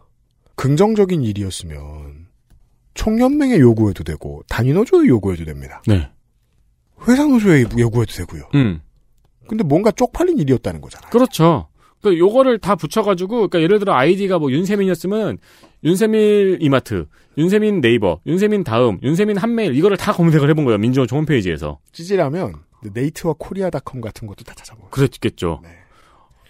긍정적인 0.55 1.23
일이었으면 1.23 2.27
총연맹에 2.93 3.59
요구해도 3.59 4.03
되고 4.05 4.41
단위노조에 4.47 5.07
요구해도 5.07 5.43
됩니다. 5.43 5.81
네. 5.85 6.09
노조에 7.13 7.65
요구해도 7.77 8.13
되고요. 8.13 8.43
음. 8.55 8.81
근데 9.47 9.63
뭔가 9.63 9.91
쪽팔린 9.91 10.39
일이었다는 10.39 10.81
거잖아요. 10.81 11.09
그렇죠. 11.11 11.67
그 12.01 12.17
요거를 12.17 12.59
다 12.59 12.75
붙여가지고, 12.75 13.47
그러니까 13.47 13.61
예를 13.61 13.79
들어 13.79 13.93
아이디가 13.93 14.39
뭐 14.39 14.51
윤세민이었으면 14.51 15.37
윤세민 15.83 16.57
이마트, 16.61 17.05
윤세민 17.37 17.81
네이버, 17.81 18.19
윤세민 18.25 18.63
다음, 18.63 18.99
윤세민 19.03 19.37
한메일 19.37 19.75
이거를 19.75 19.97
다 19.97 20.13
검색을 20.13 20.49
해본 20.49 20.65
거예요. 20.65 20.77
민주노총 20.77 21.19
홈페이지에서. 21.19 21.79
찌질하면 21.91 22.55
네이트와 22.93 23.35
코리아닷컴 23.37 24.01
같은 24.01 24.27
것도 24.27 24.43
다 24.43 24.53
찾아보고. 24.55 24.89
그랬겠죠. 24.89 25.61
네. 25.63 25.69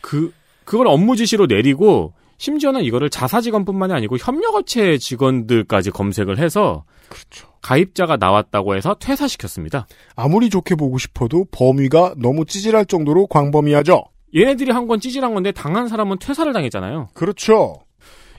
그 0.02 0.34
그걸 0.64 0.88
업무 0.88 1.16
지시로 1.16 1.46
내리고 1.46 2.14
심지어는 2.38 2.84
이거를 2.84 3.10
자사 3.10 3.40
직원뿐만이 3.40 3.94
아니고 3.94 4.18
협력업체 4.18 4.98
직원들까지 4.98 5.92
검색을 5.92 6.38
해서 6.38 6.84
그렇죠. 7.08 7.48
가입자가 7.70 8.18
나왔다고 8.18 8.76
해서 8.76 8.96
퇴사시켰습니다. 9.00 9.88
아무리 10.16 10.52
좋게 10.52 10.76
보고 10.76 11.00
싶어도 11.00 11.46
범위가 11.52 12.14
너무 12.22 12.46
찌질할 12.46 12.86
정도로 12.86 13.26
광범위하죠. 13.26 14.04
얘네들이 14.36 14.70
한 14.72 14.86
건 14.86 15.00
찌질한 15.00 15.34
건데 15.34 15.52
당한 15.52 15.88
사람은 15.88 16.20
퇴사를 16.20 16.52
당했잖아요. 16.54 17.08
그렇죠. 17.16 17.78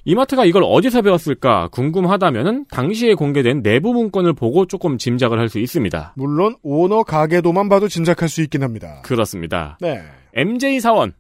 이마트가 0.04 0.44
이걸 0.44 0.62
어디서 0.64 1.02
배웠을까 1.02 1.66
궁금하다면은 1.72 2.66
당시에 2.70 3.14
공개된 3.14 3.62
내부 3.64 3.92
문건을 3.92 4.32
보고 4.34 4.64
조금 4.66 4.96
짐작을 4.96 5.40
할 5.40 5.48
수 5.48 5.58
있습니다. 5.58 6.12
물론 6.16 6.54
오너 6.62 7.02
가계도만 7.02 7.68
봐도 7.68 7.88
짐작할 7.88 8.28
수 8.28 8.42
있긴 8.42 8.62
합니다. 8.62 9.00
그렇습니다. 9.02 9.76
네. 9.80 10.02
MJ 10.34 10.78
사원 10.78 11.12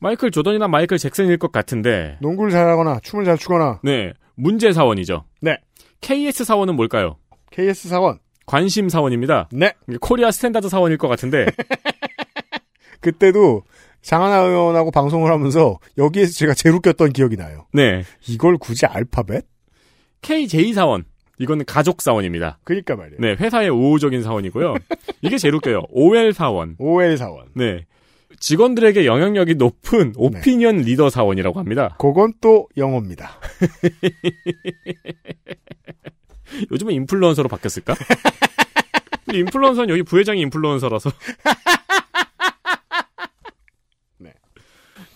마이클 0.00 0.32
조던이나 0.32 0.66
마이클 0.66 0.98
잭슨일 0.98 1.38
것 1.38 1.52
같은데 1.52 2.16
농구를 2.20 2.50
잘하거나 2.50 2.98
춤을 3.04 3.24
잘 3.24 3.38
추거나 3.38 3.78
네 3.84 4.12
문제 4.34 4.72
사원이죠. 4.72 5.22
네. 5.40 5.58
KS 6.04 6.44
사원은 6.44 6.76
뭘까요? 6.76 7.16
KS 7.50 7.88
사원 7.88 8.18
관심 8.44 8.90
사원입니다. 8.90 9.48
네. 9.52 9.72
Korea 10.02 10.30
Standard 10.30 10.68
사원일 10.68 10.98
것 10.98 11.08
같은데 11.08 11.46
그때도 13.00 13.62
장하나 14.02 14.40
의원하고 14.40 14.90
방송을 14.90 15.32
하면서 15.32 15.78
여기에서 15.96 16.34
제가 16.34 16.52
제일 16.52 16.74
웃겼던 16.74 17.14
기억이 17.14 17.36
나요. 17.36 17.66
네 17.72 18.02
이걸 18.28 18.58
굳이 18.58 18.84
알파벳? 18.84 19.46
KJ 20.20 20.74
사원 20.74 21.04
이거는 21.38 21.64
가족 21.64 22.02
사원입니다. 22.02 22.58
그니까 22.64 22.96
말이에요. 22.96 23.16
네 23.20 23.32
회사의 23.40 23.70
우호적인 23.70 24.22
사원이고요. 24.22 24.74
이게 25.22 25.38
제일 25.38 25.54
웃겨요. 25.54 25.84
OL 25.88 26.34
사원. 26.34 26.76
OL 26.78 27.16
사원. 27.16 27.46
네 27.54 27.86
직원들에게 28.44 29.06
영향력이 29.06 29.54
높은 29.54 30.12
오피니언 30.16 30.82
리더 30.82 31.08
사원이라고 31.08 31.58
합니다. 31.58 31.96
그건 31.98 32.34
또 32.42 32.68
영어입니다. 32.76 33.40
요즘은 36.70 36.92
인플루언서로 36.92 37.48
바뀌었을까? 37.48 37.94
인플루언서는 39.32 39.88
여기 39.88 40.02
부회장이 40.02 40.42
인플루언서라서. 40.42 41.10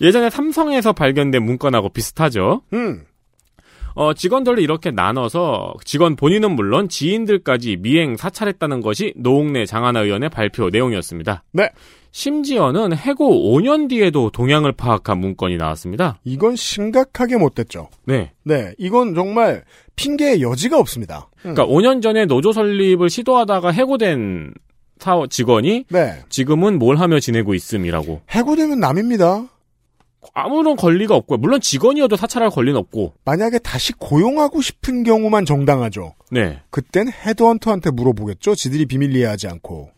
예전에 0.01 0.31
삼성에서 0.31 0.93
발견된 0.93 1.43
문건하고 1.43 1.89
비슷하죠. 1.89 2.63
음. 2.73 3.05
어, 3.93 4.15
직원들을 4.15 4.57
이렇게 4.59 4.89
나눠서 4.89 5.75
직원 5.83 6.15
본인은 6.15 6.55
물론 6.55 6.89
지인들까지 6.89 7.77
미행 7.77 8.17
사찰했다는 8.17 8.81
것이 8.81 9.13
노웅래 9.17 9.67
장하나 9.67 9.99
의원의 9.99 10.29
발표 10.29 10.69
내용이었습니다. 10.69 11.43
네. 11.51 11.69
심지어는 12.11 12.95
해고 12.95 13.53
5년 13.53 13.89
뒤에도 13.89 14.29
동향을 14.31 14.71
파악한 14.73 15.19
문건이 15.19 15.57
나왔습니다. 15.57 16.19
이건 16.23 16.55
심각하게 16.55 17.37
못됐죠. 17.37 17.89
네. 18.05 18.31
네. 18.43 18.73
이건 18.77 19.13
정말 19.13 19.63
핑계의 19.95 20.41
여지가 20.41 20.79
없습니다. 20.79 21.29
그러니까 21.39 21.65
5년 21.65 22.01
전에 22.01 22.25
노조 22.25 22.51
설립을 22.51 23.09
시도하다가 23.09 23.71
해고된 23.71 24.53
사원 24.97 25.29
직원이 25.29 25.85
네. 25.89 26.23
지금은 26.29 26.79
뭘 26.79 26.97
하며 26.97 27.19
지내고 27.19 27.53
있음이라고. 27.53 28.21
해고되면 28.29 28.79
남입니다. 28.79 29.47
아무런 30.33 30.75
권리가 30.75 31.15
없고요. 31.15 31.37
물론 31.37 31.61
직원이어도 31.61 32.15
사찰할 32.17 32.49
권리는 32.49 32.77
없고. 32.77 33.13
만약에 33.23 33.59
다시 33.59 33.93
고용하고 33.93 34.61
싶은 34.61 35.03
경우만 35.03 35.45
정당하죠. 35.45 36.15
네. 36.31 36.59
그땐 36.69 37.07
헤드헌터한테 37.09 37.91
물어보겠죠. 37.91 38.55
지들이 38.55 38.85
비밀 38.85 39.15
이해하지 39.15 39.47
않고. 39.47 39.91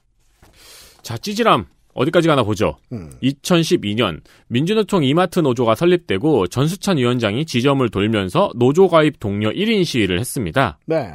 자, 1.01 1.17
찌질함. 1.17 1.65
어디까지 1.93 2.27
가나 2.27 2.43
보죠. 2.43 2.77
음. 2.91 3.11
2012년 3.21 4.21
민주노총 4.47 5.03
이마트 5.03 5.39
노조가 5.39 5.75
설립되고 5.75 6.47
전수찬 6.47 6.97
위원장이 6.97 7.45
지점을 7.45 7.87
돌면서 7.89 8.51
노조 8.55 8.87
가입 8.87 9.19
동료 9.19 9.49
1인 9.49 9.83
시위를 9.85 10.19
했습니다. 10.19 10.77
네. 10.85 11.11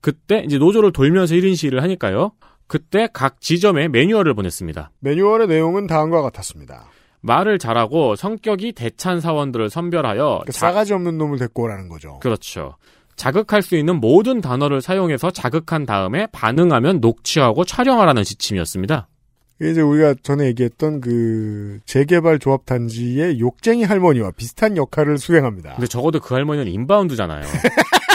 그때 0.00 0.42
이제 0.46 0.58
노조를 0.58 0.92
돌면서 0.92 1.34
1인 1.34 1.56
시위를 1.56 1.82
하니까요. 1.82 2.32
그때 2.66 3.08
각 3.12 3.40
지점에 3.40 3.88
매뉴얼을 3.88 4.34
보냈습니다. 4.34 4.90
매뉴얼의 5.00 5.46
내용은 5.48 5.86
다음과 5.86 6.20
같았습니다. 6.22 6.84
말을 7.20 7.58
잘하고 7.58 8.14
성격이 8.14 8.72
대찬 8.72 9.20
사원들을 9.20 9.70
선별하여 9.70 10.42
그 10.46 10.52
자- 10.52 10.68
싸가지 10.68 10.92
없는 10.92 11.18
놈을 11.18 11.38
데리고 11.38 11.62
오라는 11.64 11.88
거죠. 11.88 12.18
그렇죠. 12.20 12.76
자극할 13.16 13.62
수 13.62 13.74
있는 13.74 13.96
모든 13.98 14.40
단어를 14.40 14.80
사용해서 14.80 15.32
자극한 15.32 15.84
다음에 15.84 16.28
반응하면 16.30 17.00
녹취하고 17.00 17.64
촬영하라는 17.64 18.22
지침이었습니다. 18.22 19.07
이제 19.60 19.80
우리가 19.80 20.14
전에 20.22 20.46
얘기했던 20.46 21.00
그 21.00 21.80
재개발 21.84 22.38
조합 22.38 22.64
단지의 22.64 23.40
욕쟁이 23.40 23.82
할머니와 23.82 24.30
비슷한 24.32 24.76
역할을 24.76 25.18
수행합니다. 25.18 25.74
근데 25.74 25.88
적어도 25.88 26.20
그 26.20 26.34
할머니는 26.34 26.70
인바운드잖아요. 26.70 27.42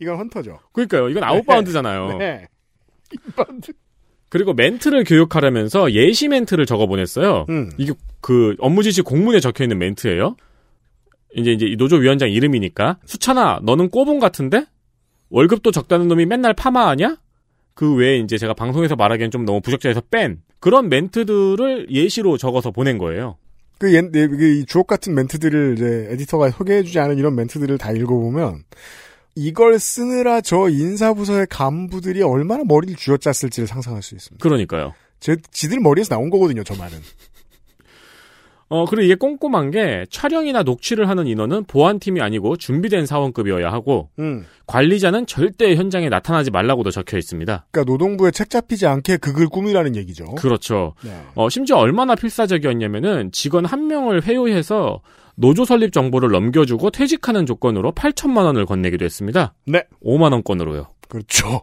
이건 0.00 0.18
헌터죠. 0.18 0.58
그러니까요. 0.72 1.10
이건 1.10 1.24
아웃바운드잖아요. 1.24 2.16
네. 2.18 2.46
그리고 4.30 4.54
멘트를 4.54 5.04
교육하려면서 5.04 5.92
예시 5.92 6.28
멘트를 6.28 6.64
적어 6.64 6.86
보냈어요. 6.86 7.44
음. 7.50 7.70
이게 7.76 7.92
그 8.22 8.56
업무 8.58 8.82
지시 8.82 9.02
공문에 9.02 9.40
적혀 9.40 9.62
있는 9.64 9.78
멘트예요. 9.78 10.36
이제 11.34 11.52
이제 11.52 11.66
이 11.66 11.76
노조 11.76 11.96
위원장 11.96 12.30
이름이니까 12.30 12.98
수찬아, 13.04 13.60
너는 13.62 13.90
꼬분 13.90 14.18
같은데 14.20 14.64
월급도 15.28 15.70
적다는 15.70 16.08
놈이 16.08 16.24
맨날 16.26 16.54
파마하냐? 16.54 17.18
그 17.74 17.94
외에 17.94 18.18
이제 18.18 18.38
제가 18.38 18.54
방송에서 18.54 18.96
말하기엔 18.96 19.30
좀 19.30 19.44
너무 19.44 19.60
부적절해서 19.60 20.02
뺀 20.10 20.42
그런 20.60 20.88
멘트들을 20.88 21.88
예시로 21.90 22.36
적어서 22.36 22.70
보낸 22.70 22.98
거예요. 22.98 23.36
그, 23.78 23.92
옛, 23.94 24.12
네, 24.12 24.28
그이 24.28 24.64
주옥 24.64 24.86
같은 24.86 25.14
멘트들을 25.14 25.74
이제 25.76 26.06
에디터가 26.10 26.50
소개해주지 26.50 27.00
않은 27.00 27.18
이런 27.18 27.34
멘트들을 27.34 27.78
다 27.78 27.90
읽어보면 27.90 28.62
이걸 29.34 29.78
쓰느라 29.78 30.40
저 30.40 30.68
인사부서의 30.68 31.46
간부들이 31.50 32.22
얼마나 32.22 32.62
머리를 32.64 32.94
쥐어짰을지를 32.96 33.66
상상할 33.66 34.02
수 34.02 34.14
있습니다. 34.14 34.42
그러니까요. 34.42 34.94
제, 35.18 35.36
지들 35.50 35.80
머리에서 35.80 36.14
나온 36.14 36.30
거거든요, 36.30 36.62
저 36.64 36.74
말은. 36.74 36.98
어, 38.72 38.86
그리고 38.86 39.02
이게 39.02 39.14
꼼꼼한 39.14 39.70
게 39.70 40.06
촬영이나 40.08 40.62
녹취를 40.62 41.06
하는 41.06 41.26
인원은 41.26 41.64
보안팀이 41.64 42.22
아니고 42.22 42.56
준비된 42.56 43.04
사원급이어야 43.04 43.70
하고 43.70 44.08
음. 44.18 44.46
관리자는 44.66 45.26
절대 45.26 45.74
현장에 45.76 46.08
나타나지 46.08 46.50
말라고도 46.50 46.90
적혀 46.90 47.18
있습니다. 47.18 47.66
그러니까 47.70 47.92
노동부에 47.92 48.30
책 48.30 48.48
잡히지 48.48 48.86
않게 48.86 49.18
극을 49.18 49.50
꾸미라는 49.50 49.94
얘기죠. 49.96 50.24
그렇죠. 50.36 50.94
네. 51.04 51.22
어, 51.34 51.50
심지어 51.50 51.76
얼마나 51.76 52.14
필사적이었냐면은 52.14 53.30
직원 53.30 53.66
한 53.66 53.88
명을 53.88 54.22
회유해서 54.22 55.02
노조 55.34 55.66
설립 55.66 55.92
정보를 55.92 56.30
넘겨주고 56.30 56.90
퇴직하는 56.92 57.44
조건으로 57.44 57.92
8천만 57.92 58.44
원을 58.44 58.64
건네기도 58.64 59.04
했습니다. 59.04 59.52
네. 59.66 59.84
5만 60.02 60.32
원권으로요. 60.32 60.86
그렇죠. 61.10 61.60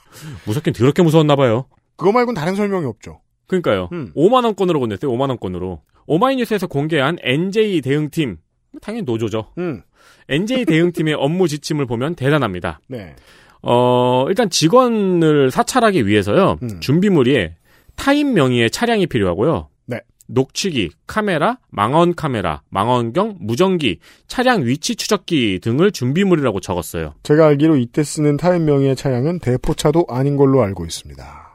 무섭긴 0.46 0.72
더럽게 0.72 1.02
무서웠나 1.02 1.36
봐요. 1.36 1.66
그거 1.96 2.12
말고는 2.12 2.40
다른 2.40 2.54
설명이 2.54 2.86
없죠. 2.86 3.20
그러니까요. 3.46 3.90
음. 3.92 4.12
5만 4.16 4.44
원권으로 4.44 4.80
건넸어요. 4.80 5.02
5만 5.02 5.28
원권으로. 5.28 5.82
오마이뉴스에서 6.06 6.66
공개한 6.66 7.16
NJ 7.22 7.80
대응팀 7.80 8.38
당연히 8.80 9.04
노조죠. 9.04 9.52
음. 9.58 9.82
NJ 10.28 10.64
대응팀의 10.64 11.14
업무 11.18 11.48
지침을 11.48 11.86
보면 11.86 12.14
대단합니다. 12.14 12.80
네. 12.88 13.14
어, 13.62 14.26
일단 14.28 14.50
직원을 14.50 15.50
사찰하기 15.50 16.06
위해서요. 16.06 16.58
음. 16.62 16.80
준비물이 16.80 17.50
타인 17.96 18.34
명의의 18.34 18.70
차량이 18.70 19.06
필요하고요. 19.06 19.68
네. 19.86 20.00
녹취기, 20.28 20.90
카메라, 21.06 21.58
망원 21.70 22.14
카메라, 22.14 22.62
망원경, 22.68 23.38
무전기, 23.40 23.98
차량 24.28 24.64
위치 24.64 24.94
추적기 24.94 25.60
등을 25.62 25.90
준비물이라고 25.90 26.60
적었어요. 26.60 27.14
제가 27.22 27.46
알기로 27.46 27.76
이때 27.76 28.02
쓰는 28.04 28.36
타인 28.36 28.64
명의의 28.66 28.96
차량은 28.96 29.38
대포차도 29.40 30.06
아닌 30.08 30.36
걸로 30.36 30.62
알고 30.62 30.84
있습니다. 30.84 31.45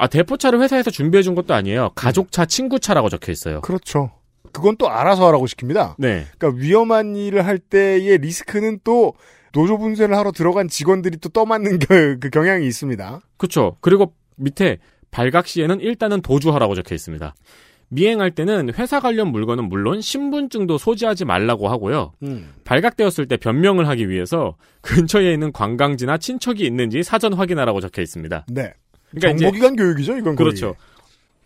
아, 0.00 0.06
대포차를 0.06 0.62
회사에서 0.62 0.90
준비해 0.90 1.22
준 1.22 1.34
것도 1.34 1.52
아니에요. 1.52 1.90
가족차, 1.94 2.46
친구차라고 2.46 3.10
적혀 3.10 3.32
있어요. 3.32 3.60
그렇죠. 3.60 4.10
그건 4.50 4.78
또 4.78 4.88
알아서 4.88 5.26
하라고 5.26 5.44
시킵니다. 5.44 5.96
네. 5.98 6.24
그러니까 6.38 6.58
위험한 6.58 7.16
일을 7.16 7.44
할 7.44 7.58
때의 7.58 8.16
리스크는 8.16 8.80
또 8.82 9.12
노조 9.52 9.76
분쇄를 9.76 10.16
하러 10.16 10.32
들어간 10.32 10.68
직원들이 10.68 11.18
또 11.18 11.28
떠맞는 11.28 11.80
그, 11.80 12.18
그 12.18 12.30
경향이 12.30 12.66
있습니다. 12.66 13.20
그렇죠. 13.36 13.76
그리고 13.82 14.14
밑에 14.36 14.78
발각 15.10 15.46
시에는 15.46 15.80
일단은 15.80 16.22
도주하라고 16.22 16.74
적혀 16.74 16.94
있습니다. 16.94 17.34
미행할 17.88 18.30
때는 18.30 18.72
회사 18.78 19.00
관련 19.00 19.28
물건은 19.28 19.68
물론 19.68 20.00
신분증도 20.00 20.78
소지하지 20.78 21.26
말라고 21.26 21.68
하고요. 21.68 22.12
음. 22.22 22.54
발각되었을 22.64 23.26
때 23.26 23.36
변명을 23.36 23.86
하기 23.88 24.08
위해서 24.08 24.56
근처에 24.80 25.30
있는 25.30 25.52
관광지나 25.52 26.16
친척이 26.16 26.64
있는지 26.64 27.02
사전 27.02 27.34
확인하라고 27.34 27.82
적혀 27.82 28.00
있습니다. 28.00 28.46
네. 28.48 28.72
그러니까 29.10 29.38
정보기관 29.40 29.76
교육이죠, 29.76 30.16
이건. 30.16 30.36
그렇죠. 30.36 30.76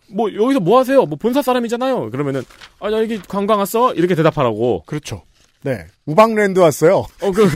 뭐 0.07 0.31
여기서 0.33 0.59
뭐 0.59 0.79
하세요? 0.79 1.05
뭐 1.05 1.17
본사 1.17 1.41
사람이잖아요. 1.41 2.11
그러면은 2.11 2.43
아 2.79 2.89
나 2.89 2.99
여기 3.01 3.19
관광 3.19 3.59
왔어 3.59 3.93
이렇게 3.93 4.15
대답하라고. 4.15 4.83
그렇죠. 4.85 5.23
네. 5.63 5.87
우방랜드 6.05 6.59
왔어요. 6.59 7.05
어 7.21 7.31
그. 7.31 7.49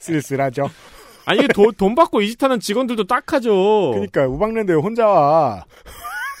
쓸쓸하죠. 0.00 0.68
아니 1.24 1.38
이게 1.38 1.48
돈, 1.52 1.72
돈 1.74 1.94
받고 1.94 2.20
이직하는 2.22 2.58
직원들도 2.58 3.04
딱하죠. 3.04 3.90
그러니까 3.92 4.26
우방랜드에 4.26 4.74
혼자 4.74 5.06
와. 5.06 5.64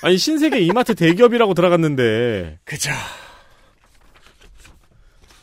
아니 0.02 0.18
신세계 0.18 0.58
이마트 0.60 0.96
대기업이라고 0.96 1.54
들어갔는데. 1.54 2.58
그죠. 2.64 2.90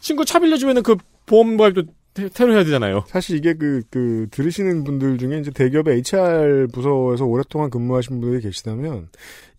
친구 0.01 0.25
차 0.25 0.39
빌려주면은 0.39 0.83
그 0.83 0.97
보험 1.25 1.55
가입도 1.55 1.83
테- 2.19 2.29
테러 2.29 2.53
해야 2.53 2.63
되잖아요. 2.63 3.03
사실 3.07 3.37
이게 3.37 3.53
그, 3.53 3.81
그, 3.89 4.27
들으시는 4.31 4.83
분들 4.83 5.17
중에 5.17 5.39
이제 5.39 5.51
대기업의 5.51 5.97
HR 5.97 6.67
부서에서 6.73 7.25
오랫동안 7.25 7.69
근무하신 7.69 8.19
분들이 8.21 8.41
계시다면, 8.41 9.09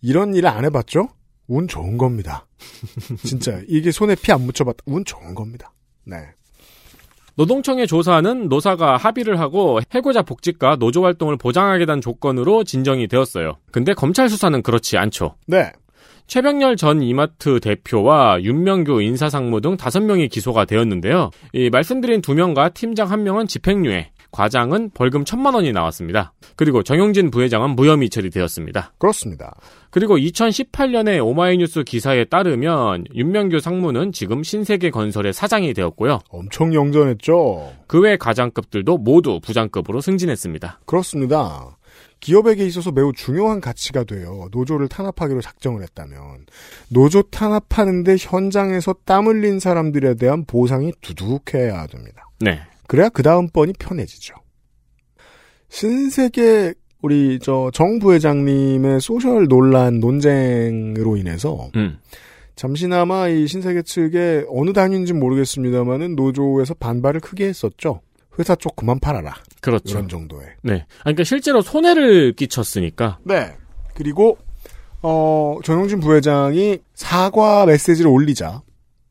이런 0.01 0.33
일을 0.33 0.49
안 0.49 0.63
해봤죠? 0.65 1.09
운 1.47 1.67
좋은 1.67 1.97
겁니다. 1.97 2.47
진짜, 3.25 3.59
이게 3.67 3.91
손에 3.91 4.15
피 4.15 4.31
안 4.31 4.41
묻혀봤다. 4.45 4.83
운 4.85 5.03
좋은 5.03 5.35
겁니다. 5.35 5.73
네. 6.05 6.15
노동청의 7.35 7.87
조사는 7.87 8.49
노사가 8.49 8.97
합의를 8.97 9.39
하고 9.39 9.79
해고자 9.93 10.21
복직과 10.21 10.75
노조 10.75 11.03
활동을 11.03 11.37
보장하게 11.37 11.85
된 11.85 12.01
조건으로 12.01 12.63
진정이 12.65 13.07
되었어요. 13.07 13.53
근데 13.71 13.93
검찰 13.93 14.29
수사는 14.29 14.61
그렇지 14.61 14.97
않죠. 14.97 15.35
네. 15.47 15.71
최병렬 16.31 16.77
전 16.77 17.01
이마트 17.01 17.59
대표와 17.59 18.41
윤명규 18.41 19.01
인사상무 19.01 19.59
등 19.59 19.75
다섯 19.75 19.99
명이 19.99 20.29
기소가 20.29 20.63
되었는데요. 20.63 21.29
이 21.51 21.69
말씀드린 21.69 22.21
두 22.21 22.33
명과 22.33 22.69
팀장 22.69 23.11
한 23.11 23.23
명은 23.23 23.47
집행유예, 23.47 24.11
과장은 24.31 24.91
벌금 24.93 25.25
천만 25.25 25.55
원이 25.55 25.73
나왔습니다. 25.73 26.31
그리고 26.55 26.83
정용진 26.83 27.31
부회장은 27.31 27.71
무혐의 27.71 28.09
처리되었습니다. 28.09 28.93
그렇습니다. 28.97 29.57
그리고 29.89 30.17
2018년에 30.17 31.21
오마이뉴스 31.21 31.83
기사에 31.83 32.23
따르면 32.23 33.07
윤명규 33.13 33.59
상무는 33.59 34.13
지금 34.13 34.41
신세계 34.41 34.89
건설의 34.89 35.33
사장이 35.33 35.73
되었고요. 35.73 36.19
엄청 36.29 36.73
영전했죠? 36.73 37.73
그 37.87 37.99
외 37.99 38.15
과장급들도 38.15 38.99
모두 38.99 39.41
부장급으로 39.41 39.99
승진했습니다. 39.99 40.79
그렇습니다. 40.85 41.75
기업에게 42.21 42.65
있어서 42.67 42.91
매우 42.91 43.11
중요한 43.11 43.59
가치가 43.59 44.03
돼요. 44.05 44.47
노조를 44.51 44.87
탄압하기로 44.87 45.41
작정을 45.41 45.81
했다면. 45.83 46.45
노조 46.89 47.23
탄압하는데 47.23 48.15
현장에서 48.19 48.95
땀 49.05 49.27
흘린 49.27 49.59
사람들에 49.59 50.13
대한 50.15 50.45
보상이 50.45 50.93
두둑해야 51.01 51.87
됩니다. 51.87 52.29
네. 52.39 52.61
그래야 52.87 53.09
그 53.09 53.23
다음 53.23 53.49
번이 53.49 53.73
편해지죠. 53.79 54.35
신세계 55.69 56.73
우리 57.01 57.39
저 57.39 57.71
정 57.73 57.97
부회장님의 57.99 59.01
소셜 59.01 59.47
논란 59.47 59.99
논쟁으로 59.99 61.17
인해서 61.17 61.69
음. 61.75 61.97
잠시나마 62.55 63.27
이 63.27 63.47
신세계 63.47 63.81
측의 63.81 64.45
어느 64.49 64.73
단위인지 64.73 65.13
모르겠습니다만은 65.13 66.15
노조에서 66.15 66.75
반발을 66.75 67.21
크게 67.21 67.47
했었죠. 67.47 68.01
회사 68.39 68.55
쪽 68.55 68.75
그만 68.75 68.99
팔아라. 68.99 69.35
그렇죠. 69.61 69.91
이런 69.91 70.09
정도의. 70.09 70.47
네. 70.63 70.73
아니, 70.73 70.83
그러니까 71.03 71.23
실제로 71.23 71.61
손해를 71.61 72.33
끼쳤으니까. 72.33 73.19
네. 73.23 73.55
그리고 73.95 74.37
어 75.01 75.57
정용진 75.63 75.99
부회장이 75.99 76.79
사과 76.93 77.65
메시지를 77.65 78.09
올리자 78.09 78.61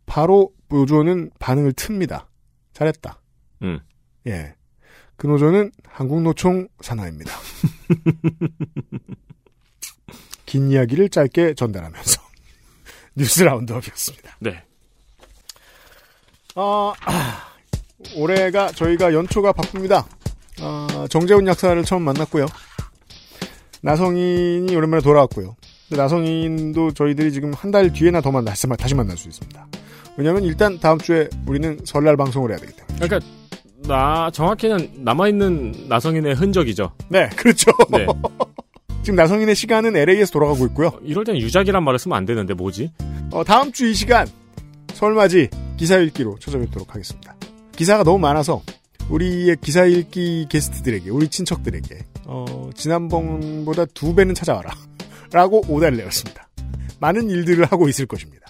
바로 0.06 0.51
노조는 0.68 1.30
반응을 1.38 1.72
틉니다. 1.74 2.26
잘했다. 2.72 3.20
음. 3.62 3.80
예. 4.26 4.55
그 5.16 5.26
노조는 5.26 5.70
한국노총 5.86 6.68
산하입니다. 6.80 7.32
긴 10.47 10.70
이야기를 10.70 11.10
짧게 11.10 11.55
전달하면서 11.55 12.20
뉴스 13.14 13.42
라운드업이었습니다. 13.42 14.36
네. 14.40 14.64
어, 16.56 16.92
아, 17.05 17.48
올해가 18.16 18.68
저희가 18.72 19.12
연초가 19.12 19.52
바쁩니다. 19.52 20.06
아, 20.60 21.06
정재훈 21.10 21.47
약사를 21.47 21.82
처음 21.85 22.02
만났고요. 22.02 22.47
나성인이 23.82 24.74
오랜만에 24.74 25.02
돌아왔고요. 25.02 25.56
근데 25.89 26.02
나성인도 26.02 26.93
저희들이 26.93 27.32
지금 27.32 27.52
한 27.55 27.70
달 27.70 27.93
뒤에나 27.93 28.20
더 28.20 28.31
만나, 28.31 28.52
다시 28.52 28.94
만날 28.94 29.16
수 29.16 29.28
있습니다. 29.28 29.66
왜냐면 30.16 30.43
일단 30.44 30.78
다음 30.78 30.98
주에 30.98 31.28
우리는 31.47 31.78
설날 31.85 32.16
방송을 32.16 32.51
해야 32.51 32.59
되기 32.59 32.72
때문에. 32.74 32.98
그러니까 33.06 33.20
나 33.86 34.31
정확히는 34.32 34.90
남아 35.05 35.28
있는 35.28 35.72
나성인의 35.89 36.35
흔적이죠. 36.35 36.93
네, 37.09 37.28
그렇죠. 37.36 37.70
네. 37.90 38.06
지금 39.02 39.16
나성인의 39.16 39.55
시간은 39.55 39.97
LA에서 39.97 40.32
돌아가고 40.32 40.66
있고요. 40.66 40.93
이럴 41.02 41.24
때는 41.24 41.40
유작이란 41.40 41.82
말을 41.85 41.98
쓰면 41.98 42.16
안 42.18 42.27
되는데 42.27 42.52
뭐지? 42.55 42.93
어, 43.32 43.43
다음 43.44 43.72
주 43.72 43.86
이 43.86 43.94
시간 43.94 44.27
설맞이 44.93 45.48
기사 45.78 45.97
읽기로 45.97 46.39
찾아뵙도록 46.40 46.93
하겠습니다. 46.94 47.35
기사가 47.81 48.05
너무 48.05 48.19
많아서 48.19 48.62
우리의 49.09 49.57
기사 49.62 49.86
읽기 49.86 50.48
게스트들에게 50.51 51.09
우리 51.09 51.28
친척들에게 51.28 52.05
어, 52.27 52.69
지난번보다 52.74 53.86
두 53.86 54.15
배는 54.15 54.35
찾아와라 54.35 54.70
라고 55.32 55.62
오달를 55.66 55.97
내었습니다. 55.97 56.47
많은 56.98 57.31
일들을 57.31 57.65
하고 57.65 57.89
있을 57.89 58.05
것입니다. 58.05 58.44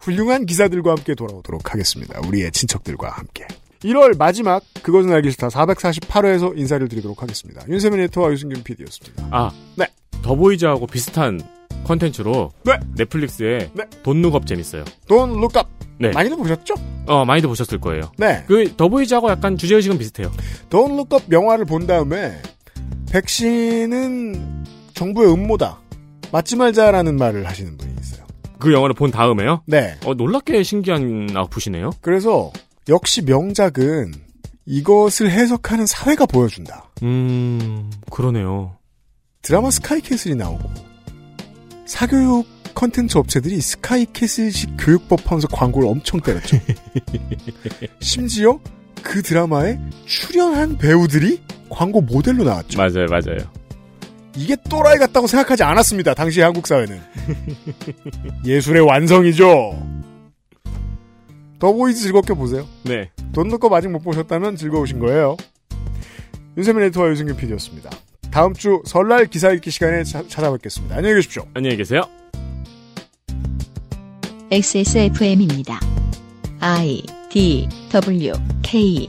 훌륭한 0.00 0.46
기사들과 0.46 0.92
함께 0.92 1.14
돌아오도록 1.14 1.70
하겠습니다. 1.70 2.18
우리의 2.26 2.50
친척들과 2.50 3.10
함께. 3.10 3.46
1월 3.80 4.16
마지막 4.16 4.62
그것은 4.82 5.12
알기 5.12 5.32
싫다 5.32 5.48
448회에서 5.48 6.56
인사를 6.56 6.88
드리도록 6.88 7.20
하겠습니다. 7.20 7.62
윤세민 7.68 8.00
에디터와 8.00 8.32
유승균 8.32 8.62
PD였습니다. 8.62 9.28
아, 9.30 9.50
네. 9.76 9.86
더보이즈하고 10.22 10.86
비슷한 10.86 11.42
컨텐츠로 11.84 12.50
네. 12.64 12.72
넷플릭스에 12.96 13.70
네. 13.74 13.84
돈 14.02 14.22
룩업 14.22 14.46
재밌어요. 14.46 14.84
Don't 15.06 15.36
Look 15.36 15.58
Up 15.58 15.68
네. 15.98 16.10
많이들 16.10 16.36
보셨죠? 16.36 16.74
어, 17.06 17.24
많이들 17.24 17.48
보셨을 17.48 17.80
거예요. 17.80 18.12
네. 18.16 18.44
그 18.46 18.74
더보이즈하고 18.76 19.30
약간 19.30 19.56
주제 19.56 19.74
의식은 19.76 19.98
비슷해요. 19.98 20.30
Don't 20.70 20.92
Look 20.92 21.16
Up 21.16 21.26
영화를 21.32 21.64
본 21.64 21.86
다음에 21.86 22.40
백신은 23.10 24.64
정부의 24.94 25.32
음모다. 25.32 25.80
맞지 26.32 26.56
말자라는 26.56 27.16
말을 27.16 27.46
하시는 27.46 27.76
분이 27.76 27.94
있어요. 28.00 28.26
그 28.58 28.72
영화를 28.72 28.94
본 28.94 29.10
다음에요? 29.10 29.62
네. 29.66 29.96
어, 30.04 30.14
놀랍게 30.14 30.62
신기한 30.62 31.28
아웃풋이네요. 31.34 31.90
그래서 32.00 32.52
역시 32.88 33.22
명작은 33.22 34.12
이것을 34.64 35.30
해석하는 35.30 35.86
사회가 35.86 36.26
보여준다. 36.26 36.90
음, 37.02 37.90
그러네요. 38.10 38.76
드라마 39.42 39.70
스카이캐슬이 39.70 40.36
나오고 40.36 40.91
사교육 41.84 42.46
컨텐츠 42.74 43.18
업체들이 43.18 43.60
스카이캐슬식 43.60 44.76
교육법 44.78 45.30
하면서 45.30 45.46
광고를 45.48 45.88
엄청 45.88 46.20
때렸죠. 46.20 46.58
심지어 48.00 48.58
그 49.02 49.22
드라마에 49.22 49.78
출연한 50.06 50.78
배우들이 50.78 51.42
광고 51.68 52.00
모델로 52.00 52.44
나왔죠. 52.44 52.78
맞아요, 52.78 53.06
맞아요. 53.08 53.38
이게 54.36 54.56
또라이 54.68 54.98
같다고 54.98 55.26
생각하지 55.26 55.62
않았습니다. 55.62 56.14
당시 56.14 56.40
한국 56.40 56.66
사회는. 56.66 57.00
예술의 58.46 58.82
완성이죠. 58.82 59.78
The 61.58 61.76
Boys 61.76 62.00
즐겁게 62.00 62.34
보세요. 62.34 62.66
네. 62.84 63.10
Don't 63.32 63.48
Look 63.48 63.65
Up 63.65 63.74
아직 63.74 63.88
못 63.88 64.00
보셨다면 64.00 64.56
즐거우신 64.56 64.98
거예요. 64.98 65.36
윤세민 66.56 66.82
에디터와 66.84 67.10
유승균 67.10 67.36
PD였습니다. 67.36 67.90
다음 68.32 68.54
주 68.54 68.82
설날 68.86 69.26
기사 69.26 69.50
읽기 69.50 69.70
시간에 69.70 70.04
자- 70.04 70.26
찾아뵙겠습니다. 70.26 70.96
안녕히 70.96 71.16
계십시오. 71.16 71.46
안녕히 71.54 71.76
계세요. 71.76 72.02
XSFM입니다. 74.50 75.78
I 76.60 77.02
D 77.30 77.68
W 77.90 78.32
K 78.62 79.08